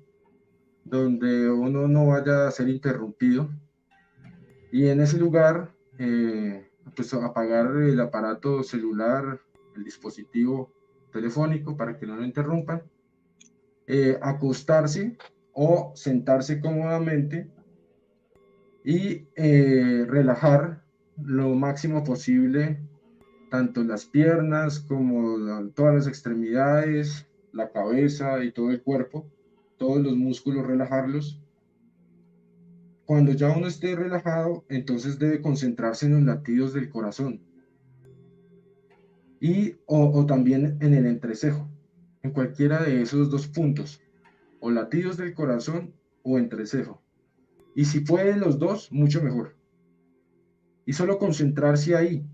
donde 0.85 1.51
uno 1.51 1.87
no 1.87 2.07
vaya 2.07 2.49
a 2.49 2.51
ser 2.51 2.69
interrumpido. 2.69 3.49
Y 4.73 4.89
en 4.89 5.01
ese 5.01 5.19
lugar, 5.19 5.73
eh, 5.99 6.69
pues 6.95 7.13
apagar 7.15 7.77
el 7.77 8.01
aparato 8.01 8.63
celular, 8.63 9.41
el 9.77 9.85
dispositivo 9.85 10.73
telefónico 11.13 11.77
para 11.77 11.97
que 11.97 12.07
no 12.07 12.17
lo 12.17 12.25
interrumpan, 12.25 12.83
eh, 13.87 14.19
acostarse 14.21 15.17
o 15.53 15.93
sentarse 15.95 16.61
cómodamente 16.61 17.51
y 18.87 19.27
eh, 19.35 20.07
relajar 20.09 20.85
lo 21.21 21.57
máximo 21.57 22.05
posible 22.05 22.79
tanto 23.51 23.83
las 23.83 24.05
piernas 24.05 24.79
como 24.79 25.69
todas 25.75 25.95
las 25.95 26.07
extremidades, 26.07 27.27
la 27.53 27.73
cabeza 27.73 28.45
y 28.45 28.53
todo 28.53 28.71
el 28.71 28.83
cuerpo, 28.83 29.27
todos 29.77 30.01
los 30.01 30.17
músculos 30.17 30.65
relajarlos. 30.65 31.43
Cuando 33.05 33.33
ya 33.33 33.51
uno 33.51 33.67
esté 33.67 33.97
relajado, 33.97 34.65
entonces 34.69 35.19
debe 35.19 35.41
concentrarse 35.41 36.07
en 36.07 36.15
los 36.15 36.23
latidos 36.23 36.73
del 36.73 36.89
corazón 36.89 37.41
y 39.41 39.75
o, 39.87 40.13
o 40.13 40.27
también 40.27 40.79
en 40.81 40.95
el 40.95 41.07
entrecejo, 41.07 41.69
en 42.23 42.31
cualquiera 42.31 42.85
de 42.85 43.03
esos 43.03 43.31
dos 43.31 43.49
puntos, 43.49 44.01
o 44.61 44.71
latidos 44.71 45.17
del 45.17 45.35
corazón 45.35 45.93
o 46.23 46.39
entrecejo. 46.39 47.06
Y 47.77 47.85
si 47.85 48.01
pueden 48.01 48.41
los 48.41 48.59
dos, 48.59 48.91
mucho 48.91 49.23
mejor. 49.23 49.55
Y 50.87 50.95
solo 50.95 51.19
concentrarse 51.19 51.95
ahí, 51.95 52.27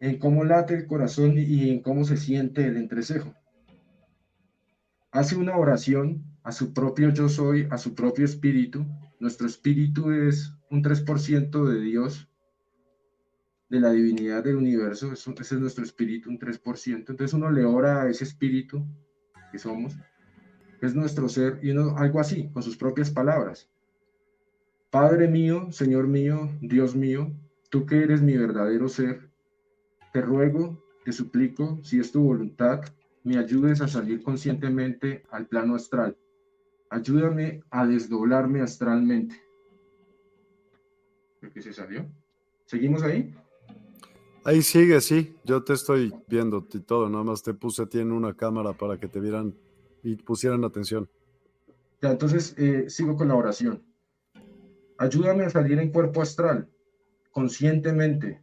en 0.00 0.18
cómo 0.18 0.42
late 0.42 0.74
el 0.74 0.86
corazón 0.88 1.38
y 1.38 1.70
en 1.70 1.82
cómo 1.82 2.02
se 2.02 2.16
siente 2.16 2.66
el 2.66 2.76
entrecejo. 2.76 3.32
Hace 5.12 5.36
una 5.36 5.56
oración 5.56 6.24
a 6.42 6.50
su 6.50 6.74
propio 6.74 7.10
yo 7.10 7.28
soy, 7.28 7.68
a 7.70 7.78
su 7.78 7.94
propio 7.94 8.24
espíritu. 8.24 8.84
Nuestro 9.20 9.46
espíritu 9.46 10.10
es 10.10 10.52
un 10.68 10.82
3% 10.82 11.64
de 11.64 11.80
Dios, 11.80 12.28
de 13.70 13.78
la 13.78 13.92
divinidad 13.92 14.42
del 14.42 14.56
universo. 14.56 15.12
Ese 15.12 15.30
es 15.30 15.60
nuestro 15.60 15.84
espíritu, 15.84 16.28
un 16.28 16.40
3%. 16.40 16.96
Entonces 16.96 17.34
uno 17.34 17.52
le 17.52 17.64
ora 17.64 18.02
a 18.02 18.10
ese 18.10 18.24
espíritu 18.24 18.84
que 19.52 19.60
somos, 19.60 19.96
que 20.80 20.86
es 20.86 20.94
nuestro 20.96 21.28
ser, 21.28 21.60
y 21.62 21.70
uno 21.70 21.96
algo 21.96 22.18
así, 22.18 22.50
con 22.50 22.64
sus 22.64 22.76
propias 22.76 23.12
palabras. 23.12 23.70
Padre 24.90 25.28
mío, 25.28 25.70
Señor 25.72 26.06
mío, 26.06 26.50
Dios 26.60 26.94
mío, 26.94 27.32
tú 27.70 27.86
que 27.86 28.02
eres 28.02 28.22
mi 28.22 28.36
verdadero 28.36 28.88
ser, 28.88 29.30
te 30.12 30.20
ruego, 30.20 30.82
te 31.04 31.12
suplico, 31.12 31.78
si 31.82 31.98
es 31.98 32.12
tu 32.12 32.22
voluntad, 32.22 32.82
me 33.24 33.38
ayudes 33.38 33.80
a 33.80 33.88
salir 33.88 34.22
conscientemente 34.22 35.24
al 35.30 35.46
plano 35.46 35.74
astral. 35.74 36.16
Ayúdame 36.90 37.62
a 37.70 37.86
desdoblarme 37.86 38.60
astralmente. 38.60 39.42
¿Por 41.40 41.50
qué 41.50 41.60
se 41.60 41.72
salió? 41.72 42.06
¿Seguimos 42.64 43.02
ahí? 43.02 43.34
Ahí 44.44 44.62
sigue, 44.62 45.00
sí. 45.00 45.34
Yo 45.44 45.64
te 45.64 45.72
estoy 45.72 46.14
viendo 46.28 46.64
y 46.72 46.78
todo. 46.78 47.08
Nada 47.10 47.24
más 47.24 47.42
te 47.42 47.52
puse 47.52 47.82
a 47.82 47.86
ti 47.86 47.98
en 47.98 48.12
una 48.12 48.34
cámara 48.34 48.72
para 48.72 48.98
que 48.98 49.08
te 49.08 49.18
vieran 49.18 49.54
y 50.04 50.14
pusieran 50.14 50.64
atención. 50.64 51.08
Ya, 52.00 52.12
entonces 52.12 52.54
eh, 52.56 52.88
sigo 52.88 53.16
con 53.16 53.26
la 53.26 53.34
oración. 53.34 53.82
Ayúdame 54.98 55.44
a 55.44 55.50
salir 55.50 55.78
en 55.78 55.90
cuerpo 55.90 56.22
astral, 56.22 56.70
conscientemente. 57.30 58.42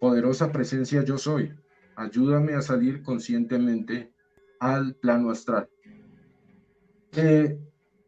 Poderosa 0.00 0.50
presencia 0.50 1.04
yo 1.04 1.18
soy. 1.18 1.52
Ayúdame 1.96 2.54
a 2.54 2.62
salir 2.62 3.02
conscientemente 3.02 4.12
al 4.58 4.94
plano 4.94 5.30
astral. 5.30 5.68
Eh, 7.14 7.58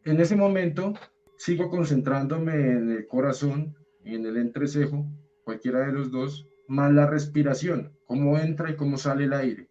en 0.03 0.19
ese 0.19 0.35
momento 0.35 0.93
sigo 1.37 1.69
concentrándome 1.69 2.53
en 2.53 2.91
el 2.91 3.07
corazón 3.07 3.75
en 4.03 4.25
el 4.25 4.37
entrecejo, 4.37 5.05
cualquiera 5.43 5.85
de 5.85 5.91
los 5.91 6.09
dos, 6.09 6.47
más 6.67 6.91
la 6.91 7.05
respiración, 7.05 7.93
cómo 8.05 8.39
entra 8.39 8.71
y 8.71 8.75
cómo 8.75 8.97
sale 8.97 9.25
el 9.25 9.33
aire. 9.33 9.69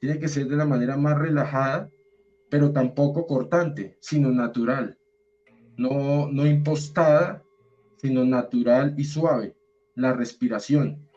Tiene 0.00 0.18
que 0.18 0.28
ser 0.28 0.46
de 0.48 0.56
la 0.56 0.66
manera 0.66 0.96
más 0.96 1.18
relajada, 1.18 1.90
pero 2.50 2.72
tampoco 2.72 3.26
cortante, 3.26 3.96
sino 4.00 4.30
natural 4.30 4.97
no, 5.78 6.28
no 6.30 6.46
impostada, 6.46 7.42
sino 7.96 8.24
natural 8.24 8.94
y 8.98 9.04
suave, 9.04 9.56
la 9.94 10.12
respiración. 10.12 11.08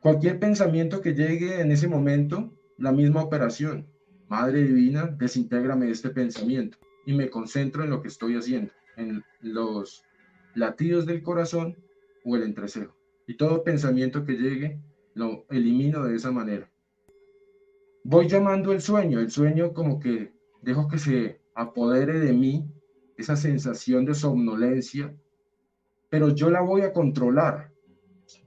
Cualquier 0.00 0.38
pensamiento 0.38 1.00
que 1.00 1.14
llegue 1.14 1.60
en 1.60 1.72
ese 1.72 1.88
momento, 1.88 2.52
la 2.76 2.92
misma 2.92 3.22
operación. 3.22 3.86
Madre 4.28 4.64
Divina, 4.64 5.06
desintégrame 5.06 5.90
este 5.90 6.10
pensamiento 6.10 6.78
y 7.06 7.14
me 7.14 7.30
concentro 7.30 7.84
en 7.84 7.90
lo 7.90 8.02
que 8.02 8.08
estoy 8.08 8.36
haciendo, 8.36 8.72
en 8.96 9.22
los 9.40 10.04
latidos 10.54 11.06
del 11.06 11.22
corazón 11.22 11.76
o 12.24 12.36
el 12.36 12.42
entrecejo. 12.42 12.96
Y 13.26 13.36
todo 13.36 13.64
pensamiento 13.64 14.24
que 14.24 14.34
llegue, 14.34 14.80
lo 15.14 15.46
elimino 15.50 16.04
de 16.04 16.16
esa 16.16 16.30
manera. 16.30 16.70
Voy 18.02 18.28
llamando 18.28 18.72
el 18.72 18.80
sueño, 18.80 19.20
el 19.20 19.30
sueño 19.30 19.72
como 19.72 20.00
que 20.00 20.32
dejo 20.62 20.88
que 20.88 20.98
se 20.98 21.39
apodere 21.60 22.18
de 22.18 22.32
mí 22.32 22.64
esa 23.18 23.36
sensación 23.36 24.06
de 24.06 24.14
somnolencia, 24.14 25.14
pero 26.08 26.30
yo 26.30 26.48
la 26.50 26.62
voy 26.62 26.80
a 26.82 26.92
controlar. 26.92 27.70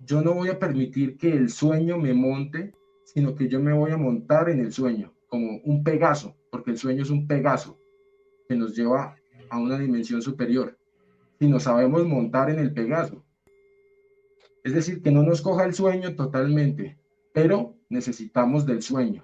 Yo 0.03 0.21
no 0.21 0.33
voy 0.33 0.49
a 0.49 0.57
permitir 0.57 1.17
que 1.17 1.31
el 1.31 1.49
sueño 1.49 1.97
me 1.97 2.13
monte, 2.13 2.73
sino 3.03 3.35
que 3.35 3.47
yo 3.47 3.59
me 3.59 3.73
voy 3.73 3.91
a 3.91 3.97
montar 3.97 4.49
en 4.49 4.59
el 4.59 4.73
sueño, 4.73 5.13
como 5.27 5.59
un 5.63 5.83
pegaso, 5.83 6.35
porque 6.49 6.71
el 6.71 6.77
sueño 6.77 7.03
es 7.03 7.11
un 7.11 7.27
pegaso 7.27 7.77
que 8.47 8.55
nos 8.55 8.75
lleva 8.75 9.15
a 9.49 9.59
una 9.59 9.77
dimensión 9.77 10.21
superior. 10.21 10.77
Si 11.39 11.47
nos 11.47 11.63
sabemos 11.63 12.05
montar 12.07 12.49
en 12.49 12.59
el 12.59 12.73
pegaso. 12.73 13.23
Es 14.63 14.73
decir, 14.73 15.03
que 15.03 15.11
no 15.11 15.21
nos 15.21 15.41
coja 15.41 15.65
el 15.65 15.73
sueño 15.73 16.15
totalmente, 16.15 16.97
pero 17.31 17.75
necesitamos 17.89 18.65
del 18.65 18.81
sueño. 18.81 19.23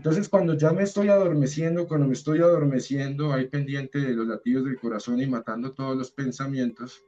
Entonces, 0.00 0.30
cuando 0.30 0.54
ya 0.54 0.72
me 0.72 0.84
estoy 0.84 1.10
adormeciendo, 1.10 1.86
cuando 1.86 2.06
me 2.06 2.14
estoy 2.14 2.38
adormeciendo, 2.38 3.34
ahí 3.34 3.48
pendiente 3.48 3.98
de 3.98 4.14
los 4.14 4.26
latidos 4.26 4.64
del 4.64 4.80
corazón 4.80 5.20
y 5.20 5.26
matando 5.26 5.74
todos 5.74 5.94
los 5.94 6.10
pensamientos, 6.10 7.04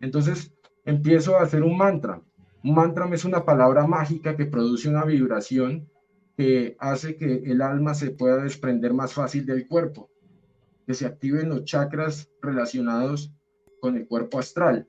entonces 0.00 0.52
empiezo 0.84 1.36
a 1.36 1.42
hacer 1.42 1.62
un 1.62 1.78
mantra. 1.78 2.20
Un 2.64 2.74
mantra 2.74 3.08
es 3.14 3.24
una 3.24 3.44
palabra 3.44 3.86
mágica 3.86 4.36
que 4.36 4.46
produce 4.46 4.88
una 4.88 5.04
vibración 5.04 5.88
que 6.36 6.74
hace 6.80 7.16
que 7.16 7.44
el 7.44 7.62
alma 7.62 7.94
se 7.94 8.10
pueda 8.10 8.42
desprender 8.42 8.92
más 8.92 9.14
fácil 9.14 9.46
del 9.46 9.68
cuerpo, 9.68 10.10
que 10.88 10.94
se 10.94 11.06
activen 11.06 11.50
los 11.50 11.62
chakras 11.66 12.28
relacionados 12.42 13.32
con 13.80 13.96
el 13.96 14.08
cuerpo 14.08 14.40
astral. 14.40 14.88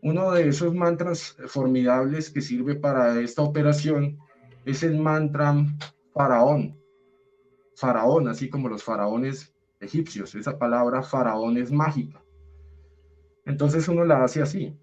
Uno 0.00 0.32
de 0.32 0.48
esos 0.48 0.74
mantras 0.74 1.36
formidables 1.48 2.30
que 2.30 2.40
sirve 2.40 2.76
para 2.76 3.20
esta 3.20 3.42
operación 3.42 4.16
es 4.66 4.82
el 4.82 4.98
mantra 4.98 5.54
faraón. 6.12 6.78
Faraón, 7.76 8.28
así 8.28 8.50
como 8.50 8.68
los 8.68 8.82
faraones 8.82 9.54
egipcios. 9.80 10.34
Esa 10.34 10.58
palabra 10.58 11.02
faraón 11.02 11.56
es 11.56 11.70
mágica. 11.70 12.22
Entonces 13.44 13.86
uno 13.88 14.04
la 14.04 14.24
hace 14.24 14.42
así. 14.42 14.76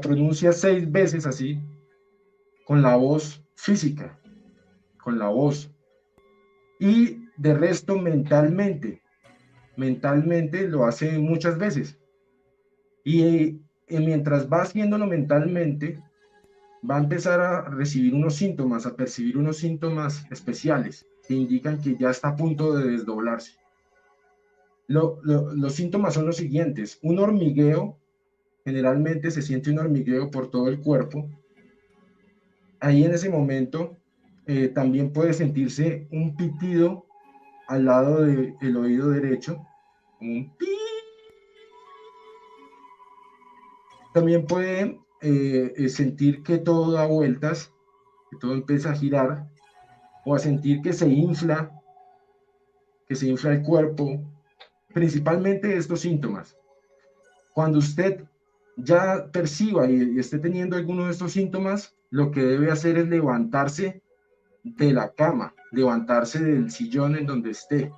Pronuncia 0.00 0.52
seis 0.52 0.90
veces 0.90 1.26
así, 1.26 1.60
con 2.64 2.82
la 2.82 2.96
voz 2.96 3.44
física, 3.54 4.18
con 5.02 5.18
la 5.18 5.28
voz. 5.28 5.70
Y 6.78 7.18
de 7.36 7.54
resto 7.54 7.98
mentalmente, 7.98 9.02
mentalmente 9.76 10.68
lo 10.68 10.84
hace 10.84 11.18
muchas 11.18 11.58
veces. 11.58 11.98
Y, 13.04 13.60
mientras 13.88 14.50
va 14.50 14.62
haciéndolo 14.62 15.06
mentalmente, 15.06 16.02
va 16.88 16.96
a 16.96 17.00
empezar 17.00 17.40
a 17.40 17.62
recibir 17.62 18.14
unos 18.14 18.36
síntomas, 18.36 18.86
a 18.86 18.94
percibir 18.94 19.36
unos 19.36 19.58
síntomas 19.58 20.26
especiales 20.30 21.06
que 21.26 21.34
indican 21.34 21.80
que 21.80 21.96
ya 21.96 22.10
está 22.10 22.28
a 22.28 22.36
punto 22.36 22.74
de 22.74 22.90
desdoblarse. 22.90 23.52
los 24.88 25.74
síntomas 25.74 26.14
son 26.14 26.26
los 26.26 26.36
siguientes. 26.36 26.98
Un 27.02 27.18
hormigueo, 27.18 27.99
generalmente 28.64 29.30
se 29.30 29.42
siente 29.42 29.70
un 29.70 29.78
hormigueo 29.78 30.30
por 30.30 30.50
todo 30.50 30.68
el 30.68 30.80
cuerpo. 30.80 31.28
Ahí 32.80 33.04
en 33.04 33.12
ese 33.12 33.28
momento 33.28 33.96
eh, 34.46 34.68
también 34.68 35.12
puede 35.12 35.32
sentirse 35.32 36.06
un 36.10 36.36
pitido 36.36 37.06
al 37.68 37.84
lado 37.84 38.22
del 38.22 38.76
oído 38.76 39.10
derecho, 39.10 39.64
un 40.20 40.52
También 44.12 44.44
puede 44.44 45.00
eh, 45.22 45.72
eh, 45.76 45.88
sentir 45.88 46.42
que 46.42 46.58
todo 46.58 46.92
da 46.92 47.06
vueltas, 47.06 47.72
que 48.30 48.38
todo 48.38 48.54
empieza 48.54 48.90
a 48.90 48.96
girar, 48.96 49.48
o 50.24 50.34
a 50.34 50.38
sentir 50.38 50.82
que 50.82 50.92
se 50.92 51.08
infla, 51.08 51.70
que 53.06 53.14
se 53.14 53.28
infla 53.28 53.52
el 53.52 53.62
cuerpo, 53.62 54.20
principalmente 54.92 55.76
estos 55.76 56.00
síntomas. 56.00 56.56
Cuando 57.54 57.78
usted 57.78 58.24
ya 58.84 59.30
perciba 59.32 59.88
y, 59.88 60.18
esté 60.18 60.38
teniendo 60.38 60.76
alguno 60.76 61.06
de 61.06 61.12
estos 61.12 61.32
síntomas, 61.32 61.96
lo 62.10 62.30
que 62.30 62.42
debe 62.42 62.70
hacer 62.70 62.98
es 62.98 63.08
levantarse 63.08 64.02
de 64.62 64.92
la 64.92 65.12
cama, 65.12 65.54
levantarse 65.72 66.42
del 66.42 66.70
sillón 66.70 67.16
en 67.16 67.26
donde 67.26 67.50
esté, 67.50 67.92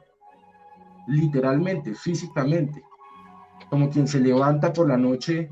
literalmente, 1.08 1.94
físicamente, 1.94 2.82
como 3.70 3.90
quien 3.90 4.06
se 4.06 4.20
levanta 4.20 4.72
por 4.72 4.88
la 4.88 4.96
noche 4.96 5.50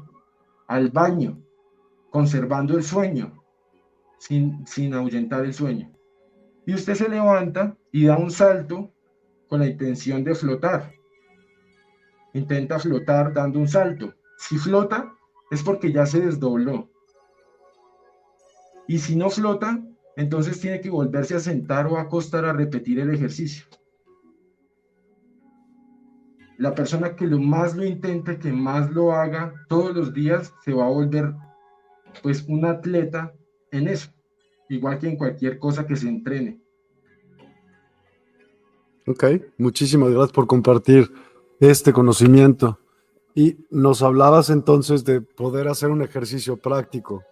al 0.69 0.91
baño, 0.91 1.41
conservando 2.11 2.77
el 2.77 2.85
sueño, 2.85 3.43
sin, 4.19 4.67
sin 4.67 4.95
ahuyentar 4.95 5.45
el 5.45 5.55
sueño. 5.55 5.91
Y 6.67 6.75
usted 6.75 6.95
se 6.95 7.09
levanta 7.09 7.77
y 7.91 8.07
da 8.07 8.17
un 8.17 8.31
salto 8.31 8.93
con 9.49 9.61
la 9.61 9.67
intención 9.67 10.23
de 10.23 10.35
flotar. 10.35 10.93
Intenta 12.35 12.79
flotar 12.79 13.33
dando 13.33 13.59
un 13.59 13.67
salto. 13.67 14.15
Si 14.39 14.57
flota, 14.57 15.13
es 15.51 15.63
porque 15.63 15.93
ya 15.93 16.07
se 16.07 16.21
desdobló. 16.21 16.89
Y 18.87 18.99
si 18.99 19.17
no 19.17 19.31
flota, 19.31 19.83
entonces 20.17 20.61
tiene 20.61 20.81
que 20.81 20.91
volverse 20.91 21.35
a 21.35 21.41
sentar 21.41 21.87
o 21.87 21.97
acostar 21.97 22.45
a 22.45 22.53
repetir 22.53 22.99
el 23.01 23.13
ejercicio. 23.13 23.67
La 26.59 26.75
persona 26.75 27.17
que 27.17 27.27
lo 27.27 27.39
más 27.39 27.75
lo 27.77 27.85
intente, 27.85 28.39
que 28.39 28.53
más 28.53 28.91
lo 28.91 29.13
haga 29.13 29.55
todos 29.69 29.95
los 29.95 30.13
días, 30.13 30.53
se 30.65 30.75
va 30.75 30.87
a 30.87 30.91
volver 30.91 31.35
pues 32.23 32.45
un 32.49 32.65
atleta 32.65 33.33
en 33.71 33.89
eso, 33.89 34.11
igual 34.69 34.99
que 34.99 35.09
en 35.09 35.17
cualquier 35.17 35.59
cosa 35.59 35.87
que 35.87 35.97
se 35.97 36.09
entrene. 36.09 36.61
Ok, 39.07 39.25
muchísimas 39.57 40.11
gracias 40.11 40.33
por 40.33 40.47
compartir 40.47 41.11
este 41.61 41.93
conocimiento. 41.93 42.79
Y 43.35 43.59
nos 43.71 44.03
hablabas 44.03 44.51
entonces 44.51 45.05
de 45.05 45.21
poder 45.21 45.69
hacer 45.69 45.91
un 45.91 46.03
ejercicio 46.03 46.57
práctico. 46.57 47.25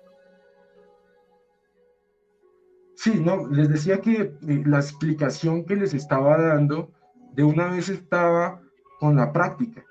Sí, 2.99 3.21
no, 3.21 3.47
les 3.47 3.69
decía 3.69 4.01
que 4.01 4.23
eh, 4.23 4.63
la 4.67 4.79
explicación 4.79 5.65
que 5.65 5.77
les 5.77 5.95
estaba 5.95 6.37
dando 6.37 6.91
de 7.33 7.45
una 7.45 7.69
vez 7.69 7.89
estaba 7.89 8.61
con 8.99 9.15
la 9.15 9.33
práctica. 9.33 9.85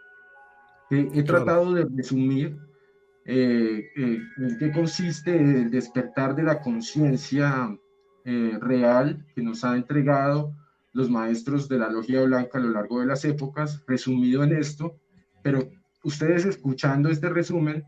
he 0.89 1.24
tratado 1.24 1.74
de 1.74 1.86
resumir 1.86 2.58
eh, 3.24 3.89
eh, 3.95 4.20
en 4.38 4.58
qué 4.58 4.74
consiste 4.74 5.38
el 5.38 5.72
despertar 5.72 6.36
de 6.36 6.43
la 6.43 6.62
conciencia 6.62 7.78
real 8.60 9.26
que 9.34 9.41
nos 9.41 9.64
ha 9.64 9.78
entregado 9.78 10.53
los 10.91 11.10
maestros 11.10 11.70
de 11.70 11.78
la 11.78 11.89
logia 11.89 12.24
blanca 12.24 12.58
a 12.58 12.62
lo 12.62 12.72
largo 12.72 12.99
de 12.99 13.05
las 13.05 13.24
épocas, 13.24 13.82
resumido 13.88 14.43
en 14.43 14.51
esto, 14.51 14.97
pero 15.41 15.70
ustedes 16.08 16.45
escuchando 16.45 17.10
este 17.10 17.28
resumen, 17.30 17.86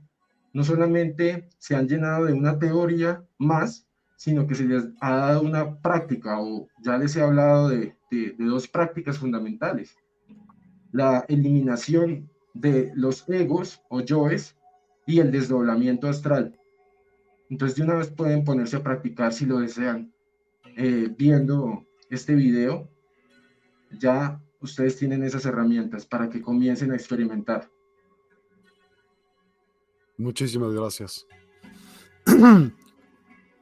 no 0.53 0.63
solamente 0.65 1.47
se 1.57 1.76
han 1.76 1.88
llenado 1.88 2.26
de 2.26 2.34
una 2.34 2.59
teoría 2.59 3.24
más, 3.38 3.88
sino 4.17 4.45
que 4.45 4.55
se 4.55 4.65
les 4.65 4.89
ha 4.99 5.15
dado 5.15 5.41
una 5.41 5.80
práctica, 5.80 6.41
o 6.41 6.67
ya 6.84 6.97
les 6.97 7.15
he 7.15 7.22
hablado 7.22 7.70
de, 7.70 7.95
dos 8.38 8.67
prácticas 8.67 9.17
fundamentales. 9.17 9.95
La 10.91 11.24
eliminación 11.30 12.30
de 12.53 12.91
los 12.95 13.30
egos 13.30 13.82
o 13.89 14.01
yoes 14.01 14.57
y 15.05 15.20
el 15.20 15.32
desdoblamiento 15.32 16.09
astral. 16.09 16.59
Entonces 17.49 17.78
de 17.78 17.84
una 17.84 17.95
vez 17.95 18.09
pueden 18.09 18.43
ponerse 18.43 18.76
a 18.76 18.84
practicar 18.84 19.32
si 19.32 19.45
lo 19.45 19.59
desean, 19.59 20.11
eh, 20.76 21.07
viendo 21.17 21.86
este 22.09 22.36
video. 22.36 22.89
Ya 23.91 24.41
ustedes 24.59 24.97
tienen 24.97 25.24
esas 25.24 25.45
herramientas 25.45 26.05
para 26.05 26.30
que 26.30 26.41
comiencen 26.41 26.91
a 26.91 26.95
experimentar. 26.95 27.70
Muchísimas 30.20 30.74
gracias. 30.74 31.26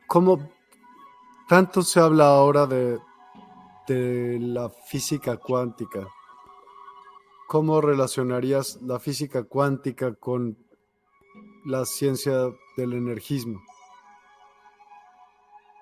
¿Cómo 0.08 0.52
tanto 1.48 1.84
se 1.84 2.00
habla 2.00 2.26
ahora 2.26 2.66
de, 2.66 2.98
de 3.88 4.40
la 4.42 4.70
física 4.70 5.38
cuántica? 5.38 6.08
¿Cómo 7.48 7.80
relacionarías 7.80 8.80
la 8.82 9.00
física 9.00 9.44
cuántica 9.44 10.16
con 10.16 10.58
la 11.64 11.86
ciencia 11.86 12.50
del 12.76 12.94
energismo? 12.94 13.62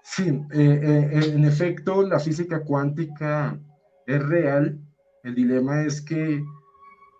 Sí, 0.04 0.28
eh, 0.28 1.10
eh, 1.14 1.32
en 1.34 1.46
efecto, 1.46 2.04
la 2.04 2.20
física 2.20 2.66
cuántica 2.66 3.58
es 4.06 4.22
real. 4.28 4.78
El 5.24 5.36
dilema 5.36 5.84
es 5.84 6.02
que 6.02 6.44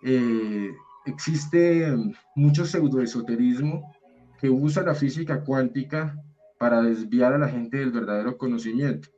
eh, 0.02 0.74
existe 1.06 1.94
mucho 2.34 2.64
pseudoesoterismo 2.64 3.92
que 4.40 4.50
usa 4.50 4.82
la 4.82 4.94
física 4.94 5.44
cuántica 5.44 6.22
para 6.58 6.82
desviar 6.82 7.32
a 7.32 7.38
la 7.38 7.48
gente 7.48 7.78
del 7.78 7.92
verdadero 7.92 8.36
conocimiento. 8.36 9.08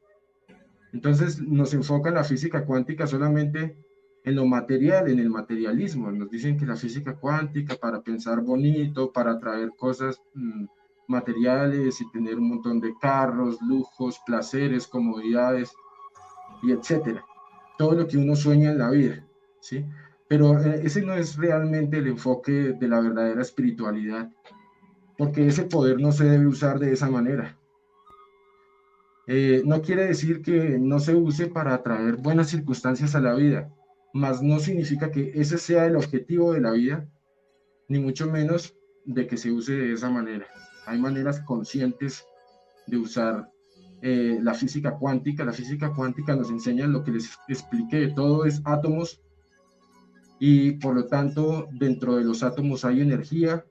Entonces 0.93 1.41
nos 1.41 1.75
enfoca 1.75 2.11
la 2.11 2.25
física 2.25 2.65
cuántica 2.65 3.07
solamente 3.07 3.77
en 4.25 4.37
lo 4.37 4.47
material, 4.47 5.09
en 5.09 5.19
el 5.19 5.31
materialismo. 5.31 6.11
Nos 6.11 6.31
dicen 6.31 6.59
que 6.59 6.67
la 6.67 6.77
física 6.77 7.17
cuántica 7.17 7.77
para 7.77 8.01
pensar 8.01 8.41
bonito, 8.43 9.13
para 9.13 9.33
atraer 9.33 9.71
cosas 9.77 10.21
mm, 10.35 10.67
materiales 11.09 12.01
y 12.01 12.11
tener 12.11 12.37
un 12.37 12.49
montón 12.49 12.81
de 12.81 12.95
carros, 13.01 13.59
lujos, 13.63 14.21
placeres, 14.27 14.87
comodidades 14.87 15.73
y 16.63 16.73
etcétera. 16.73 17.25
Todo 17.77 17.93
lo 17.93 18.07
que 18.07 18.19
uno 18.19 18.35
sueña 18.35 18.71
en 18.71 18.79
la 18.79 18.91
vida, 18.91 19.27
¿sí? 19.61 19.85
Pero 20.29 20.59
eh, 20.61 20.83
ese 20.85 21.03
no 21.03 21.15
es 21.15 21.37
realmente 21.37 21.99
el 21.99 22.07
enfoque 22.07 22.75
de 22.79 22.89
la 22.89 23.01
verdadera 23.01 23.43
espiritualidad, 23.43 24.31
porque 25.17 25.47
ese 25.47 25.65
poder 25.65 26.01
no 26.01 26.13
se 26.13 26.25
debe 26.25 26.47
usar 26.47 26.79
de 26.79 26.93
esa 26.93 27.11
manera. 27.11 27.59
Eh, 29.27 29.63
no 29.65 29.83
quiere 29.83 30.07
decir 30.07 30.43
que 30.43 30.79
no 30.79 31.01
se 31.01 31.15
use 31.15 31.49
para 31.49 31.75
atraer 31.75 32.17
buenas 32.17 32.49
circunstancias 32.49 33.15
a 33.15 33.21
la 33.21 33.35
vida, 33.35 33.71
mas 34.15 34.43
no 34.43 34.59
significa 34.59 35.11
que 35.11 35.33
ese 35.35 35.59
sea 35.59 35.87
el 35.87 35.97
objetivo 35.97 36.53
de 36.53 36.61
la 36.61 36.73
vida, 36.73 37.09
ni 37.89 37.99
mucho 37.99 38.31
menos 38.31 38.75
de 39.05 39.27
que 39.27 39.37
se 39.37 39.51
use 39.51 39.73
de 39.73 39.93
esa 39.93 40.11
manera. 40.11 40.47
Hay 40.87 40.99
maneras 40.99 41.41
conscientes 41.41 42.25
de 42.87 42.99
usar 42.99 43.51
eh, 44.03 44.39
la 44.43 44.55
física 44.55 44.97
cuántica. 44.97 45.45
La 45.45 45.53
física 45.53 45.93
cuántica 45.93 46.37
nos 46.37 46.51
enseña 46.51 46.87
lo 46.87 47.05
que 47.05 47.13
les 47.13 47.31
expliqué, 47.49 48.09
todo 48.15 48.45
es 48.45 48.63
átomos 48.65 49.21
y 50.39 50.73
por 50.73 50.95
lo 50.95 51.07
tanto 51.07 51.69
dentro 51.73 52.17
de 52.17 52.25
los 52.25 52.43
átomos 52.43 52.85
hay 52.85 53.01
energía 53.01 53.65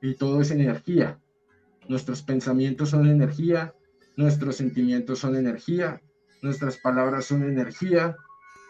y 0.00 0.14
todo 0.14 0.40
es 0.40 0.50
energía. 0.50 1.18
Nuestros 1.88 2.22
pensamientos 2.22 2.90
son 2.90 3.06
energía, 3.08 3.74
nuestros 4.16 4.56
sentimientos 4.56 5.20
son 5.20 5.36
energía, 5.36 6.00
nuestras 6.42 6.76
palabras 6.78 7.26
son 7.26 7.42
energía, 7.44 8.16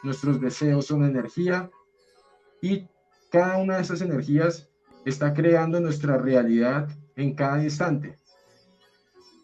nuestros 0.02 0.40
deseos 0.40 0.86
son 0.86 1.04
energía 1.04 1.70
y 2.60 2.88
cada 3.30 3.58
una 3.58 3.76
de 3.76 3.82
esas 3.82 4.00
energías 4.02 4.68
está 5.04 5.34
creando 5.34 5.80
nuestra 5.80 6.18
realidad 6.18 6.88
en 7.16 7.34
cada 7.34 7.62
instante. 7.62 8.16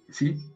¿Sí? 0.08 0.54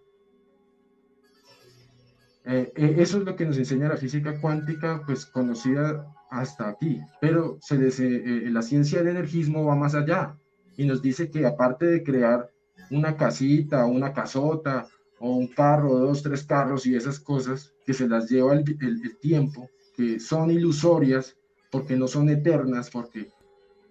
Eh, 2.44 2.72
eh, 2.74 2.94
eso 2.98 3.18
es 3.18 3.24
lo 3.24 3.36
que 3.36 3.46
nos 3.46 3.57
enseña 3.57 3.88
la 3.88 3.96
física 3.96 4.40
cuántica, 4.40 5.03
pues 5.07 5.26
conocida 5.26 6.12
hasta 6.33 6.68
aquí, 6.68 7.01
pero 7.20 7.59
se 7.61 7.76
eh, 7.76 8.51
la 8.51 8.62
ciencia 8.62 8.99
del 8.99 9.09
energismo 9.09 9.66
va 9.66 9.76
más 9.76 9.95
allá. 9.95 10.37
y 10.78 10.87
nos 10.87 11.03
dice 11.03 11.30
que 11.30 11.47
aparte 11.47 11.85
de 11.85 12.03
crear 12.03 12.51
una 12.91 13.14
casita, 13.16 13.85
una 13.85 14.12
casota, 14.14 14.89
o 15.18 15.37
un 15.37 15.47
carro, 15.47 15.99
dos, 15.99 16.22
tres 16.22 16.43
carros 16.45 16.87
y 16.87 16.97
esas 16.97 17.20
cosas 17.20 17.72
que 17.85 17.93
se 17.93 18.09
las 18.09 18.28
lleva 18.30 18.55
el, 18.55 18.64
el 18.80 19.18
tiempo, 19.18 19.68
que 19.95 20.18
son 20.18 20.51
ilusorias, 20.51 21.37
porque 21.70 21.97
no 21.97 22.09
son 22.09 22.30
eternas, 22.30 22.91
porque 22.91 23.30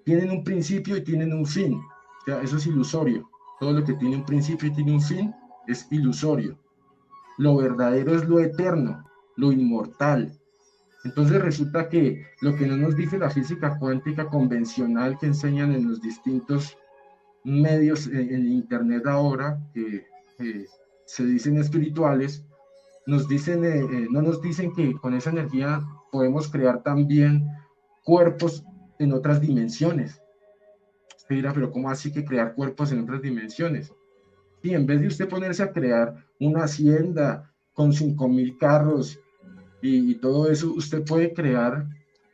tienen 0.04 0.32
un 0.32 0.44
principio 0.44 0.98
y 0.98 1.04
tienen 1.04 1.32
un 1.34 1.46
fin. 1.46 1.76
O 1.76 2.26
sea, 2.26 2.42
eso 2.42 2.58
es 2.58 2.66
ilusorio. 2.66 3.30
Todo 3.60 3.72
lo 3.72 3.86
que 3.86 3.94
tiene 3.94 4.18
un 4.18 4.26
principio 4.26 4.68
y 4.68 4.74
tiene 4.74 4.94
un 4.94 5.02
fin 5.02 5.34
es 5.68 5.88
ilusorio. 5.92 6.58
Lo 7.38 7.56
verdadero 7.56 8.16
es 8.16 8.28
lo 8.28 8.40
eterno, 8.40 9.06
lo 9.38 9.52
inmortal. 9.52 10.41
Entonces 11.04 11.42
resulta 11.42 11.90
que 11.90 12.26
lo 12.42 12.56
que 12.56 12.68
no 12.68 12.78
nos 12.78 12.96
dice 12.96 13.18
la 13.18 13.30
física 13.30 13.78
cuántica 13.80 14.28
convencional 14.28 15.18
que 15.18 15.28
enseñan 15.28 15.74
en 15.74 15.88
los 15.88 16.02
distintos 16.02 16.78
medios 17.44 18.08
en, 18.08 18.52
Internet 18.52 19.08
ahora, 19.08 19.60
que 19.74 20.06
se 21.06 21.26
dicen 21.26 21.58
espirituales, 21.58 22.46
nos 23.06 23.28
dicen, 23.28 23.66
eh, 23.66 23.80
eh, 23.80 24.08
no 24.12 24.22
nos 24.22 24.42
dicen 24.42 24.74
que 24.74 24.94
con 24.94 25.14
esa 25.14 25.32
energía 25.32 25.82
podemos 26.12 26.48
crear 26.50 26.84
también 26.84 27.48
cuerpos 28.04 28.64
en 29.00 29.14
otras 29.14 29.42
dimensiones. 29.42 30.22
Usted 31.18 31.36
dirá, 31.36 31.54
pero 31.54 31.72
¿cómo 31.72 31.90
así 31.90 32.12
que 32.12 32.24
crear 32.24 32.54
cuerpos 32.54 32.92
en 32.92 33.02
otras 33.02 33.22
dimensiones? 33.22 33.92
Y 34.62 34.74
en 34.74 34.86
vez 34.86 35.02
de 35.02 35.08
usted 35.08 35.28
ponerse 35.28 35.64
a 35.64 35.72
crear 35.72 36.26
una 36.40 36.64
hacienda 36.64 37.52
con 37.74 37.92
5.000 37.92 38.58
carros 38.60 39.20
y, 39.82 40.16
todo 40.16 40.50
eso, 40.50 40.74
usted 40.74 41.04
puede 41.04 41.34
crear 41.34 41.88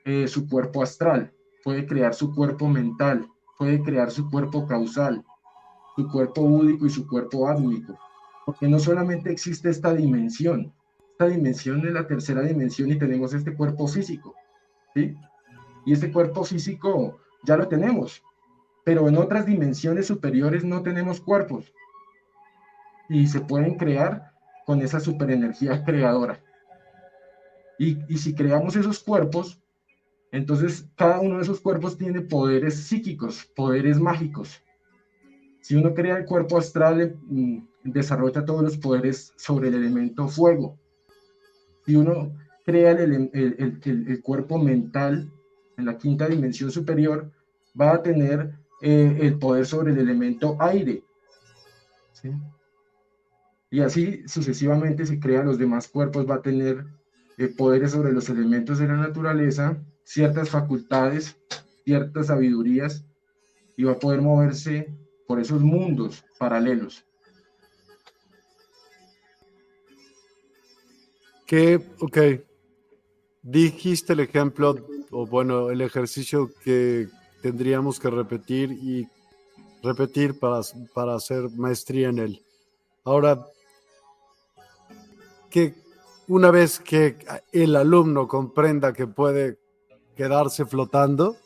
eh, 0.05 0.27
su 0.27 0.47
cuerpo 0.47 0.83
astral, 0.83 1.31
puede 1.63 1.85
crear 1.85 2.13
su 2.13 2.33
cuerpo 2.33 2.67
mental, 2.67 3.27
puede 3.57 3.81
crear 3.81 4.11
su 4.11 4.29
cuerpo 4.29 4.67
causal, 4.67 5.23
su 5.95 6.07
cuerpo 6.09 6.41
búdico 6.41 6.85
y 6.85 6.89
su 6.89 7.07
cuerpo 7.07 7.47
átmico. 7.47 7.97
Porque 8.45 8.67
no 8.67 8.79
solamente 8.79 9.31
existe 9.31 9.69
esta 9.69 9.93
dimensión, 9.93 10.73
esta 11.11 11.27
dimensión 11.27 11.85
es 11.87 11.93
la 11.93 12.05
tercera 12.05 12.41
dimensión 12.41 12.91
y 12.91 12.97
tenemos 12.99 13.33
este 13.33 13.55
cuerpo 13.55 13.87
físico, 13.87 14.35
¿sí? 14.93 15.15
Y 15.85 15.93
este 15.93 16.11
cuerpo 16.11 16.43
físico 16.43 17.19
ya 17.43 17.57
lo 17.57 17.67
tenemos, 17.67 18.21
pero 18.83 19.07
en 19.07 19.17
otras 19.17 19.45
dimensiones 19.45 20.07
superiores 20.07 20.63
no 20.63 20.83
tenemos 20.83 21.19
cuerpos. 21.19 21.73
Y 23.09 23.27
se 23.27 23.41
pueden 23.41 23.77
crear 23.77 24.31
con 24.65 24.81
esa 24.81 24.99
superenergía 24.99 25.83
creadora. 25.85 26.39
Y, 27.79 28.17
si 28.17 28.33
creamos 28.33 28.75
esos 28.75 28.99
cuerpos, 29.03 29.59
entonces 30.31 30.87
cada 30.95 31.19
uno 31.19 31.37
de 31.37 31.43
esos 31.43 31.61
cuerpos 31.61 31.97
tiene 31.97 32.21
poderes 32.21 32.75
psíquicos, 32.75 33.45
poderes 33.55 33.99
mágicos. 33.99 34.61
Si 35.61 35.75
uno 35.75 35.93
crea 35.93 36.17
el 36.17 36.25
cuerpo 36.25 36.57
astral, 36.57 37.17
mm, 37.23 37.59
desarrolla 37.83 38.45
todos 38.45 38.63
los 38.63 38.77
poderes 38.77 39.33
sobre 39.35 39.69
el 39.69 39.75
elemento 39.75 40.27
fuego. 40.27 40.77
Si 41.85 41.95
uno 41.95 42.33
crea 42.65 42.91
el 42.91 44.21
cuerpo 44.21 44.57
mental, 44.57 45.31
en 45.77 45.85
la 45.85 45.97
quinta 45.97 46.27
dimensión 46.27 46.71
superior, 46.71 47.31
va 47.79 47.93
a 47.93 48.01
tener 48.01 48.57
eh, 48.81 49.17
el 49.21 49.39
poder 49.39 49.65
sobre 49.65 49.91
el 49.91 49.99
elemento 49.99 50.57
aire. 50.59 51.03
Y 53.69 53.81
así 53.81 54.27
sucesivamente 54.27 55.05
se 55.05 55.19
crean 55.19 55.45
los 55.45 55.57
demás 55.57 55.87
cuerpos, 55.87 56.29
va 56.29 56.35
a 56.35 56.41
tener 56.41 56.85
eh, 57.37 57.47
poderes 57.47 57.91
sobre 57.91 58.11
los 58.11 58.29
elementos 58.29 58.79
de 58.79 58.87
la 58.87 58.95
naturaleza, 58.95 59.77
ciertas 60.03 60.49
facultades, 60.49 61.37
ciertas 61.85 62.27
sabidurías, 62.27 63.05
y 63.75 63.83
va 63.83 63.93
a 63.93 63.99
poder 63.99 64.21
moverse 64.21 64.91
por 65.27 65.39
esos 65.39 65.61
mundos 65.61 66.25
paralelos. 66.39 67.05
Que, 71.45 71.79
ok, 71.99 72.17
dijiste 73.43 74.13
el 74.13 74.21
ejemplo 74.21 74.75
o 75.11 75.25
bueno, 75.25 75.69
el 75.69 75.81
ejercicio 75.81 76.51
que 76.63 77.07
tendríamos 77.41 77.99
que 77.99 78.09
repetir 78.09 78.71
y 78.71 79.07
repetir 79.83 80.37
para, 80.39 80.61
para 80.93 81.15
hacer 81.15 81.49
maestría 81.51 82.09
en 82.09 82.19
él. 82.19 82.41
Ahora, 83.05 83.45
que 85.49 85.73
una 86.27 86.51
vez 86.51 86.79
que 86.79 87.17
el 87.51 87.75
alumno 87.75 88.27
comprenda 88.27 88.93
que 88.93 89.07
puede 89.07 89.57
quedarse 90.15 90.65
flotando, 90.65 91.37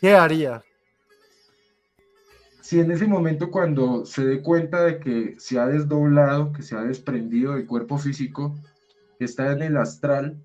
¿qué 0.00 0.14
haría? 0.14 0.62
Si 2.60 2.80
en 2.80 2.90
ese 2.90 3.06
momento 3.06 3.50
cuando 3.50 4.06
se 4.06 4.24
dé 4.24 4.42
cuenta 4.42 4.84
de 4.84 4.98
que 4.98 5.34
se 5.38 5.58
ha 5.58 5.66
desdoblado, 5.66 6.52
que 6.52 6.62
se 6.62 6.76
ha 6.76 6.82
desprendido 6.82 7.54
del 7.54 7.66
cuerpo 7.66 7.98
físico, 7.98 8.54
está 9.18 9.52
en 9.52 9.62
el 9.62 9.76
astral, 9.76 10.38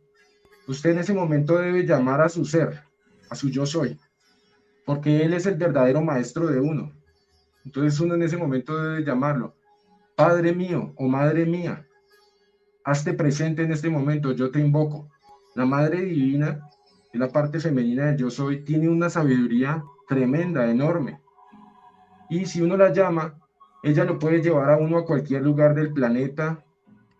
Usted 0.70 0.92
en 0.92 1.00
ese 1.00 1.16
momento 1.16 1.58
debe 1.58 1.84
llamar 1.84 2.22
a 2.22 2.30
su 2.30 2.46
ser, 2.46 2.84
a 3.32 3.34
su 3.34 3.50
yo 3.50 3.66
soy, 3.66 4.00
porque 4.86 5.24
Él 5.24 5.34
es 5.34 5.48
el 5.48 5.56
verdadero 5.56 6.00
maestro 6.04 6.46
de 6.46 6.60
uno. 6.60 6.94
Entonces 7.66 8.00
uno 8.00 8.14
en 8.14 8.22
ese 8.22 8.38
momento 8.38 8.80
debe 8.80 9.04
llamarlo, 9.04 9.56
Padre 10.16 10.54
mío 10.54 10.94
o 10.96 11.08
Madre 11.08 11.48
mía, 11.48 11.88
hazte 12.90 13.14
presente 13.14 13.64
en 13.64 13.72
este 13.72 13.90
momento, 13.90 14.32
yo 14.32 14.50
te 14.50 14.60
invoco. 14.60 15.10
La 15.56 15.66
Madre 15.66 16.02
Divina, 16.02 16.68
la 17.14 17.30
parte 17.30 17.60
femenina 17.60 18.06
del 18.08 18.18
yo 18.18 18.30
soy, 18.30 18.64
tiene 18.64 18.90
una 18.90 19.10
sabiduría 19.10 19.84
tremenda, 20.08 20.70
enorme. 20.70 21.22
Y 22.30 22.46
si 22.46 22.62
uno 22.62 22.78
la 22.78 22.92
llama, 22.92 23.40
ella 23.84 24.06
lo 24.06 24.18
puede 24.18 24.42
llevar 24.42 24.72
a 24.72 24.78
uno 24.78 24.98
a 24.98 25.06
cualquier 25.06 25.44
lugar 25.44 25.76
del 25.76 25.94
planeta, 25.94 26.64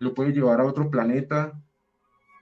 lo 0.00 0.12
puede 0.12 0.32
llevar 0.32 0.60
a 0.60 0.64
otro 0.64 0.90
planeta, 0.90 1.60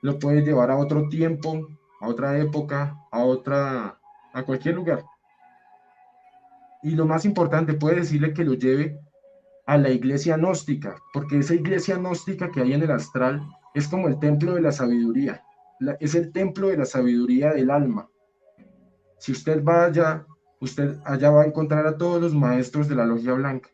lo 0.01 0.19
puedes 0.19 0.45
llevar 0.45 0.71
a 0.71 0.77
otro 0.77 1.09
tiempo, 1.09 1.69
a 2.01 2.09
otra 2.09 2.39
época, 2.39 2.97
a 3.11 3.21
otra, 3.21 4.01
a 4.33 4.43
cualquier 4.45 4.77
lugar. 4.77 5.05
Y 6.83 6.91
lo 6.93 7.07
más 7.07 7.25
importante, 7.25 7.75
puede 7.75 7.97
decirle 7.97 8.33
que 8.33 8.45
lo 8.45 8.55
lleve 8.55 9.01
a 9.69 9.77
la 9.77 9.91
iglesia 9.91 10.39
gnóstica, 10.39 10.97
porque 11.13 11.41
esa 11.41 11.55
iglesia 11.55 11.99
gnóstica 11.99 12.51
que 12.51 12.63
hay 12.63 12.73
en 12.73 12.83
el 12.83 12.91
astral 12.91 13.47
es 13.75 13.87
como 13.87 14.09
el 14.09 14.19
templo 14.19 14.55
de 14.55 14.63
la 14.63 14.73
sabiduría, 14.73 15.45
es 16.01 16.15
el 16.15 16.33
templo 16.33 16.69
de 16.69 16.79
la 16.79 16.87
sabiduría 16.87 17.53
del 17.53 17.71
alma. 17.71 18.09
Si 19.19 19.31
usted 19.31 19.63
va 19.63 19.85
allá, 19.85 20.25
usted 20.59 20.97
allá 21.05 21.31
va 21.31 21.43
a 21.43 21.47
encontrar 21.47 21.87
a 21.87 21.99
todos 21.99 22.19
los 22.19 22.35
maestros 22.35 22.89
de 22.89 22.95
la 22.95 23.05
logia 23.05 23.35
blanca. 23.35 23.69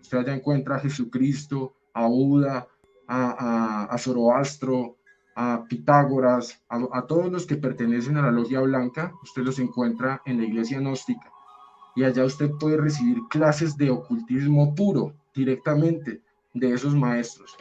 Usted 0.00 0.18
allá 0.18 0.34
encuentra 0.34 0.76
a 0.76 0.78
Jesucristo, 0.78 1.74
a 1.94 2.06
Buda, 2.06 2.68
a, 3.08 3.30
a, 3.30 3.84
a 3.86 3.98
Zoroastro, 3.98 4.98
a 5.34 5.64
Pitágoras, 5.68 6.62
a, 6.68 7.06
todos 7.08 7.32
los 7.32 7.44
que 7.44 7.56
pertenecen 7.56 8.16
a 8.18 8.22
la 8.22 8.30
logia 8.30 8.60
blanca, 8.60 9.12
usted 9.24 9.42
los 9.42 9.58
encuentra 9.58 10.22
en 10.26 10.38
la 10.38 10.44
iglesia 10.44 10.78
gnóstica. 10.78 11.28
Y 11.96 12.04
allá 12.04 12.24
usted 12.24 12.52
puede 12.60 12.76
recibir 12.76 13.18
clases 13.28 13.76
de 13.76 13.90
ocultismo 13.90 14.76
puro 14.76 15.16
directamente 15.34 16.22
de 16.54 16.72
esos 16.72 16.94
maestros. 16.94 17.56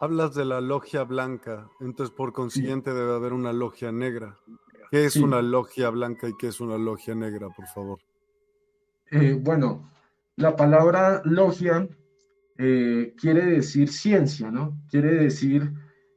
Hablas 0.00 0.34
de 0.34 0.44
la 0.44 0.60
logia 0.60 1.02
blanca, 1.02 1.68
entonces 1.80 2.14
por 2.14 2.32
consiguiente 2.32 2.94
debe 2.94 3.14
haber 3.14 3.32
una 3.32 3.52
logia 3.52 3.90
negra. 3.90 4.38
¿Qué 4.90 5.04
es 5.04 5.16
una 5.16 5.42
logia 5.42 5.90
blanca 5.90 6.28
y 6.28 6.36
qué 6.36 6.48
es 6.48 6.60
una 6.60 6.78
logia 6.78 7.14
negra, 7.14 7.48
por 7.50 7.66
favor? 7.66 7.98
Eh, 9.10 9.36
bueno, 9.40 9.90
la 10.36 10.54
palabra 10.54 11.20
logia 11.24 11.88
eh, 12.56 13.14
quiere 13.18 13.44
decir 13.44 13.88
ciencia, 13.88 14.50
¿no? 14.50 14.80
Quiere 14.88 15.14
decir 15.14 15.72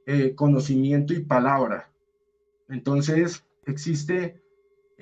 eh, 0.06 0.36
conocimiento 0.36 1.14
y 1.14 1.24
palabra. 1.24 1.92
Entonces, 2.70 3.46
existe 3.66 4.41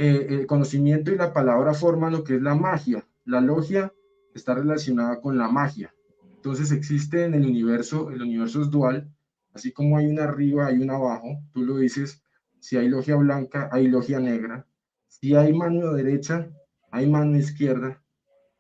eh, 0.02 0.28
el 0.30 0.47
conocimiento 0.47 1.12
y 1.12 1.18
la 1.18 1.34
palabra 1.34 1.74
forman 1.74 2.14
lo 2.14 2.24
que 2.24 2.36
es 2.36 2.41
la 2.41 2.56
magia. 2.56 3.06
La 3.26 3.41
logia 3.41 3.93
está 4.34 4.56
relacionada 4.56 5.20
con 5.20 5.38
la 5.38 5.50
magia. 5.50 5.93
Entonces, 6.36 6.72
existe 6.72 7.26
en 7.26 7.34
el 7.34 7.45
universo, 7.45 8.10
el 8.10 8.22
universo 8.22 8.62
es 8.62 8.70
dual, 8.70 9.14
así 9.54 9.74
como 9.74 9.97
hay 9.97 10.08
una 10.08 10.24
arriba, 10.24 10.68
hay 10.68 10.78
una 10.78 10.95
abajo. 10.95 11.43
Tú 11.52 11.64
lo 11.64 11.76
dices, 11.76 12.24
si 12.62 12.78
hay 12.78 12.88
logia 12.88 13.18
blanca, 13.18 13.68
hay 13.74 13.89
logia 13.89 14.22
negra. 14.22 14.66
Si 15.10 15.36
hay 15.36 15.52
mano 15.52 15.91
derecha, 15.91 16.50
hay 16.91 17.06
mano 17.06 17.36
izquierda, 17.36 18.02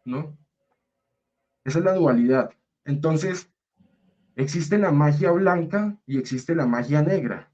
¿no? 0.03 0.37
Esa 1.63 1.79
es 1.79 1.85
la 1.85 1.93
dualidad. 1.93 2.49
Entonces, 2.83 3.49
existe 4.35 4.77
la 4.77 4.91
magia 4.91 5.31
blanca 5.31 5.97
y 6.05 6.17
existe 6.17 6.53
la 6.53 6.65
magia 6.65 7.01
negra. 7.01 7.49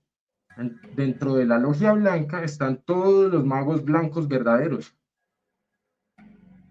Dentro 0.95 1.36
de 1.36 1.45
la 1.45 1.58
logia 1.58 1.91
blanca 1.93 2.43
están 2.43 2.82
todos 2.84 3.32
los 3.32 3.45
magos 3.45 3.84
blancos 3.84 4.28
verdaderos. 4.28 4.95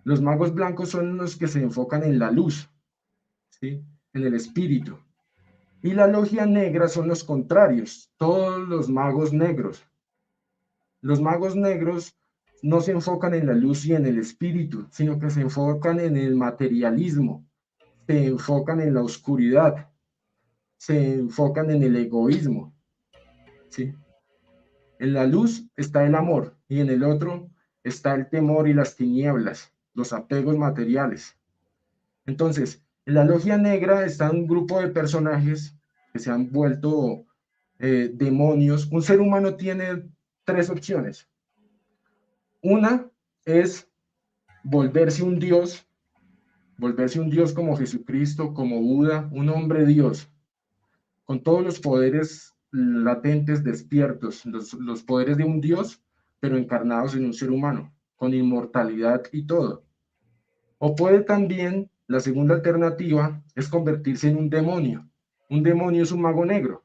Los 0.05 0.20
magos 0.20 0.55
blancos 0.55 0.91
son 0.91 1.16
los 1.16 1.37
que 1.37 1.49
se 1.49 1.62
enfocan 1.62 2.03
en 2.03 2.18
la 2.18 2.30
luz, 2.30 2.70
¿sí? 3.51 3.82
en 4.12 4.24
el 4.24 4.35
espíritu. 4.35 4.99
Y 5.82 5.93
la 5.93 6.07
logia 6.07 6.47
negra 6.47 6.89
son 6.89 7.09
los 7.09 7.24
contrarios, 7.24 8.11
todos 8.16 8.66
los 8.68 8.89
magos 8.89 9.32
negros. 9.32 9.85
Los 11.01 11.20
magos 11.20 11.57
negros 11.57 12.16
no 12.62 12.80
se 12.80 12.93
enfocan 12.93 13.35
en 13.35 13.47
la 13.47 13.55
luz 13.55 13.85
y 13.85 13.95
en 13.95 14.07
el 14.07 14.18
espíritu, 14.18 14.87
sino 14.91 15.18
que 15.18 15.28
se 15.28 15.43
enfocan 15.43 16.01
en 16.01 16.16
el 16.16 16.35
materialismo, 16.35 17.47
se 18.07 18.26
enfocan 18.26 18.80
en 18.80 18.95
la 18.95 19.03
oscuridad, 19.03 19.91
se 20.78 21.14
enfocan 21.14 21.70
en 21.70 21.82
el 21.82 21.97
egoísmo. 21.97 22.74
En 23.79 25.12
la 25.12 25.27
luz 25.27 25.66
está 25.77 26.07
el 26.07 26.14
amor 26.14 26.57
y 26.68 26.81
en 26.81 26.91
el 26.91 27.03
otro 27.05 27.51
está 27.83 28.14
el 28.14 28.29
temor 28.29 28.68
y 28.68 28.75
las 28.75 28.97
tinieblas, 28.97 29.72
los 29.95 30.12
apegos 30.12 30.57
materiales. 30.57 31.37
Entonces, 32.27 32.83
en 33.07 33.14
la 33.14 33.25
logia 33.25 33.59
negra 33.59 34.05
está 34.07 34.31
un 34.31 34.47
grupo 34.47 34.81
de 34.81 34.89
personajes 34.89 35.77
que 36.12 36.18
se 36.18 36.31
han 36.31 36.51
vuelto 36.51 37.27
eh, 37.79 38.11
demonios. 38.14 38.87
Un 38.91 39.03
ser 39.03 39.20
humano 39.20 39.57
tiene 39.57 40.09
tres 40.45 40.70
opciones. 40.70 41.29
Una 42.62 43.11
es 43.45 43.87
volverse 44.62 45.22
un 45.22 45.39
dios, 45.39 45.87
volverse 46.79 47.20
un 47.20 47.29
dios 47.29 47.53
como 47.53 47.77
Jesucristo, 47.77 48.55
como 48.55 48.81
Buda, 48.81 49.29
un 49.33 49.51
hombre 49.51 49.85
dios, 49.85 50.31
con 51.25 51.43
todos 51.43 51.62
los 51.62 51.79
poderes 51.79 52.55
latentes 52.75 53.62
despiertos, 53.62 54.45
los, 54.47 54.75
los 54.75 55.03
poderes 55.05 55.37
de 55.37 55.45
un 55.45 55.61
dios, 55.61 56.03
pero 56.41 56.57
encarnados 56.57 57.14
en 57.14 57.25
un 57.25 57.33
ser 57.33 57.51
humano, 57.51 57.95
con 58.16 58.35
inmortalidad 58.35 59.22
y 59.33 59.47
todo. 59.47 59.85
O 60.79 60.97
puede 60.97 61.20
también, 61.20 61.89
la 62.09 62.18
segunda 62.18 62.57
alternativa, 62.57 63.41
es 63.55 63.68
convertirse 63.68 64.29
en 64.29 64.37
un 64.37 64.51
demonio. 64.51 65.09
Un 65.49 65.62
demonio 65.62 66.03
es 66.03 66.11
un 66.11 66.22
mago 66.22 66.45
negro. 66.45 66.85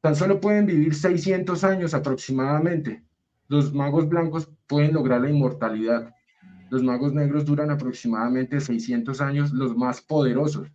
Tan 0.00 0.14
solo 0.14 0.40
pueden 0.40 0.66
vivir 0.66 0.94
600 0.94 1.64
años 1.64 1.92
aproximadamente. 1.92 3.04
Los 3.48 3.74
magos 3.74 4.08
blancos 4.08 4.48
pueden 4.68 4.94
lograr 4.94 5.20
la 5.20 5.30
inmortalidad. 5.30 6.14
Los 6.70 6.82
magos 6.84 7.12
negros 7.12 7.44
duran 7.44 7.70
aproximadamente 7.70 8.60
600 8.60 9.20
años, 9.20 9.52
los 9.52 9.76
más 9.76 10.00
poderosos. 10.00 10.68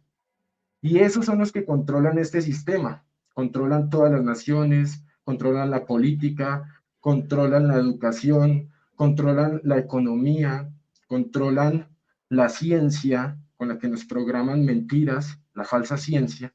Y 0.81 0.99
esos 0.99 1.25
son 1.25 1.39
los 1.39 1.51
que 1.53 1.63
controlan 1.63 2.17
este 2.17 2.41
sistema. 2.41 3.05
Controlan 3.33 3.89
todas 3.89 4.11
las 4.11 4.23
naciones, 4.23 5.03
controlan 5.23 5.71
la 5.71 5.85
política, 5.85 6.83
controlan 6.99 7.67
la 7.67 7.75
educación, 7.75 8.69
controlan 8.95 9.61
la 9.63 9.77
economía, 9.79 10.69
controlan 11.07 11.87
la 12.29 12.49
ciencia 12.49 13.37
con 13.57 13.67
la 13.67 13.77
que 13.77 13.89
nos 13.89 14.05
programan 14.05 14.65
mentiras, 14.65 15.39
la 15.53 15.63
falsa 15.63 15.97
ciencia, 15.97 16.53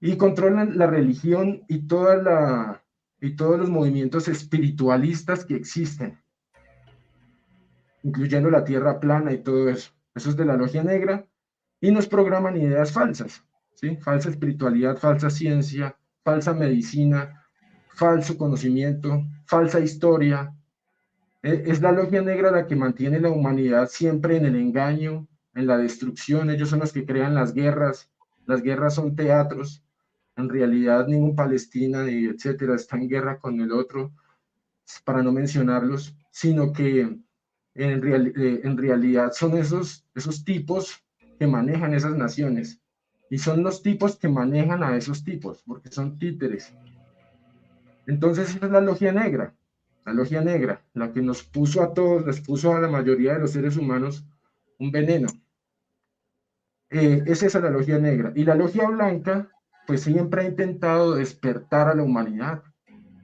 y 0.00 0.16
controlan 0.16 0.76
la 0.76 0.86
religión 0.86 1.62
y, 1.68 1.86
la, 1.88 2.82
y 3.20 3.36
todos 3.36 3.58
los 3.58 3.70
movimientos 3.70 4.26
espiritualistas 4.26 5.44
que 5.44 5.54
existen, 5.54 6.18
incluyendo 8.02 8.50
la 8.50 8.64
tierra 8.64 8.98
plana 8.98 9.32
y 9.32 9.42
todo 9.42 9.68
eso. 9.68 9.92
Eso 10.14 10.30
es 10.30 10.36
de 10.36 10.44
la 10.44 10.56
logia 10.56 10.82
negra 10.82 11.26
y 11.80 11.90
nos 11.90 12.08
programan 12.08 12.56
ideas 12.56 12.92
falsas, 12.92 13.44
¿sí? 13.74 13.96
Falsa 13.96 14.30
espiritualidad, 14.30 14.96
falsa 14.96 15.30
ciencia, 15.30 15.96
falsa 16.24 16.54
medicina, 16.54 17.46
falso 17.94 18.36
conocimiento, 18.36 19.24
falsa 19.46 19.80
historia. 19.80 20.54
E, 21.42 21.64
es 21.66 21.80
la 21.80 21.92
logia 21.92 22.22
negra 22.22 22.50
la 22.50 22.66
que 22.66 22.76
mantiene 22.76 23.20
la 23.20 23.30
humanidad 23.30 23.88
siempre 23.88 24.36
en 24.36 24.46
el 24.46 24.56
engaño, 24.56 25.26
en 25.54 25.66
la 25.66 25.78
destrucción. 25.78 26.50
Ellos 26.50 26.68
son 26.68 26.80
los 26.80 26.92
que 26.92 27.04
crean 27.04 27.34
las 27.34 27.52
guerras. 27.52 28.10
Las 28.46 28.62
guerras 28.62 28.94
son 28.94 29.14
teatros 29.16 29.82
en 30.36 30.48
realidad 30.48 31.06
ningún 31.06 31.36
Palestina 31.36 32.10
y 32.10 32.26
etcétera 32.26 32.74
está 32.74 32.96
en 32.96 33.08
guerra 33.08 33.38
con 33.38 33.60
el 33.60 33.72
otro, 33.72 34.12
para 35.04 35.22
no 35.22 35.32
mencionarlos, 35.32 36.16
sino 36.30 36.72
que 36.72 37.00
en, 37.00 37.22
eh, 37.74 38.60
en 38.64 38.76
realidad 38.76 39.32
son 39.32 39.56
esos, 39.56 40.06
esos 40.14 40.44
tipos 40.44 41.02
que 41.38 41.46
manejan 41.46 41.94
esas 41.94 42.16
naciones 42.16 42.80
y 43.32 43.38
son 43.38 43.62
los 43.62 43.82
tipos 43.82 44.16
que 44.16 44.28
manejan 44.28 44.82
a 44.82 44.94
esos 44.94 45.24
tipos, 45.24 45.62
porque 45.66 45.90
son 45.90 46.18
títeres. 46.18 46.74
Entonces 48.06 48.54
es 48.54 48.70
la 48.70 48.82
logia 48.82 49.10
negra, 49.10 49.54
la 50.04 50.12
logia 50.12 50.42
negra, 50.42 50.84
la 50.92 51.14
que 51.14 51.22
nos 51.22 51.42
puso 51.42 51.82
a 51.82 51.94
todos, 51.94 52.26
les 52.26 52.42
puso 52.42 52.74
a 52.74 52.80
la 52.80 52.88
mayoría 52.88 53.32
de 53.32 53.38
los 53.38 53.52
seres 53.52 53.78
humanos 53.78 54.26
un 54.78 54.92
veneno. 54.92 55.28
Eh, 56.90 57.22
es 57.24 57.42
esa 57.42 57.60
la 57.60 57.70
logia 57.70 57.98
negra. 57.98 58.34
Y 58.36 58.44
la 58.44 58.54
logia 58.54 58.86
blanca 58.86 59.48
pues 59.86 60.02
siempre 60.02 60.42
ha 60.42 60.48
intentado 60.48 61.14
despertar 61.14 61.88
a 61.88 61.94
la 61.94 62.02
humanidad, 62.02 62.62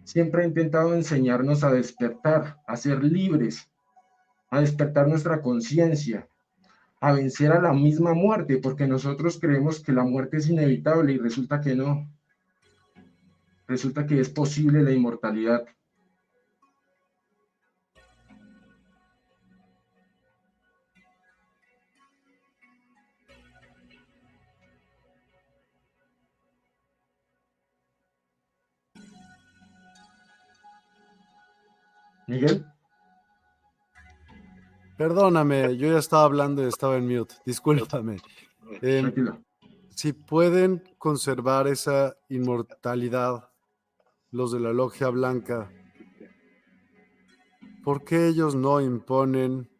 siempre 0.04 0.42
ha 0.42 0.46
intentado 0.46 0.94
enseñarnos 0.94 1.64
a 1.64 1.70
despertar, 1.70 2.56
a 2.66 2.78
ser 2.78 3.04
libres, 3.04 3.70
a 4.48 4.60
despertar 4.60 5.06
nuestra 5.06 5.42
conciencia, 5.42 6.26
a 7.00 7.12
vencer 7.12 7.52
a 7.52 7.60
la 7.60 7.72
misma 7.72 8.14
muerte, 8.14 8.58
porque 8.58 8.86
nosotros 8.86 9.38
creemos 9.40 9.80
que 9.80 9.92
la 9.92 10.04
muerte 10.04 10.38
es 10.38 10.48
inevitable 10.48 11.12
y 11.12 11.18
resulta 11.18 11.60
que 11.60 11.74
no. 11.74 12.10
Resulta 13.66 14.06
que 14.06 14.20
es 14.20 14.28
posible 14.30 14.82
la 14.82 14.92
inmortalidad. 14.92 15.66
Miguel. 32.26 32.77
Perdóname, 34.98 35.76
yo 35.76 35.92
ya 35.92 35.98
estaba 35.98 36.24
hablando 36.24 36.64
y 36.64 36.66
estaba 36.66 36.96
en 36.96 37.06
mute. 37.06 37.32
Discúlpame. 37.46 38.16
Em, 38.82 39.12
si 39.90 40.12
pueden 40.12 40.82
conservar 40.98 41.68
esa 41.68 42.16
inmortalidad, 42.28 43.48
los 44.32 44.50
de 44.50 44.58
la 44.58 44.72
Logia 44.72 45.08
Blanca, 45.10 45.70
¿por 47.84 48.02
qué 48.02 48.26
ellos 48.26 48.56
no 48.56 48.80
imponen 48.80 49.70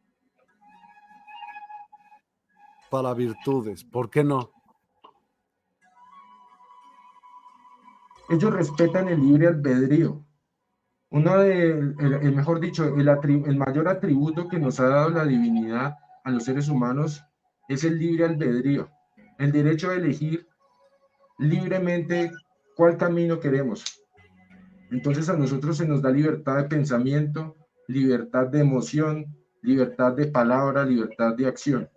para 2.88 3.12
virtudes? 3.12 3.82
¿Por 3.82 4.10
qué 4.10 4.22
no? 4.22 4.52
Ellos 8.30 8.54
respetan 8.54 9.08
el 9.08 9.20
libre 9.20 9.48
albedrío 9.48 10.27
uno 11.10 11.38
de, 11.38 11.70
el, 11.70 12.36
mejor 12.36 12.60
dicho, 12.60 12.84
el, 12.84 13.08
el 13.08 13.56
mayor 13.56 13.88
atributo 13.88 14.48
que 14.48 14.58
nos 14.58 14.78
ha 14.78 14.88
dado 14.88 15.10
la 15.10 15.24
divinidad 15.24 15.96
a 16.24 16.30
los 16.30 16.44
seres 16.44 16.68
humanos 16.68 17.24
es 17.68 17.84
el 17.84 17.98
libre 17.98 18.26
albedrío, 18.26 18.90
el 19.38 19.52
derecho 19.52 19.90
a 19.90 19.94
elegir 19.94 20.46
libremente 21.38 22.30
cuál 22.76 22.98
camino 22.98 23.40
queremos. 23.40 23.84
Entonces 24.90 25.28
a 25.28 25.36
nosotros 25.36 25.78
se 25.78 25.86
nos 25.86 26.02
da 26.02 26.10
libertad 26.10 26.56
de 26.56 26.64
pensamiento, 26.64 27.56
libertad 27.86 28.48
de 28.48 28.60
emoción, 28.60 29.34
libertad 29.62 30.12
de 30.12 30.26
palabra, 30.26 30.84
libertad 30.84 31.34
de 31.36 31.46
acción. 31.46 31.88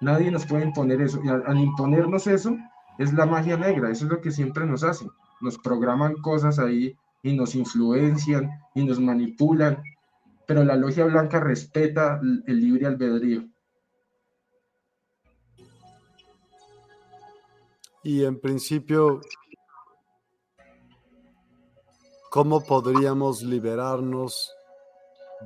Nadie 0.00 0.30
nos 0.30 0.46
puede 0.46 0.64
imponer 0.64 1.00
eso. 1.00 1.20
Y 1.24 1.28
al, 1.28 1.42
al, 1.46 1.58
imponernos 1.58 2.26
eso, 2.26 2.56
es 2.98 3.12
la 3.14 3.26
magia 3.26 3.56
negra. 3.56 3.90
Eso 3.90 4.04
es 4.04 4.10
lo 4.10 4.20
que 4.20 4.30
siempre 4.30 4.66
nos 4.66 4.84
hacen. 4.84 5.08
Nos 5.40 5.58
programan 5.58 6.14
cosas 6.16 6.58
ahí 6.58 6.96
y 7.26 7.34
nos 7.34 7.56
influencian 7.56 8.48
y 8.72 8.84
nos 8.84 9.00
manipulan, 9.00 9.82
pero 10.46 10.62
la 10.62 10.76
logia 10.76 11.04
blanca 11.04 11.40
respeta 11.40 12.20
el 12.22 12.60
libre 12.60 12.86
albedrío. 12.86 13.48
Y 18.04 18.24
en 18.24 18.40
principio, 18.40 19.20
¿cómo 22.30 22.64
podríamos 22.64 23.42
liberarnos 23.42 24.54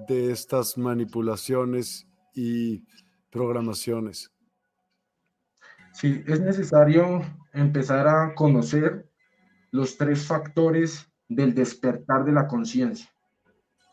de 0.06 0.32
estas 0.32 0.76
manipulaciones 0.76 2.06
y 2.34 2.84
programaciones? 3.30 4.30
Sí, 5.94 6.22
es 6.26 6.40
necesario 6.42 7.22
empezar 7.54 8.06
a 8.06 8.34
conocer 8.34 9.10
los 9.70 9.96
tres 9.96 10.26
factores 10.26 11.09
del 11.30 11.54
despertar 11.54 12.24
de 12.24 12.32
la 12.32 12.46
conciencia. 12.48 13.08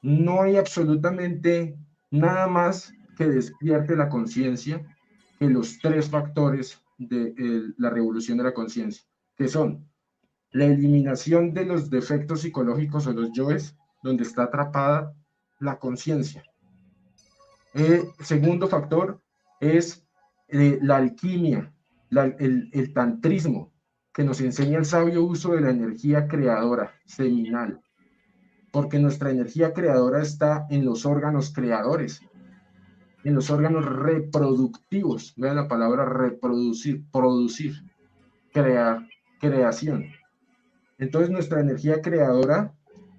No 0.02 0.42
hay 0.42 0.58
absolutamente 0.58 1.78
nada 2.12 2.48
más 2.48 2.92
que 3.16 3.28
despierte 3.28 3.96
la 3.96 4.10
conciencia 4.10 4.86
que 5.40 5.48
los 5.48 5.78
tres 5.80 6.10
factores 6.10 6.82
de 6.98 7.34
eh, 7.38 7.74
la 7.78 7.92
revolución 7.92 8.40
de 8.40 8.46
la 8.46 8.54
conciencia, 8.54 9.04
que 9.38 9.48
son 9.48 9.88
la 10.52 10.66
eliminación 10.66 11.54
de 11.54 11.66
los 11.66 11.90
defectos 11.92 12.42
psicológicos 12.42 13.06
o 13.06 13.14
los 13.14 13.32
yoes, 13.34 13.76
donde 14.02 14.24
está 14.24 14.44
atrapada 14.44 15.14
la 15.60 15.78
conciencia. 15.78 16.44
El 17.74 18.08
segundo 18.20 18.68
factor 18.68 19.22
es 19.60 20.04
eh, 20.48 20.80
la 20.82 20.98
alquimia, 20.98 21.72
el, 22.10 22.70
el 22.72 22.94
tantrismo, 22.94 23.72
que 24.18 24.24
nos 24.24 24.42
enseña 24.42 24.80
el 24.80 24.86
sabio 24.86 25.24
uso 25.24 25.52
de 25.54 25.62
la 25.62 25.70
energía 25.70 26.28
creadora, 26.28 26.92
seminal. 27.06 27.80
porque 28.72 28.98
nuestra 28.98 29.30
energía 29.30 29.74
creadora 29.74 30.24
está 30.24 30.66
en 30.72 30.86
los 30.86 31.06
órganos 31.06 31.54
creadores, 31.54 32.22
en 33.24 33.36
los 33.36 33.52
órganos 33.52 33.86
reproductivos. 33.86 35.34
Vean 35.38 35.56
la 35.56 35.68
palabra 35.68 36.06
reproducir, 36.06 37.06
producir, 37.12 37.74
crear, 38.52 39.08
creación. 39.40 40.08
Entonces 40.98 41.30
nuestra 41.30 41.62
energía 41.62 42.02
creadora 42.02 42.74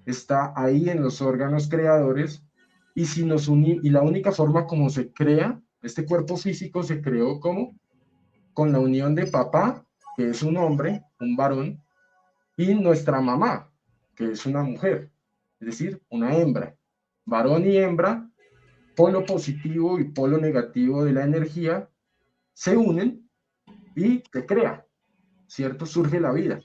está 0.05 0.53
ahí 0.55 0.89
en 0.89 1.01
los 1.01 1.21
órganos 1.21 1.69
creadores 1.69 2.43
y 2.93 3.05
si 3.05 3.23
nos 3.25 3.47
unimos, 3.47 3.85
y 3.85 3.89
la 3.89 4.01
única 4.01 4.33
forma 4.33 4.67
como 4.67 4.89
se 4.89 5.13
crea, 5.13 5.61
este 5.81 6.05
cuerpo 6.05 6.35
físico 6.35 6.83
se 6.83 7.01
creó 7.01 7.39
como 7.39 7.73
con 8.53 8.73
la 8.73 8.79
unión 8.79 9.15
de 9.15 9.27
papá, 9.27 9.85
que 10.19 10.31
es 10.31 10.43
un 10.43 10.57
hombre, 10.57 11.05
un 11.21 11.37
varón, 11.37 11.81
y 12.57 12.73
nuestra 12.73 13.21
mamá, 13.21 13.71
que 14.17 14.33
es 14.33 14.45
una 14.45 14.63
mujer, 14.63 15.09
es 15.61 15.67
decir, 15.67 16.03
una 16.09 16.35
hembra. 16.35 16.75
Varón 17.23 17.65
y 17.65 17.77
hembra, 17.77 18.29
polo 18.97 19.25
positivo 19.25 19.97
y 19.97 20.03
polo 20.03 20.37
negativo 20.37 21.05
de 21.05 21.13
la 21.13 21.23
energía, 21.23 21.89
se 22.51 22.75
unen 22.75 23.29
y 23.95 24.21
se 24.29 24.45
crea, 24.45 24.85
¿cierto? 25.47 25.85
Surge 25.85 26.19
la 26.19 26.33
vida. 26.33 26.59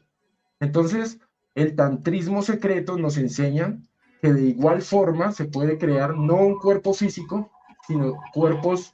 Entonces, 0.58 1.20
el 1.54 1.76
tantrismo 1.76 2.42
secreto 2.42 2.98
nos 2.98 3.18
enseña 3.18 3.78
que 4.20 4.32
de 4.32 4.46
igual 4.46 4.82
forma 4.82 5.30
se 5.30 5.44
puede 5.44 5.78
crear 5.78 6.16
no 6.16 6.34
un 6.38 6.58
cuerpo 6.58 6.92
físico, 6.92 7.52
sino 7.86 8.14
cuerpos 8.32 8.92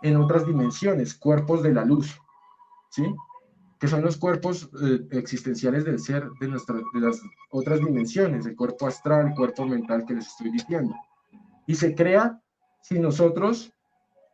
en 0.00 0.16
otras 0.16 0.46
dimensiones, 0.46 1.12
cuerpos 1.12 1.62
de 1.62 1.74
la 1.74 1.84
luz, 1.84 2.18
¿sí? 2.88 3.04
Que 3.84 3.88
son 3.88 4.00
los 4.00 4.16
cuerpos 4.16 4.70
eh, 4.82 5.06
existenciales 5.10 5.84
del 5.84 5.98
ser 5.98 6.30
de, 6.40 6.48
nuestra, 6.48 6.76
de 6.76 7.00
las 7.00 7.20
otras 7.50 7.80
dimensiones, 7.80 8.46
el 8.46 8.56
cuerpo 8.56 8.86
astral, 8.86 9.26
el 9.26 9.34
cuerpo 9.34 9.66
mental 9.66 10.06
que 10.06 10.14
les 10.14 10.26
estoy 10.26 10.50
diciendo. 10.50 10.94
Y 11.66 11.74
se 11.74 11.94
crea 11.94 12.40
si 12.80 12.98
nosotros 12.98 13.74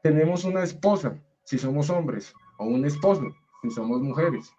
tenemos 0.05 0.45
una 0.45 0.63
esposa, 0.63 1.17
si 1.43 1.59
somos 1.59 1.91
hombres, 1.91 2.33
o 2.59 2.67
un 2.67 2.85
esposo, 2.85 3.25
si 3.61 3.71
somos 3.71 4.01
mujeres. 4.01 4.53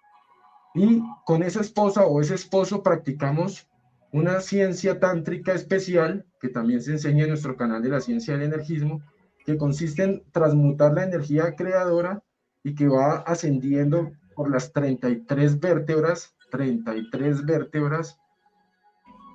Y 0.76 1.02
con 1.26 1.42
esa 1.42 1.62
esposa 1.62 2.06
o 2.06 2.20
ese 2.20 2.36
esposo 2.36 2.84
practicamos 2.84 3.70
una 4.12 4.42
ciencia 4.42 5.00
tántrica 5.00 5.54
especial 5.54 6.26
que 6.42 6.50
también 6.50 6.82
se 6.82 6.92
enseña 6.92 7.24
en 7.24 7.30
nuestro 7.30 7.56
canal 7.56 7.82
de 7.82 7.92
la 7.92 8.02
ciencia 8.02 8.34
del 8.34 8.44
energismo, 8.44 9.02
que 9.46 9.56
consiste 9.56 10.04
en 10.04 10.24
transmutar 10.34 10.92
la 10.94 11.06
energía 11.06 11.56
creadora 11.56 12.22
y 12.62 12.76
que 12.76 12.90
va 12.90 13.20
ascendiendo 13.20 14.12
por 14.42 14.50
las 14.50 14.74
33 14.74 15.60
vértebras, 15.60 16.36
33 16.50 17.46
vértebras 17.46 18.20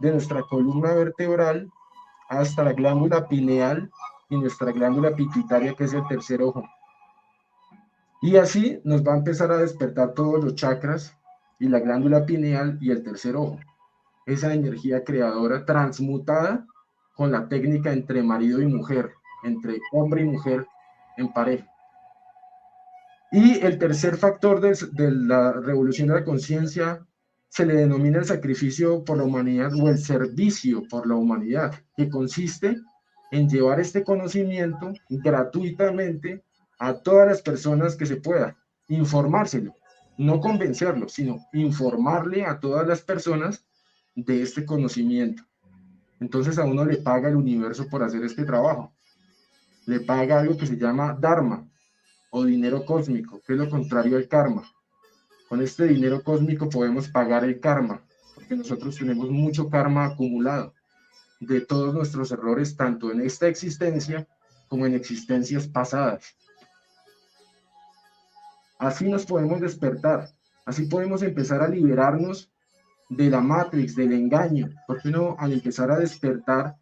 de 0.01 0.11
nuestra 0.11 0.43
columna 0.43 0.95
vertebral 0.95 1.71
hasta 2.29 2.65
la 2.65 2.73
glándula 2.73 3.29
pineal 3.29 3.89
y 4.29 4.37
nuestra 4.37 4.73
glándula 4.73 5.15
pituitaria, 5.15 5.75
que 5.75 5.85
es 5.85 5.95
el 5.95 6.05
tercer 6.09 6.43
ojo. 6.43 6.65
Y 8.21 8.35
así 8.35 8.81
nos 8.83 9.07
va 9.07 9.15
a 9.15 9.19
empezar 9.19 9.53
a 9.53 9.59
despertar 9.59 10.13
todos 10.15 10.43
los 10.43 10.57
chakras 10.57 11.17
y 11.61 11.69
la 11.69 11.79
glándula 11.79 12.27
pineal 12.27 12.77
y 12.81 12.91
el 12.91 13.05
tercer 13.05 13.37
ojo. 13.37 13.61
Esa 14.27 14.53
energía 14.55 15.05
creadora 15.05 15.65
transmutada 15.65 16.67
con 17.15 17.31
la 17.31 17.49
técnica 17.49 17.93
entre 17.93 18.25
marido 18.25 18.61
y 18.61 18.67
mujer, 18.67 19.13
entre 19.45 19.79
hombre 19.93 20.23
y 20.23 20.25
mujer 20.25 20.67
en 21.17 21.33
pareja. 21.33 21.76
Y 23.33 23.59
el 23.65 23.79
tercer 23.79 24.17
factor 24.17 24.61
de, 24.61 25.11
la 25.11 25.53
revolución 25.53 26.09
de 26.09 26.15
la 26.15 26.25
conciencia 26.25 27.07
se 27.49 27.67
le 27.67 27.75
denomina 27.75 28.19
el 28.19 28.25
sacrificio 28.25 29.05
por 29.05 29.19
la 29.19 29.25
humanidad 29.25 29.73
o 29.75 29.89
el 29.89 29.99
servicio 29.99 30.83
por 30.89 31.07
la 31.07 31.17
humanidad, 31.17 31.75
que 31.97 32.09
consiste 32.09 32.77
en 33.33 33.49
llevar 33.49 33.81
este 33.81 34.05
conocimiento 34.05 34.93
gratuitamente 35.09 36.45
a 36.79 36.95
todas 36.95 37.27
las 37.29 37.43
personas 37.43 37.97
que 37.97 38.07
se 38.07 38.17
pueda, 38.17 38.57
informárselo 38.89 39.75
no 40.19 40.41
convencerlo, 40.41 41.09
sino 41.09 41.47
informarle 41.53 42.45
a 42.45 42.59
todas 42.59 42.87
las 42.87 43.03
personas 43.03 43.65
de 44.15 44.43
este 44.43 44.65
conocimiento. 44.65 45.43
Entonces 46.21 46.59
a 46.59 46.65
uno 46.65 46.85
le 46.85 46.97
paga 46.97 47.29
el 47.29 47.37
universo 47.37 47.87
por 47.89 48.03
hacer 48.03 48.25
este 48.25 48.45
trabajo. 48.45 48.95
Le 49.85 50.01
paga 50.01 50.41
algo 50.41 50.57
que 50.57 50.67
se 50.67 50.79
llama 50.79 51.17
Dharma 51.21 51.69
o 52.31 52.45
dinero 52.45 52.85
cósmico, 52.85 53.41
que 53.47 53.53
es 53.55 53.59
lo 53.59 53.69
contrario 53.69 54.17
al 54.17 54.29
karma. 54.29 54.63
Con 55.49 55.63
este 55.63 55.87
dinero 55.87 56.23
cósmico 56.23 56.69
podemos 56.69 57.09
pagar 57.09 57.45
el 57.45 57.61
karma, 57.61 58.03
porque 58.35 58.57
nosotros 58.57 58.97
tenemos 58.97 59.31
mucho 59.31 59.71
karma 59.71 60.05
acumulado 60.05 60.75
de 61.41 61.61
todos 61.61 61.95
nuestros 61.95 62.33
errores, 62.33 62.77
tanto 62.77 63.13
en 63.13 63.21
esta 63.21 63.47
existencia 63.47 64.27
como 64.69 64.87
en 64.87 64.95
existencias 64.95 65.69
pasadas. 65.69 66.37
Así 68.79 69.09
nos 69.09 69.25
podemos 69.25 69.61
despertar, 69.61 70.29
así 70.65 70.87
podemos 70.87 71.23
empezar 71.23 71.63
a 71.63 71.69
liberarnos 71.69 72.51
de 73.09 73.31
la 73.31 73.41
matrix, 73.41 73.95
del 73.95 74.13
engaño, 74.13 74.71
porque 74.87 75.09
uno 75.09 75.37
al 75.39 75.53
empezar 75.53 75.91
a 75.91 75.99
despertar 75.99 76.77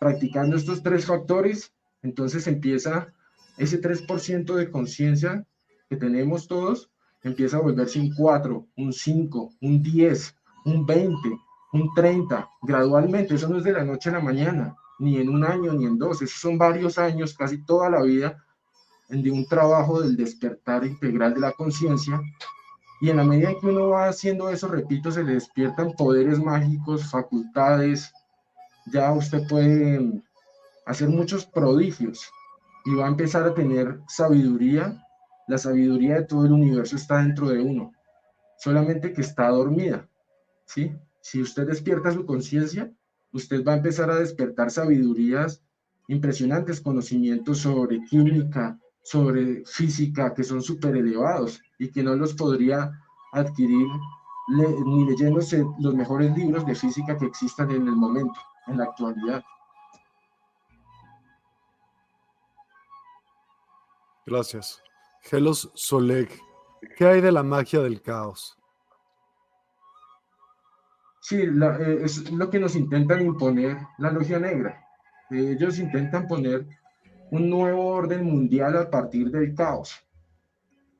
practicando 0.00 0.56
estos 0.56 0.82
tres 0.82 1.06
factores, 1.06 1.72
entonces 2.02 2.46
empieza 2.46 3.12
ese 3.60 3.78
3% 3.78 4.54
de 4.54 4.70
conciencia 4.70 5.46
que 5.90 5.96
tenemos 5.96 6.48
todos, 6.48 6.90
empieza 7.22 7.58
a 7.58 7.60
volverse 7.60 8.00
un 8.00 8.14
4, 8.14 8.66
un 8.78 8.92
5, 8.92 9.52
un 9.60 9.82
10, 9.82 10.34
un 10.64 10.86
20, 10.86 11.14
un 11.74 11.94
30, 11.94 12.48
gradualmente, 12.62 13.34
eso 13.34 13.50
no 13.50 13.58
es 13.58 13.64
de 13.64 13.72
la 13.72 13.84
noche 13.84 14.08
a 14.08 14.14
la 14.14 14.20
mañana, 14.20 14.74
ni 14.98 15.18
en 15.18 15.28
un 15.28 15.44
año, 15.44 15.74
ni 15.74 15.84
en 15.84 15.98
dos, 15.98 16.22
esos 16.22 16.40
son 16.40 16.56
varios 16.56 16.96
años, 16.96 17.34
casi 17.34 17.62
toda 17.62 17.90
la 17.90 18.02
vida, 18.02 18.42
de 19.10 19.30
un 19.30 19.44
trabajo 19.46 20.00
del 20.00 20.16
despertar 20.16 20.86
integral 20.86 21.34
de 21.34 21.40
la 21.40 21.52
conciencia. 21.52 22.18
Y 23.02 23.10
en 23.10 23.18
la 23.18 23.24
medida 23.24 23.52
que 23.60 23.66
uno 23.66 23.88
va 23.88 24.08
haciendo 24.08 24.48
eso, 24.48 24.68
repito, 24.68 25.10
se 25.10 25.22
le 25.22 25.34
despiertan 25.34 25.92
poderes 25.92 26.38
mágicos, 26.38 27.10
facultades. 27.10 28.10
Ya 28.90 29.12
usted 29.12 29.46
puede 29.48 30.22
hacer 30.86 31.08
muchos 31.08 31.44
prodigios 31.44 32.30
y 32.84 32.94
va 32.94 33.06
a 33.06 33.10
empezar 33.10 33.44
a 33.44 33.54
tener 33.54 34.00
sabiduría. 34.08 35.04
La 35.48 35.58
sabiduría 35.58 36.16
de 36.16 36.24
todo 36.24 36.46
el 36.46 36.52
universo 36.52 36.96
está 36.96 37.18
dentro 37.18 37.48
de 37.48 37.60
uno, 37.60 37.92
solamente 38.58 39.12
que 39.12 39.20
está 39.20 39.48
dormida. 39.48 40.08
¿sí? 40.64 40.92
Si 41.20 41.42
usted 41.42 41.66
despierta 41.66 42.12
su 42.12 42.24
conciencia, 42.24 42.92
usted 43.32 43.64
va 43.64 43.72
a 43.72 43.76
empezar 43.76 44.10
a 44.10 44.16
despertar 44.16 44.70
sabidurías 44.70 45.62
impresionantes, 46.08 46.80
conocimientos 46.80 47.58
sobre 47.58 48.02
química, 48.04 48.78
sobre 49.02 49.64
física 49.64 50.34
que 50.34 50.44
son 50.44 50.62
súper 50.62 50.96
elevados 50.96 51.60
y 51.78 51.90
que 51.90 52.02
no 52.02 52.14
los 52.14 52.34
podría 52.34 52.92
adquirir 53.32 53.86
ni 54.84 55.06
leyéndose 55.06 55.64
los 55.78 55.94
mejores 55.94 56.36
libros 56.36 56.66
de 56.66 56.74
física 56.74 57.16
que 57.16 57.26
existan 57.26 57.70
en 57.70 57.86
el 57.86 57.94
momento, 57.94 58.40
en 58.66 58.78
la 58.78 58.84
actualidad. 58.84 59.42
Gracias. 64.30 64.80
Gelos 65.22 65.72
Soleg, 65.74 66.28
¿qué 66.96 67.04
hay 67.04 67.20
de 67.20 67.32
la 67.32 67.42
magia 67.42 67.80
del 67.80 68.00
caos? 68.00 68.56
Sí, 71.20 71.38
eh, 71.40 71.98
es 72.04 72.30
lo 72.30 72.48
que 72.48 72.60
nos 72.60 72.76
intentan 72.76 73.22
imponer 73.22 73.76
la 73.98 74.12
logia 74.12 74.38
negra. 74.38 74.86
ellos 75.30 75.80
intentan 75.80 76.28
poner 76.28 76.64
un 77.32 77.50
nuevo 77.50 77.88
orden 77.88 78.24
mundial 78.24 78.76
a 78.76 78.88
partir 78.88 79.32
del 79.32 79.52
caos. 79.52 79.96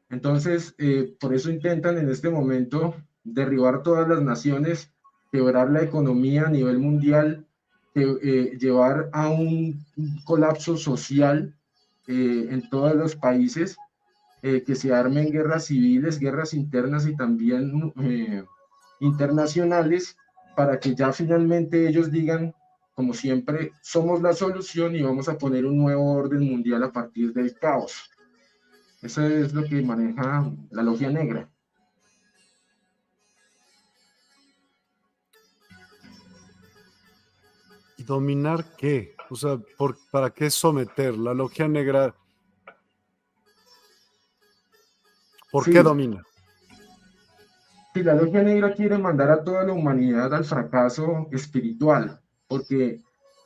Entonces, 0.09 0.75
eh, 0.79 1.17
por 1.21 1.33
eso 1.33 1.53
intentan 1.53 1.99
en 1.99 2.11
este 2.11 2.31
momento 2.31 2.97
derribar 3.23 3.85
todas 3.85 4.09
las 4.09 4.23
naciones, 4.23 4.93
quebrar 5.31 5.71
la 5.71 5.83
economía 5.83 6.47
a 6.47 6.51
nivel 6.51 6.81
mundial, 6.81 7.47
eh, 7.95 8.57
llevar 8.59 9.09
a 9.13 9.29
un 9.29 9.87
colapso 10.25 10.77
social 10.77 11.55
eh, 12.11 12.49
en 12.51 12.69
todos 12.69 12.95
los 12.95 13.17
países, 13.17 13.77
que 14.43 14.75
se 14.75 14.95
armen 14.95 15.31
guerras 15.31 15.67
civiles, 15.67 16.19
guerras 16.19 16.55
internas 16.55 17.07
y 17.07 17.15
también 17.15 17.93
internacionales, 18.99 20.17
para 20.57 20.81
que 20.81 20.95
ya 20.95 21.13
finalmente 21.13 21.87
ellos 21.87 22.11
digan 22.11 22.55
como 23.01 23.15
siempre, 23.15 23.73
somos 23.81 24.21
la 24.21 24.35
solución 24.35 24.95
y 24.95 25.01
vamos 25.01 25.27
a 25.31 25.39
poner 25.39 25.65
un 25.65 25.79
nuevo 25.79 26.13
orden 26.13 26.43
mundial 26.43 26.83
a 26.83 26.93
partir 26.93 27.33
del 27.33 27.55
caos. 27.59 28.11
Eso 29.01 29.23
es 29.27 29.55
lo 29.55 29.65
que 29.65 29.81
maneja 29.81 30.53
la 30.71 30.83
logia 30.83 31.09
negra. 31.09 31.49
¿Y 37.97 38.03
dominar 38.03 38.67
qué? 38.77 39.17
O 39.31 39.37
sea, 39.37 39.61
¿para 40.11 40.31
qué 40.31 40.51
someter? 40.51 41.17
La 41.17 41.33
logia 41.33 41.69
negra, 41.69 42.13
¿por 45.53 45.65
qué 45.65 45.83
domina? 45.85 46.25
Si 47.95 48.03
la 48.03 48.15
logia 48.15 48.43
negra 48.43 48.75
quiere 48.75 48.99
mandar 48.99 49.31
a 49.31 49.45
toda 49.45 49.63
la 49.63 49.73
humanidad 49.73 50.35
al 50.35 50.45
fracaso 50.45 51.29
espiritual, 51.31 52.21
porque 52.49 53.01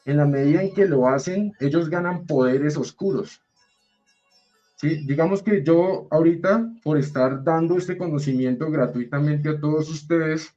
en 0.07 0.17
la 0.17 0.25
medida 0.25 0.63
en 0.63 0.73
que 0.73 0.87
lo 0.87 1.07
hacen, 1.07 1.53
ellos 1.61 1.91
ganan 1.91 2.27
poderes 2.27 2.79
oscuros. 2.79 3.43
¿Sí? 4.77 5.07
Digamos 5.07 5.43
que 5.43 5.63
yo 5.63 6.09
ahorita, 6.11 6.67
por 6.83 6.97
estar 6.97 7.45
dando 7.45 7.77
este 7.77 7.99
conocimiento 7.99 8.71
gratuitamente 8.71 9.51
a 9.51 9.61
todos 9.61 9.91
ustedes, 9.91 10.55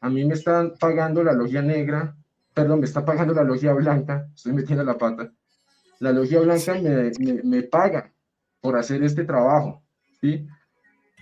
a 0.00 0.08
mí 0.08 0.24
me 0.24 0.34
están 0.34 0.74
pagando 0.78 1.24
la 1.24 1.32
logia 1.32 1.62
negra, 1.62 2.16
perdón, 2.58 2.80
me 2.80 2.86
está 2.86 3.04
pagando 3.04 3.32
la 3.34 3.44
logia 3.44 3.72
blanca, 3.72 4.28
estoy 4.34 4.52
metiendo 4.52 4.82
la 4.82 4.98
pata. 4.98 5.32
La 6.00 6.10
logia 6.10 6.40
blanca 6.40 6.74
me, 6.74 7.12
me, 7.44 7.62
paga 7.62 8.12
por 8.60 8.76
hacer 8.76 9.04
este 9.04 9.22
trabajo, 9.22 9.84
¿sí? 10.20 10.44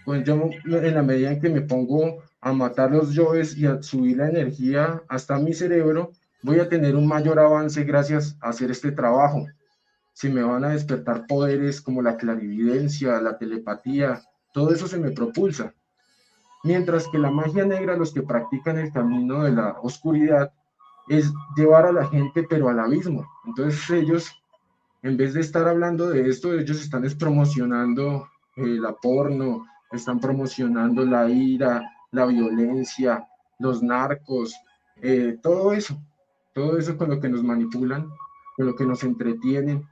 Pues 0.07 0.25
yo 0.25 0.49
en 0.65 0.95
la 0.95 1.03
medida 1.03 1.33
en 1.33 1.39
que 1.39 1.51
me 1.51 1.61
pongo 1.61 2.23
a 2.41 2.55
matar 2.55 2.91
los 2.91 3.13
yoes 3.13 3.55
y 3.55 3.67
a 3.67 3.83
subir 3.83 4.17
la 4.17 4.31
energía 4.31 5.03
hasta 5.09 5.39
mi 5.39 5.53
cerebro, 5.53 6.13
voy 6.43 6.59
a 6.59 6.71
tener 6.71 6.97
un 6.97 7.07
mayor 7.07 7.39
avance 7.39 7.85
gracias 7.85 8.39
a 8.41 8.49
hacer 8.49 8.71
este 8.71 8.93
trabajo. 8.93 9.47
Si 10.15 10.31
me 10.31 10.43
van 10.43 10.65
a 10.65 10.71
despertar 10.71 11.27
poderes 11.27 11.83
como 11.83 12.01
la 12.01 12.17
clarividencia, 12.17 13.21
la 13.21 13.37
telepatía, 13.37 14.23
todo 14.55 14.73
eso 14.73 14.89
se 14.89 14.99
me 14.99 15.11
propulsa. 15.11 15.75
Mientras 16.65 17.07
que 17.09 17.19
la 17.19 17.31
magia 17.31 17.67
negra, 17.67 17.95
los 17.95 18.15
que 18.15 18.23
practican 18.23 18.79
el 18.79 18.91
camino 18.91 19.45
de 19.45 19.53
la 19.53 19.77
oscuridad, 19.83 20.51
es 21.09 21.33
llevar 21.57 21.87
a 21.87 21.93
la 21.93 22.07
gente 22.07 22.45
pero 22.49 22.69
al 22.69 22.81
abismo. 22.81 23.27
Entonces 23.45 23.89
ellos, 23.91 24.43
en 25.03 25.17
vez 25.17 25.35
de 25.35 25.41
estar 25.41 25.67
hablando 25.69 26.09
de 26.09 26.29
esto, 26.29 26.53
ellos 26.55 26.81
están 26.81 27.05
promocionando 27.19 28.29
eh, 28.57 28.79
la 28.81 28.95
porno, 28.95 29.67
están 29.93 30.21
promocionando 30.21 31.05
la 31.05 31.29
ira, 31.29 31.83
la 32.11 32.27
violencia, 32.27 33.29
los 33.59 33.83
narcos, 33.83 34.55
eh, 35.03 35.39
todo 35.43 35.73
eso, 35.73 36.01
todo 36.55 36.79
eso 36.79 36.97
con 36.97 37.11
lo 37.11 37.21
que 37.21 37.29
nos 37.29 37.43
manipulan, 37.43 38.09
con 38.57 38.67
lo 38.67 38.75
que 38.75 38.87
nos 38.87 39.05
entretienen. 39.05 39.87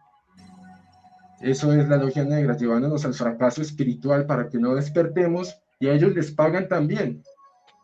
Eso 1.41 1.73
es 1.75 1.89
la 1.89 1.99
logia 1.99 2.25
negra, 2.25 2.57
llevándonos 2.57 3.05
al 3.05 3.15
fracaso 3.15 3.61
espiritual 3.61 4.27
para 4.27 4.49
que 4.49 4.59
no 4.59 4.75
despertemos 4.75 5.61
y 5.79 5.89
a 5.89 5.93
ellos 5.93 6.15
les 6.15 6.31
pagan 6.31 6.69
también. 6.69 7.23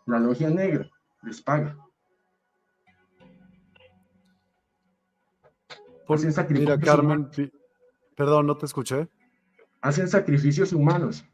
La 0.07 0.19
logia 0.19 0.48
negra 0.48 0.89
les 1.23 1.43
paga. 1.43 1.77
Hacen 6.14 6.32
sacrificios 6.32 6.78
Mira, 6.78 6.92
Carmen, 6.92 7.30
perdón, 8.16 8.46
no 8.46 8.56
te 8.56 8.66
escuché. 8.66 9.08
Hacen 9.80 10.08
sacrificios 10.08 10.72
humanos. 10.72 11.24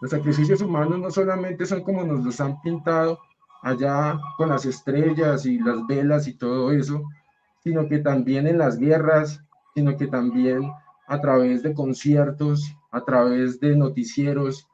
Los 0.00 0.10
sacrificios 0.10 0.62
humanos 0.62 0.98
no 0.98 1.10
solamente 1.10 1.66
son 1.66 1.82
como 1.82 2.02
nos 2.04 2.24
los 2.24 2.40
han 2.40 2.60
pintado 2.62 3.18
allá 3.62 4.18
con 4.38 4.48
las 4.48 4.64
estrellas 4.64 5.44
y 5.44 5.58
las 5.58 5.86
velas 5.86 6.26
y 6.26 6.38
todo 6.38 6.72
eso, 6.72 7.02
sino 7.62 7.86
que 7.88 7.98
también 7.98 8.46
en 8.46 8.56
las 8.56 8.78
guerras, 8.78 9.44
sino 9.74 9.96
que 9.96 10.06
también 10.06 10.72
a 11.06 11.20
través 11.20 11.62
de 11.62 11.74
conciertos, 11.74 12.74
a 12.92 13.04
través 13.04 13.60
de 13.60 13.76
noticieros, 13.76 14.66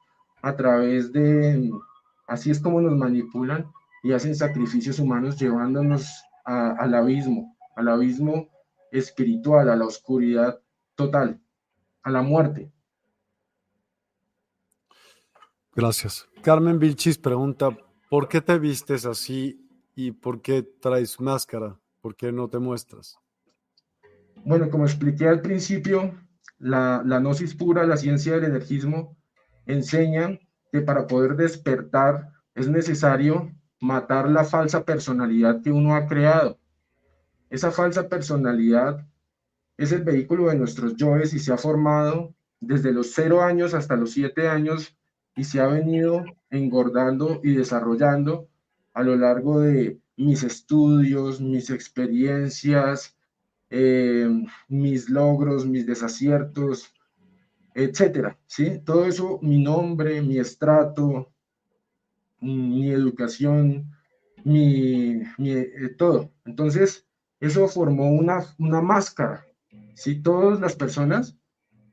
a 0.43 0.55
través 0.55 1.13
de, 1.13 1.71
así 2.29 2.53
es 2.53 2.61
como 2.61 2.81
nos 2.81 2.97
manipulan 2.97 3.67
y 4.05 4.13
hacen 4.13 4.37
sacrificios 4.37 5.01
humanos 5.01 5.37
llevándonos 5.37 6.09
al 6.45 6.95
abismo, 6.95 7.57
al 7.75 7.89
abismo 7.89 8.49
espiritual, 8.99 9.69
a 9.69 9.77
la 9.77 9.87
oscuridad 9.87 10.61
total, 10.95 11.41
a 12.03 12.11
la 12.11 12.23
muerte. 12.23 12.73
Gracias. 15.75 16.27
Carmen 16.43 16.79
Vilchis 16.79 17.19
pregunta, 17.19 17.77
¿por 18.09 18.29
qué 18.29 18.41
te 18.41 18.59
vistes 18.59 19.05
así 19.05 19.69
y 19.95 20.13
por 20.13 20.41
qué 20.41 20.63
traes 20.63 21.21
máscara? 21.21 21.79
¿Por 22.01 22.17
qué 22.17 22.33
no 22.33 22.49
te 22.49 22.59
muestras? 22.59 23.19
Bueno, 24.45 24.71
como 24.71 24.85
expliqué 24.85 25.29
al 25.29 25.43
principio, 25.43 26.15
la, 26.59 27.03
la 27.05 27.19
gnosis 27.19 27.55
pura, 27.55 27.87
la 27.87 27.97
ciencia 27.97 28.35
del 28.35 28.45
energismo, 28.45 29.17
enseñan 29.67 30.39
que 30.73 30.81
para 30.81 31.07
poder 31.07 31.37
despertar 31.37 32.31
es 32.55 32.69
necesario 32.69 33.53
matar 33.81 34.31
la 34.31 34.45
falsa 34.45 34.85
personalidad 34.85 35.63
que 35.63 35.71
uno 35.71 35.95
ha 35.95 36.07
creado. 36.07 36.59
Esa 37.51 37.71
falsa 37.71 38.09
personalidad 38.09 39.07
es 39.77 39.93
el 39.93 40.03
vehículo 40.03 40.49
de 40.49 40.57
nuestros 40.57 40.97
yoes 40.97 41.35
y 41.35 41.39
se 41.39 41.53
ha 41.53 41.59
formado 41.59 42.35
desde 42.61 42.93
los 42.93 43.13
cero 43.13 43.43
años 43.43 43.75
hasta 43.75 43.97
los 43.97 44.13
siete 44.13 44.49
años 44.49 44.97
y 45.37 45.45
se 45.45 45.61
ha 45.61 45.67
venido 45.67 46.25
engordando 46.51 47.41
y 47.43 47.53
desarrollando 47.53 48.49
a 48.95 49.03
lo 49.03 49.17
largo 49.17 49.61
de 49.61 50.01
mis 50.17 50.43
estudios, 50.43 51.41
mis 51.41 51.69
experiencias, 51.71 53.17
eh, 53.69 54.29
mis 54.69 55.11
logros, 55.11 55.67
mis 55.67 55.87
desaciertos, 55.87 56.93
etcétera, 57.75 58.39
¿sí? 58.47 58.81
Todo 58.85 59.05
eso, 59.05 59.39
mi 59.43 59.63
nombre, 59.63 60.23
mi 60.23 60.39
estrato, 60.39 61.31
mi 62.41 62.91
educación, 62.91 63.93
mi, 64.45 65.23
eh, 65.39 65.95
todo. 65.99 66.33
Entonces, 66.47 67.06
eso 67.47 67.69
formó 67.69 68.11
una, 68.11 68.45
una 68.59 68.81
máscara, 68.81 69.47
¿sí? 69.95 70.23
Todas 70.23 70.61
las 70.61 70.77
personas 70.77 71.37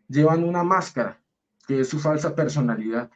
llevan 0.07 0.43
una 0.43 0.63
máscara, 0.63 1.21
que 1.67 1.81
es 1.81 1.89
su 1.89 1.99
falsa 1.99 2.35
personalidad, 2.35 3.09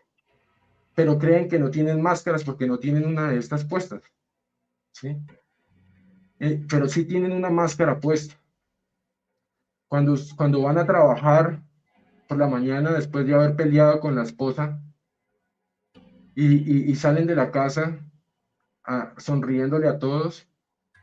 pero 0.96 1.20
creen 1.20 1.48
que 1.48 1.60
no 1.60 1.70
tienen 1.70 2.02
máscaras 2.02 2.44
porque 2.44 2.68
no 2.68 2.80
tienen 2.80 3.06
una 3.06 3.30
de 3.30 3.38
estas 3.38 3.64
puestas, 3.66 4.02
¿sí? 4.92 5.18
Eh, 6.40 6.66
pero 6.70 6.88
sí 6.88 7.06
tienen 7.06 7.32
una 7.32 7.50
máscara 7.50 8.00
puesta. 8.00 8.36
Cuando, 9.88 10.16
cuando 10.36 10.62
van 10.62 10.78
a 10.78 10.86
trabajar 10.86 11.62
por 12.28 12.38
la 12.38 12.48
mañana 12.48 12.92
después 12.92 13.26
de 13.26 13.34
haber 13.34 13.56
peleado 13.56 14.00
con 14.00 14.16
la 14.16 14.24
esposa 14.24 14.82
y, 16.36 16.94
salen 16.96 17.26
de 17.26 17.36
la 17.36 17.52
casa 17.52 18.00
sonriéndole 19.18 19.88
a 19.88 19.98
todos 19.98 20.47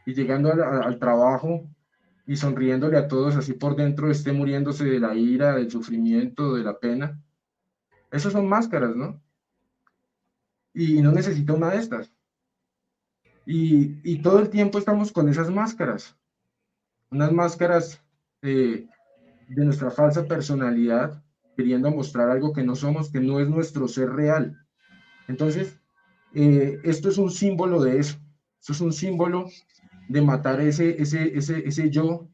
y 0.07 0.15
llegando 0.15 0.53
al, 0.53 0.99
trabajo 0.99 1.69
y 2.27 2.37
sonriéndole 2.37 2.97
a 2.97 3.09
todos 3.09 3.37
así 3.37 3.53
por 3.53 3.77
dentro 3.77 4.11
esté 4.11 4.33
muriéndose 4.33 4.85
de 4.85 5.01
la 5.01 5.15
ira, 5.15 5.55
del 5.55 5.71
sufrimiento, 5.71 6.55
de 6.55 6.63
la 6.63 6.79
pena. 6.79 7.21
Esas 8.11 8.33
son 8.33 8.49
máscaras, 8.49 8.95
¿no? 8.95 9.21
Y 10.73 11.01
no 11.03 11.13
necesita 11.13 11.53
una 11.53 11.71
de 11.71 11.79
estas. 11.79 12.13
Y, 13.47 14.01
y, 14.03 14.23
todo 14.23 14.39
el 14.39 14.49
tiempo 14.49 14.79
estamos 14.79 15.13
con 15.13 15.29
esas 15.29 15.51
máscaras. 15.51 16.17
Unas 17.11 17.31
máscaras 17.31 18.03
de, 18.41 18.89
de 19.49 19.65
nuestra 19.65 19.91
falsa 19.91 20.27
personalidad, 20.27 21.23
queriendo 21.57 21.91
mostrar 21.91 22.31
algo 22.31 22.53
que 22.53 22.63
no 22.63 22.75
somos, 22.75 23.11
que 23.11 23.21
no 23.21 23.41
es 23.41 23.49
nuestro 23.49 23.87
ser 23.87 24.11
real. 24.11 24.59
Entonces, 25.29 25.79
eh, 26.35 26.81
esto 26.83 27.09
es 27.09 27.19
un 27.19 27.31
símbolo 27.31 27.83
de 27.83 27.99
eso. 27.99 28.17
Esto 28.61 28.73
es 28.73 28.81
un 28.81 28.93
símbolo 28.93 29.49
de 30.09 30.23
matar 30.23 30.61
ese, 30.61 31.01
ese, 31.01 31.37
ese, 31.37 31.67
ese 31.67 31.91
yo 31.91 32.29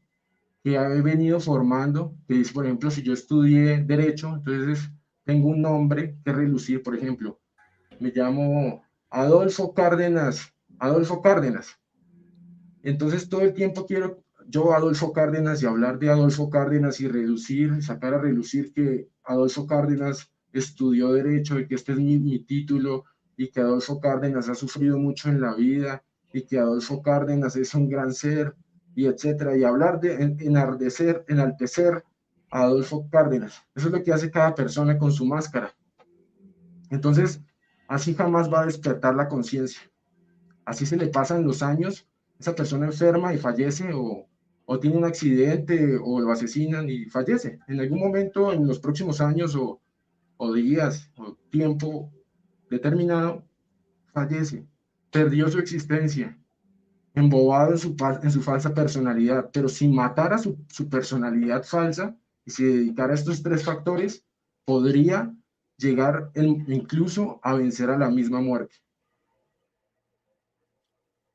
que 0.63 0.77
ha 0.77 0.87
venido 0.87 1.39
formando, 1.39 2.15
que 2.27 2.35
dice, 2.35 2.53
por 2.53 2.65
ejemplo, 2.65 2.91
si 2.91 3.01
yo 3.01 3.13
estudié 3.13 3.83
derecho, 3.83 4.35
entonces 4.35 4.91
tengo 5.23 5.49
un 5.49 5.61
nombre 5.61 6.17
que 6.23 6.31
relucir, 6.31 6.83
por 6.83 6.95
ejemplo, 6.95 7.39
me 7.99 8.11
llamo 8.11 8.83
Adolfo 9.09 9.73
Cárdenas, 9.73 10.53
Adolfo 10.79 11.21
Cárdenas. 11.21 11.79
Entonces 12.83 13.29
todo 13.29 13.41
el 13.41 13.53
tiempo 13.53 13.85
quiero 13.85 14.23
yo, 14.47 14.73
Adolfo 14.73 15.13
Cárdenas, 15.13 15.61
y 15.61 15.65
hablar 15.65 15.97
de 15.99 16.09
Adolfo 16.09 16.49
Cárdenas 16.49 16.99
y 16.99 17.07
reducir, 17.07 17.81
sacar 17.81 18.13
a 18.13 18.21
relucir 18.21 18.73
que 18.73 19.07
Adolfo 19.23 19.65
Cárdenas 19.65 20.31
estudió 20.51 21.13
derecho 21.13 21.59
y 21.59 21.67
que 21.67 21.75
este 21.75 21.93
es 21.93 21.99
mi, 21.99 22.39
título 22.39 23.05
y 23.37 23.49
que 23.49 23.61
Adolfo 23.61 23.99
Cárdenas 23.99 24.49
ha 24.49 24.55
sufrido 24.55 24.97
mucho 24.97 25.29
en 25.29 25.39
la 25.39 25.55
vida 25.55 26.03
y 26.33 26.43
que 26.43 26.59
Adolfo 26.59 27.01
Cárdenas 27.01 27.55
es 27.55 27.73
un 27.73 27.89
gran 27.89 28.13
ser 28.13 28.55
y 28.95 29.05
etcétera, 29.05 29.55
y 29.57 29.63
hablar 29.63 29.99
de 29.99 30.35
enardecer, 30.39 31.23
enaltecer 31.27 32.03
a 32.49 32.63
Adolfo 32.63 33.07
Cárdenas. 33.09 33.63
Eso 33.73 33.87
es 33.87 33.93
lo 33.93 34.03
que 34.03 34.11
hace 34.11 34.29
cada 34.29 34.53
persona 34.53 34.97
con 34.97 35.11
su 35.11 35.25
máscara. 35.25 35.73
Entonces, 36.89 37.41
así 37.87 38.13
jamás 38.13 38.51
va 38.51 38.61
a 38.61 38.65
despertar 38.65 39.15
la 39.15 39.29
conciencia. 39.29 39.81
Así 40.65 40.85
se 40.85 40.97
le 40.97 41.07
pasan 41.07 41.45
los 41.45 41.63
años, 41.63 42.07
esa 42.39 42.53
persona 42.53 42.87
enferma 42.87 43.33
y 43.33 43.37
fallece 43.37 43.91
o, 43.93 44.27
o 44.65 44.79
tiene 44.79 44.97
un 44.97 45.05
accidente 45.05 45.97
o 46.01 46.19
lo 46.19 46.31
asesinan 46.31 46.89
y 46.89 47.05
fallece. 47.05 47.59
En 47.67 47.79
algún 47.79 47.99
momento, 47.99 48.53
en 48.53 48.67
los 48.67 48.79
próximos 48.79 49.21
años 49.21 49.55
o, 49.55 49.79
días 50.53 51.11
o 51.17 51.35
tiempo 51.49 52.11
determinado, 52.69 53.43
fallece. 54.13 54.65
Perdió 55.11 55.49
su 55.49 55.59
existencia, 55.59 56.37
embobado 57.13 57.73
en 57.73 57.77
su, 57.77 57.95
en 58.23 58.31
su 58.31 58.41
falsa 58.41 58.73
personalidad, 58.73 59.49
pero 59.51 59.67
si 59.69 59.87
matara 59.87 60.37
su, 60.37 60.57
su 60.69 60.89
personalidad 60.89 61.63
falsa 61.63 62.17
y 62.45 62.51
se 62.51 62.63
dedicara 62.63 63.11
a 63.11 63.15
estos 63.15 63.43
tres 63.43 63.63
factores, 63.63 64.25
podría 64.65 65.33
llegar 65.77 66.31
incluso 66.35 67.39
a 67.43 67.55
vencer 67.55 67.89
a 67.89 67.97
la 67.97 68.09
misma 68.09 68.39
muerte. 68.41 68.75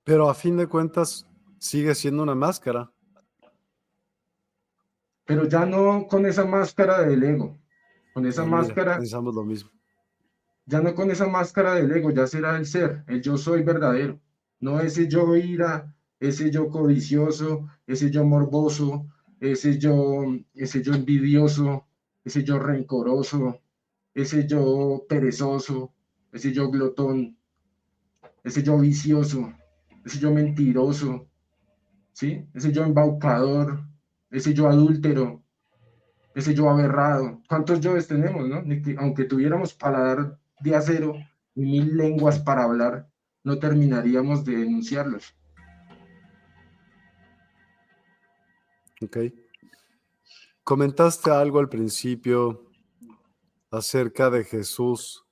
Pero 0.04 0.30
a 0.30 0.34
fin 0.34 0.56
de 0.56 0.68
cuentas, 0.68 1.26
sigue 1.58 1.94
siendo 1.94 2.22
una 2.22 2.34
máscara. 2.34 2.90
Pero 5.24 5.48
ya 5.48 5.66
no 5.66 6.06
con 6.06 6.24
esa 6.24 6.44
máscara 6.44 7.02
del 7.02 7.24
ego, 7.24 7.58
con 8.14 8.24
esa 8.24 8.44
máscara... 8.44 8.98
Pensamos 8.98 9.34
lo 9.34 9.42
mismo. 9.42 9.70
Ya 10.66 10.80
no 10.80 10.94
con 10.94 11.10
esa 11.10 11.28
máscara 11.28 11.74
del 11.74 11.92
ego, 11.92 12.10
ya 12.10 12.26
será 12.26 12.56
el 12.56 12.66
ser, 12.66 13.04
el 13.06 13.22
yo 13.22 13.38
soy 13.38 13.62
verdadero, 13.62 14.20
no 14.58 14.80
ese 14.80 15.06
yo 15.08 15.36
ira, 15.36 15.94
ese 16.18 16.50
yo 16.50 16.68
codicioso, 16.70 17.68
ese 17.86 18.10
yo 18.10 18.24
morboso, 18.24 19.06
ese 19.38 19.78
yo, 19.78 20.24
ese 20.54 20.82
yo 20.82 20.94
envidioso, 20.94 21.86
ese 22.24 22.42
yo 22.42 22.58
rencoroso, 22.58 23.60
ese 24.12 24.46
yo 24.48 25.04
perezoso, 25.08 25.92
ese 26.32 26.52
yo 26.52 26.68
glotón, 26.68 27.36
ese 28.42 28.62
yo 28.64 28.78
vicioso, 28.78 29.52
ese 30.04 30.18
yo 30.18 30.32
mentiroso, 30.32 31.28
¿sí? 32.12 32.44
Ese 32.54 32.72
yo 32.72 32.84
embaucador, 32.84 33.84
ese 34.30 34.52
yo 34.52 34.68
adúltero, 34.68 35.42
ese 36.34 36.54
yo 36.54 36.68
aberrado. 36.68 37.40
¿Cuántos 37.48 37.80
yoes 37.80 38.08
tenemos, 38.08 38.48
no? 38.48 38.64
aunque 38.98 39.24
tuviéramos 39.24 39.74
paladar 39.74 40.38
de 40.60 40.76
acero 40.76 41.14
y 41.54 41.62
mil 41.62 41.96
lenguas 41.96 42.38
para 42.38 42.64
hablar, 42.64 43.08
no 43.44 43.58
terminaríamos 43.58 44.44
de 44.44 44.56
denunciarlos. 44.56 45.34
Ok. 49.02 49.18
Comentaste 50.64 51.30
algo 51.30 51.58
al 51.58 51.68
principio 51.68 52.70
acerca 53.70 54.30
de 54.30 54.44
Jesús. 54.44 55.24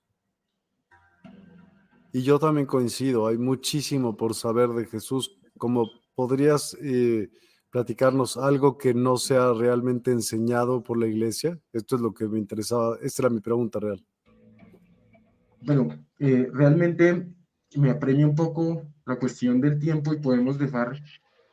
Y 2.12 2.22
yo 2.22 2.38
también 2.38 2.66
coincido, 2.66 3.26
hay 3.26 3.38
muchísimo 3.38 4.16
por 4.16 4.34
saber 4.34 4.68
de 4.70 4.86
Jesús. 4.86 5.36
¿Cómo 5.58 5.90
podrías 6.14 6.76
eh, 6.80 7.30
platicarnos 7.70 8.36
algo 8.36 8.78
que 8.78 8.94
no 8.94 9.16
sea 9.16 9.52
realmente 9.52 10.12
enseñado 10.12 10.84
por 10.84 10.98
la 10.98 11.08
iglesia? 11.08 11.58
Esto 11.72 11.96
es 11.96 12.02
lo 12.02 12.14
que 12.14 12.28
me 12.28 12.38
interesaba, 12.38 12.96
esta 13.02 13.22
era 13.22 13.30
mi 13.30 13.40
pregunta 13.40 13.80
real. 13.80 14.06
Bueno, 15.64 15.88
eh, 16.18 16.50
realmente 16.52 17.26
me 17.76 17.90
apremia 17.90 18.26
un 18.26 18.34
poco 18.34 18.82
la 19.06 19.16
cuestión 19.16 19.60
del 19.60 19.78
tiempo 19.78 20.12
y 20.12 20.18
podemos 20.20 20.58
dejar 20.58 21.00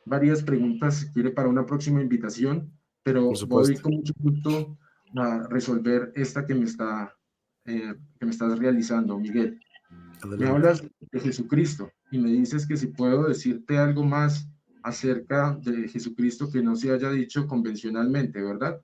varias 0.04 0.42
preguntas, 0.42 0.96
si 0.96 1.12
quiere, 1.12 1.30
para 1.30 1.48
una 1.48 1.64
próxima 1.64 2.00
invitación, 2.02 2.72
pero 3.02 3.32
voy 3.48 3.76
con 3.76 3.94
mucho 3.94 4.12
gusto 4.18 4.78
a 5.16 5.46
resolver 5.48 6.12
esta 6.14 6.44
que 6.46 6.54
me, 6.54 6.64
está, 6.64 7.14
eh, 7.64 7.94
que 8.18 8.26
me 8.26 8.32
estás 8.32 8.58
realizando, 8.58 9.18
Miguel. 9.18 9.58
Me 10.26 10.46
hablas 10.46 10.82
de 10.82 11.20
Jesucristo 11.20 11.90
y 12.10 12.18
me 12.18 12.30
dices 12.30 12.66
que 12.66 12.76
si 12.76 12.88
puedo 12.88 13.26
decirte 13.26 13.78
algo 13.78 14.04
más 14.04 14.48
acerca 14.82 15.58
de 15.62 15.88
Jesucristo 15.88 16.50
que 16.50 16.62
no 16.62 16.76
se 16.76 16.92
haya 16.92 17.10
dicho 17.10 17.46
convencionalmente, 17.46 18.42
¿verdad? 18.42 18.80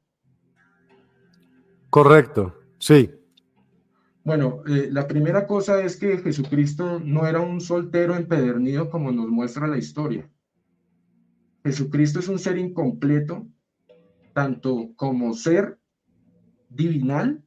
Correcto, 1.91 2.55
sí. 2.79 3.18
Bueno, 4.29 4.63
eh, 4.69 4.91
la 4.93 5.09
primera 5.09 5.47
cosa 5.47 5.81
es 5.83 5.97
que 5.97 6.19
Jesucristo 6.19 7.01
no 7.03 7.27
era 7.27 7.41
un 7.41 7.63
soltero 7.63 8.15
empedernido 8.15 8.91
como 8.91 9.11
nos 9.11 9.29
muestra 9.29 9.67
la 9.67 9.79
historia. 9.79 10.29
Jesucristo 11.65 12.19
es 12.19 12.29
un 12.29 12.39
ser 12.39 12.59
incompleto, 12.59 13.47
tanto 14.35 14.91
como 14.97 15.33
ser 15.33 15.79
divinal, 16.69 17.43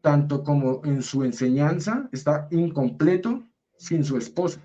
tanto 0.00 0.44
como 0.44 0.80
en 0.84 1.02
su 1.02 1.24
enseñanza, 1.24 2.08
está 2.12 2.46
incompleto 2.52 3.42
sin 3.76 4.04
su 4.04 4.16
esposa. 4.16 4.60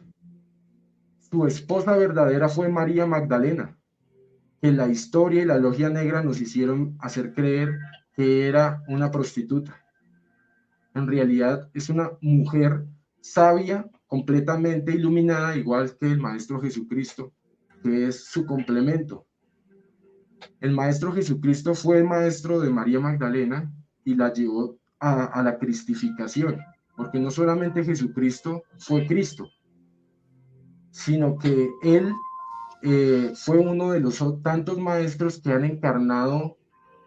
Su 1.32 1.48
esposa 1.48 1.98
verdadera 1.98 2.50
fue 2.50 2.70
María 2.70 3.08
Magdalena, 3.08 3.80
que 4.62 4.72
la 4.72 4.90
historia 4.90 5.42
y 5.42 5.46
la 5.46 5.58
logia 5.58 5.90
negra 5.90 6.22
nos 6.22 6.40
hicieron 6.40 6.98
hacer 7.00 7.34
creer 7.34 7.80
que 8.14 8.48
era 8.48 8.84
una 8.88 9.10
prostituta. 9.10 9.81
En 10.94 11.08
realidad 11.08 11.70
es 11.74 11.90
una 11.90 12.12
mujer 12.22 12.86
sabia, 13.22 13.90
completamente 14.08 14.92
iluminada, 14.94 15.56
igual 15.56 15.96
que 15.98 16.08
el 16.08 16.20
Maestro 16.20 16.60
Jesucristo, 16.60 17.32
que 17.82 18.08
es 18.08 18.26
su 18.26 18.46
complemento. 18.46 19.26
El 20.60 20.74
Maestro 20.74 21.14
Jesucristo 21.14 21.74
fue 21.76 22.04
maestro 22.04 22.60
de 22.60 22.70
María 22.70 23.00
Magdalena 23.00 23.72
y 24.04 24.16
la 24.16 24.34
llevó 24.34 24.78
a, 25.00 25.42
la 25.44 25.58
cristificación, 25.58 26.60
porque 26.96 27.20
no 27.20 27.32
solamente 27.32 27.84
Jesucristo 27.84 28.64
fue 28.78 29.08
Cristo, 29.08 29.48
sino 30.92 31.38
que 31.38 31.70
Él 31.82 32.12
eh, 32.84 33.32
fue 33.36 33.58
uno 33.58 33.92
de 33.92 34.00
los 34.00 34.24
tantos 34.44 34.78
maestros 34.78 35.40
que 35.40 35.52
han 35.52 35.66
encarnado 35.66 36.58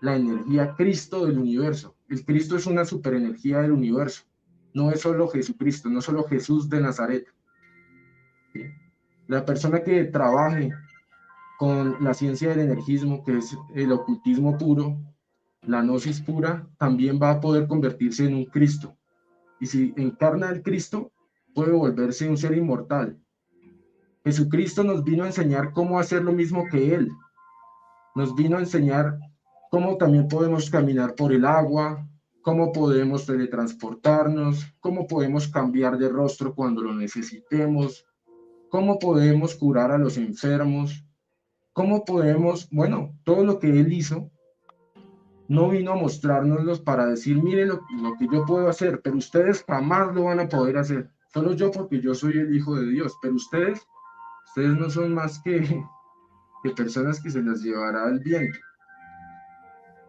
la 0.00 0.16
energía 0.16 0.74
Cristo 0.76 1.26
del 1.26 1.38
universo. 1.38 1.93
El 2.08 2.24
Cristo 2.24 2.56
es 2.56 2.66
una 2.66 2.84
superenergía 2.84 3.62
del 3.62 3.72
universo, 3.72 4.24
no 4.74 4.90
es 4.90 5.00
solo 5.00 5.28
Jesucristo, 5.28 5.88
no 5.88 6.00
solo 6.00 6.24
Jesús 6.24 6.68
de 6.68 6.80
Nazaret. 6.80 7.26
La 9.26 9.44
persona 9.44 9.82
que 9.82 10.04
trabaje 10.04 10.70
con 11.58 12.02
la 12.02 12.12
ciencia 12.12 12.50
del 12.50 12.60
energismo, 12.60 13.24
que 13.24 13.38
es 13.38 13.56
el 13.74 13.92
ocultismo 13.92 14.58
puro, 14.58 14.98
la 15.62 15.80
gnosis 15.82 16.20
pura, 16.20 16.68
también 16.76 17.18
va 17.22 17.30
a 17.30 17.40
poder 17.40 17.66
convertirse 17.66 18.26
en 18.26 18.34
un 18.34 18.44
Cristo. 18.46 18.96
Y 19.60 19.66
si 19.66 19.94
encarna 19.96 20.50
el 20.50 20.62
Cristo, 20.62 21.12
puede 21.54 21.72
volverse 21.72 22.28
un 22.28 22.36
ser 22.36 22.56
inmortal. 22.56 23.18
Jesucristo 24.24 24.84
nos 24.84 25.04
vino 25.04 25.24
a 25.24 25.28
enseñar 25.28 25.72
cómo 25.72 25.98
hacer 25.98 26.22
lo 26.22 26.32
mismo 26.32 26.64
que 26.70 26.94
Él. 26.94 27.10
Nos 28.14 28.34
vino 28.34 28.56
a 28.56 28.60
enseñar 28.60 29.18
cómo 29.74 29.96
también 29.96 30.28
podemos 30.28 30.70
caminar 30.70 31.16
por 31.16 31.32
el 31.32 31.44
agua, 31.44 32.06
cómo 32.42 32.70
podemos 32.70 33.26
teletransportarnos, 33.26 34.72
cómo 34.78 35.08
podemos 35.08 35.48
cambiar 35.48 35.98
de 35.98 36.08
rostro 36.08 36.54
cuando 36.54 36.80
lo 36.80 36.94
necesitemos, 36.94 38.06
cómo 38.68 39.00
podemos 39.00 39.56
curar 39.56 39.90
a 39.90 39.98
los 39.98 40.16
enfermos, 40.16 41.04
cómo 41.72 42.04
podemos, 42.04 42.68
bueno, 42.70 43.18
todo 43.24 43.44
lo 43.44 43.58
que 43.58 43.68
Él 43.68 43.92
hizo, 43.92 44.30
no 45.48 45.70
vino 45.70 45.90
a 45.90 45.96
mostrárnoslos 45.96 46.78
para 46.78 47.06
decir, 47.06 47.42
miren 47.42 47.70
lo, 47.70 47.80
que 48.16 48.28
yo 48.32 48.46
puedo 48.46 48.68
hacer, 48.68 49.00
pero 49.02 49.16
ustedes 49.16 49.64
jamás 49.66 50.14
lo 50.14 50.22
van 50.22 50.38
a 50.38 50.48
poder 50.48 50.78
hacer. 50.78 51.10
Solo 51.32 51.52
yo 51.52 51.72
porque 51.72 52.00
yo 52.00 52.14
soy 52.14 52.38
el 52.38 52.54
Hijo 52.54 52.76
de 52.76 52.90
Dios, 52.90 53.12
pero 53.20 53.34
ustedes, 53.34 53.84
ustedes 54.46 54.78
no 54.78 54.88
son 54.88 55.12
más 55.12 55.40
que, 55.40 55.84
que 56.62 56.70
personas 56.70 57.20
que 57.20 57.30
se 57.30 57.42
las 57.42 57.60
llevará 57.60 58.08
el 58.08 58.20
viento. 58.20 58.60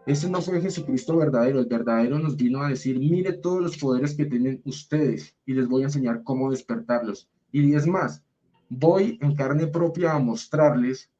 Ese 0.06 0.30
no 0.30 0.40
fue 0.40 0.60
Jesucristo 0.60 1.16
verdadero, 1.16 1.58
el 1.58 1.66
verdadero 1.66 2.20
nos 2.20 2.36
vino 2.36 2.62
a 2.62 2.68
decir, 2.68 2.96
mire 2.96 3.32
todos 3.32 3.60
los 3.60 3.76
poderes 3.76 4.14
que 4.14 4.24
tienen 4.24 4.62
ustedes 4.64 5.36
y 5.44 5.52
les 5.52 5.66
voy 5.66 5.82
a 5.82 5.86
enseñar 5.86 6.22
cómo 6.22 6.52
despertarlos. 6.52 7.28
Y 7.50 7.74
es 7.74 7.88
más, 7.88 8.22
voy 8.68 9.18
en 9.20 9.34
carne 9.34 9.66
propia 9.66 10.12
a 10.12 10.20
mostrarles 10.20 11.10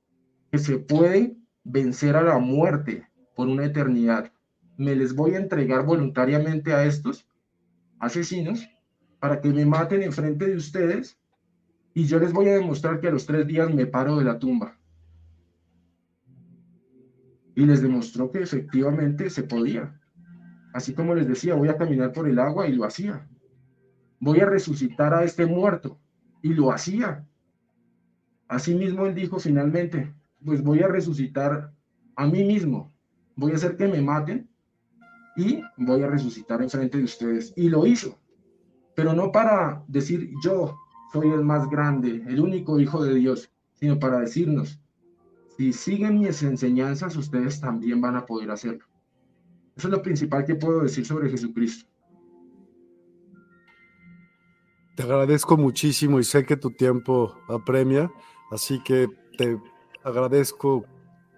que 0.52 0.58
se 0.58 0.78
puede 0.78 1.36
vencer 1.64 2.14
a 2.14 2.22
la 2.22 2.38
muerte 2.38 3.08
por 3.34 3.48
una 3.48 3.64
eternidad. 3.64 4.32
Me 4.76 4.94
les 4.94 5.16
voy 5.16 5.34
a 5.34 5.38
entregar 5.38 5.84
voluntariamente 5.84 6.72
a 6.72 6.84
estos 6.84 7.26
asesinos 7.98 8.68
para 9.18 9.40
que 9.40 9.48
me 9.48 9.66
maten 9.66 10.04
enfrente 10.04 10.46
de 10.46 10.56
ustedes 10.56 11.18
y 11.92 12.04
yo 12.04 12.20
les 12.20 12.32
voy 12.32 12.50
a 12.50 12.54
demostrar 12.54 13.00
que 13.00 13.08
a 13.08 13.10
los 13.10 13.26
tres 13.26 13.48
días 13.48 13.74
me 13.74 13.86
paro 13.86 14.16
de 14.16 14.24
la 14.24 14.38
tumba. 14.38 14.78
Y 17.56 17.66
les 17.66 17.82
demostró 17.82 18.30
que 18.30 18.42
efectivamente 18.42 19.28
se 19.30 19.42
podía. 19.42 20.00
Así 20.72 20.94
como 20.94 21.14
les 21.14 21.26
decía, 21.26 21.54
voy 21.54 21.68
a 21.68 21.76
caminar 21.76 22.12
por 22.12 22.28
el 22.28 22.38
agua 22.38 22.68
y 22.68 22.72
lo 22.72 22.84
hacía. 22.84 23.26
Voy 24.20 24.38
a 24.40 24.46
resucitar 24.46 25.12
a 25.12 25.24
este 25.24 25.46
muerto 25.46 25.98
y 26.42 26.54
lo 26.54 26.70
hacía. 26.70 27.26
Asimismo, 28.46 29.06
él 29.06 29.14
dijo 29.14 29.40
finalmente, 29.40 30.14
pues 30.44 30.62
voy 30.62 30.80
a 30.80 30.88
resucitar 30.88 31.72
a 32.14 32.26
mí 32.26 32.44
mismo, 32.44 32.92
voy 33.34 33.52
a 33.52 33.56
hacer 33.56 33.76
que 33.76 33.88
me 33.88 34.00
maten 34.00 34.48
y 35.36 35.60
voy 35.76 36.02
a 36.02 36.08
resucitar 36.08 36.62
enfrente 36.62 36.98
de 36.98 37.04
ustedes. 37.04 37.52
Y 37.56 37.68
lo 37.68 37.86
hizo, 37.86 38.18
pero 38.94 39.12
no 39.12 39.32
para 39.32 39.84
decir 39.88 40.30
yo 40.42 40.76
soy 41.12 41.28
el 41.30 41.44
más 41.44 41.68
grande, 41.68 42.22
el 42.26 42.40
único 42.40 42.80
hijo 42.80 43.04
de 43.04 43.14
Dios, 43.14 43.50
sino 43.74 43.98
para 43.98 44.20
decirnos, 44.20 44.80
si 45.56 45.72
siguen 45.72 46.20
mis 46.20 46.42
enseñanzas, 46.42 47.16
ustedes 47.16 47.60
también 47.60 48.00
van 48.00 48.16
a 48.16 48.26
poder 48.26 48.50
hacerlo. 48.50 48.84
Eso 49.76 49.88
es 49.88 49.92
lo 49.92 50.02
principal 50.02 50.44
que 50.44 50.54
puedo 50.54 50.80
decir 50.80 51.04
sobre 51.04 51.30
Jesucristo. 51.30 51.88
Te 54.96 55.02
agradezco 55.02 55.58
muchísimo 55.58 56.18
y 56.18 56.24
sé 56.24 56.44
que 56.44 56.56
tu 56.56 56.70
tiempo 56.70 57.36
apremia. 57.48 58.10
Así 58.50 58.82
que 58.82 59.08
te 59.36 59.60
agradezco 60.02 60.86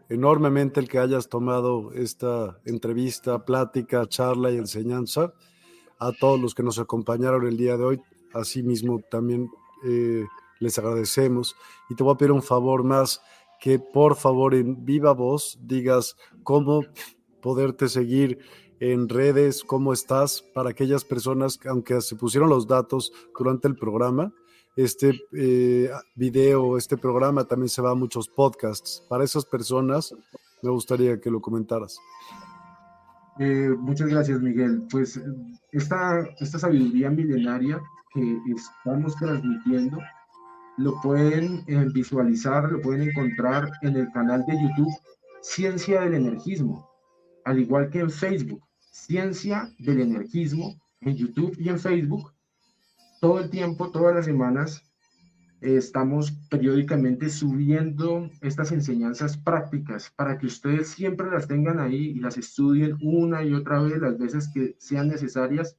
enormemente 0.09 0.79
el 0.79 0.89
que 0.89 0.99
hayas 0.99 1.29
tomado 1.29 1.93
esta 1.93 2.61
entrevista, 2.65 3.45
plática, 3.45 4.07
charla 4.07 4.51
y 4.53 4.59
enseñanza. 4.59 5.33
A 5.99 6.13
todos 6.13 6.41
los 6.41 6.55
que 6.55 6.63
nos 6.63 6.79
acompañaron 6.79 7.47
el 7.47 7.57
día 7.57 7.77
de 7.77 7.85
hoy, 7.85 8.03
asimismo 8.33 9.01
también 9.11 9.51
eh, 9.85 10.25
les 10.61 10.79
agradecemos 10.79 11.57
y 11.89 11.97
te 11.97 12.05
voy 12.05 12.15
a 12.15 12.17
pedir 12.17 12.33
un 12.33 12.43
favor 12.43 12.85
más, 12.85 13.21
que 13.61 13.79
por 13.79 14.17
favor 14.17 14.55
en 14.55 14.85
viva 14.85 15.13
voz 15.13 15.59
digas 15.63 16.17
cómo 16.43 16.85
poderte 17.41 17.89
seguir 17.89 18.39
en 18.81 19.09
redes, 19.09 19.65
cómo 19.65 19.93
estás, 19.93 20.43
para 20.55 20.71
aquellas 20.71 21.05
personas, 21.05 21.59
aunque 21.67 22.01
se 22.01 22.17
pusieron 22.17 22.49
los 22.49 22.67
datos 22.67 23.13
durante 23.37 23.69
el 23.69 23.77
programa, 23.77 24.33
este 24.77 25.21
eh, 25.33 25.91
video, 26.15 26.77
este 26.79 26.97
programa 26.97 27.45
también 27.45 27.69
se 27.69 27.83
va 27.83 27.91
a 27.91 27.97
muchos 27.97 28.29
podcasts. 28.29 29.05
Para 29.09 29.25
esas 29.25 29.45
personas, 29.45 30.15
me 30.63 30.71
gustaría 30.71 31.21
que 31.21 31.31
lo 31.31 31.41
comentaras. 31.41 31.99
Eh, 33.41 33.71
muchas 33.77 34.09
gracias, 34.09 34.41
Miguel. 34.41 34.85
Pues 34.91 35.21
esta, 35.73 36.21
esta 36.39 36.59
sabiduría 36.61 37.11
milenaria 37.11 37.81
que 38.15 38.39
estamos 38.55 39.17
transmitiendo, 39.17 39.99
lo 40.79 41.01
pueden 41.01 41.65
eh, 41.67 41.87
visualizar, 41.93 42.71
lo 42.71 42.81
pueden 42.81 43.09
encontrar 43.09 43.71
en 43.83 43.97
el 43.97 44.11
canal 44.13 44.45
de 44.47 44.55
YouTube 44.55 44.95
Ciencia 45.43 46.03
del 46.03 46.15
Energismo, 46.15 46.89
al 47.45 47.59
igual 47.59 47.91
que 47.91 48.01
en 48.01 48.11
Facebook, 48.11 48.63
Ciencia 48.93 49.73
del 49.79 50.01
Energismo, 50.01 50.81
en 51.01 51.17
YouTube 51.17 51.57
y 51.59 51.69
en 51.69 51.79
Facebook. 51.79 52.33
Todo 53.21 53.41
el 53.41 53.51
tiempo, 53.51 53.91
todas 53.91 54.15
las 54.15 54.25
semanas, 54.27 54.85
estamos 55.61 56.31
periódicamente 56.49 57.29
subiendo 57.29 58.31
estas 58.41 58.71
enseñanzas 58.71 59.37
prácticas 59.37 60.13
para 60.15 60.39
que 60.39 60.47
ustedes 60.47 60.89
siempre 60.89 61.29
las 61.29 61.49
tengan 61.49 61.81
ahí 61.81 62.11
y 62.11 62.21
las 62.21 62.37
estudien 62.37 62.97
una 63.03 63.43
y 63.43 63.53
otra 63.53 63.81
vez 63.81 63.99
las 63.99 64.17
veces 64.19 64.49
que 64.55 64.77
sean 64.79 65.09
necesarias 65.09 65.77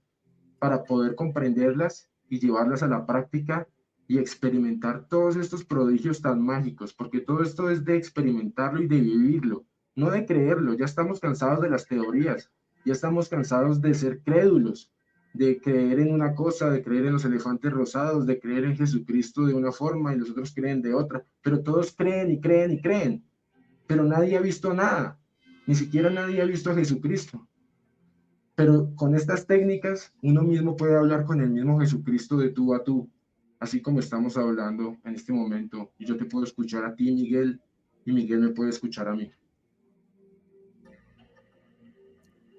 para 0.59 0.84
poder 0.84 1.15
comprenderlas 1.15 2.09
y 2.30 2.39
llevarlas 2.39 2.84
a 2.84 2.88
la 2.88 3.05
práctica 3.05 3.67
y 4.10 4.18
experimentar 4.18 5.07
todos 5.07 5.36
estos 5.36 5.64
prodigios 5.64 6.19
tan 6.19 6.44
mágicos, 6.44 6.95
porque 6.95 7.22
todo 7.22 7.44
esto 7.44 7.69
es 7.69 7.86
de 7.86 7.95
experimentarlo 7.95 8.81
y 8.81 8.88
de 8.88 8.99
vivirlo, 8.99 9.68
no 9.95 10.10
de 10.10 10.26
creerlo. 10.26 10.73
Ya 10.73 10.86
estamos 10.86 11.19
cansados 11.19 11.61
de 11.61 11.69
las 11.69 11.88
teorías, 11.88 12.52
ya 12.84 12.94
estamos 12.94 13.30
cansados 13.30 13.80
de 13.81 13.94
ser 13.94 14.23
crédulos, 14.23 14.91
de 15.36 15.61
creer 15.61 15.99
en 15.99 16.11
una 16.11 16.34
cosa, 16.34 16.72
de 16.72 16.81
creer 16.81 17.06
en 17.06 17.14
los 17.14 17.26
elefantes 17.26 17.72
rosados, 17.72 18.26
de 18.26 18.40
creer 18.40 18.64
en 18.64 18.76
Jesucristo 18.76 19.45
de 19.45 19.53
una 19.53 19.72
forma 19.72 20.11
y 20.11 20.18
los 20.18 20.31
otros 20.31 20.56
creen 20.56 20.81
de 20.81 20.95
otra, 20.95 21.23
pero 21.44 21.61
todos 21.61 21.94
creen 21.95 22.31
y 22.31 22.41
creen 22.41 22.72
y 22.72 22.81
creen, 22.81 23.23
pero 23.86 24.06
nadie 24.06 24.36
ha 24.38 24.41
visto 24.41 24.73
nada, 24.73 25.19
ni 25.68 25.76
siquiera 25.76 26.10
nadie 26.10 26.41
ha 26.41 26.45
visto 26.45 26.72
a 26.72 26.76
Jesucristo. 26.76 27.48
Pero 28.56 28.91
con 28.95 29.14
estas 29.14 29.45
técnicas 29.45 30.15
uno 30.23 30.41
mismo 30.41 30.76
puede 30.76 30.98
hablar 30.98 31.26
con 31.26 31.41
el 31.41 31.52
mismo 31.52 31.80
Jesucristo 31.80 32.38
de 32.38 32.49
tú 32.49 32.73
a 32.73 32.84
tú, 32.84 33.07
así 33.60 33.81
como 33.81 33.99
estamos 33.99 34.38
hablando 34.38 34.98
en 35.03 35.15
este 35.15 35.34
momento. 35.34 35.91
Y 35.98 36.06
yo 36.06 36.18
te 36.18 36.26
puedo 36.26 36.45
escuchar 36.45 36.86
a 36.86 36.95
ti, 36.95 37.11
Miguel, 37.11 37.61
y 38.06 38.11
Miguel 38.11 38.40
me 38.40 38.49
puede 38.49 38.69
escuchar 38.69 39.07
a 39.07 39.15
mí. 39.15 39.31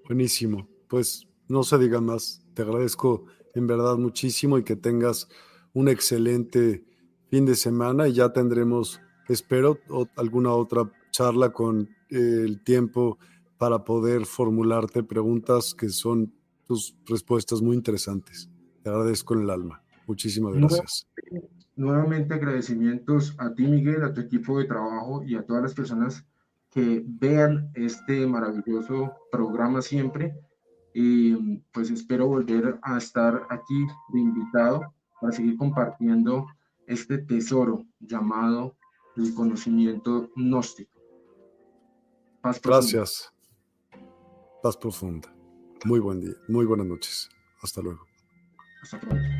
Buenísimo. 0.06 0.68
Pues 0.88 1.26
no 1.48 1.62
se 1.62 1.78
diga 1.78 2.00
más. 2.00 2.44
Te 2.54 2.62
agradezco 2.62 3.24
en 3.54 3.66
verdad 3.66 3.96
muchísimo 3.96 4.58
y 4.58 4.64
que 4.64 4.76
tengas 4.76 5.28
un 5.72 5.88
excelente 5.88 6.84
fin 7.28 7.46
de 7.46 7.54
semana 7.54 8.08
y 8.08 8.14
ya 8.14 8.32
tendremos, 8.32 9.00
espero, 9.28 9.78
alguna 10.16 10.52
otra 10.52 10.90
charla 11.10 11.52
con 11.52 11.88
eh, 12.10 12.42
el 12.44 12.62
tiempo 12.62 13.18
para 13.56 13.84
poder 13.84 14.26
formularte 14.26 15.02
preguntas 15.02 15.74
que 15.74 15.88
son 15.90 16.32
tus 16.66 16.96
respuestas 17.06 17.62
muy 17.62 17.76
interesantes. 17.76 18.50
Te 18.82 18.90
agradezco 18.90 19.34
en 19.34 19.42
el 19.42 19.50
alma. 19.50 19.82
Muchísimas 20.10 20.54
gracias. 20.54 21.06
Nuevamente, 21.76 22.34
agradecimientos 22.34 23.36
a 23.38 23.54
ti, 23.54 23.64
Miguel, 23.64 24.02
a 24.02 24.12
tu 24.12 24.20
equipo 24.20 24.58
de 24.58 24.64
trabajo 24.64 25.22
y 25.22 25.36
a 25.36 25.46
todas 25.46 25.62
las 25.62 25.72
personas 25.72 26.26
que 26.68 27.04
vean 27.06 27.70
este 27.74 28.26
maravilloso 28.26 29.12
programa 29.30 29.80
siempre 29.82 30.34
y 30.92 31.58
pues 31.72 31.90
espero 31.90 32.26
volver 32.26 32.80
a 32.82 32.98
estar 32.98 33.46
aquí 33.50 33.86
de 34.12 34.18
invitado 34.18 34.92
para 35.20 35.32
seguir 35.32 35.56
compartiendo 35.56 36.44
este 36.88 37.18
tesoro 37.18 37.84
llamado 38.00 38.74
el 39.16 39.32
conocimiento 39.32 40.28
gnóstico. 40.34 41.00
Paz 42.40 42.60
Gracias. 42.60 43.32
Paz 44.60 44.76
profunda. 44.76 45.32
Muy 45.84 46.00
buen 46.00 46.20
día, 46.20 46.34
muy 46.48 46.66
buenas 46.66 46.88
noches. 46.88 47.28
Hasta 47.62 47.80
luego. 47.80 48.04
Hasta 48.82 48.98
pronto. 48.98 49.39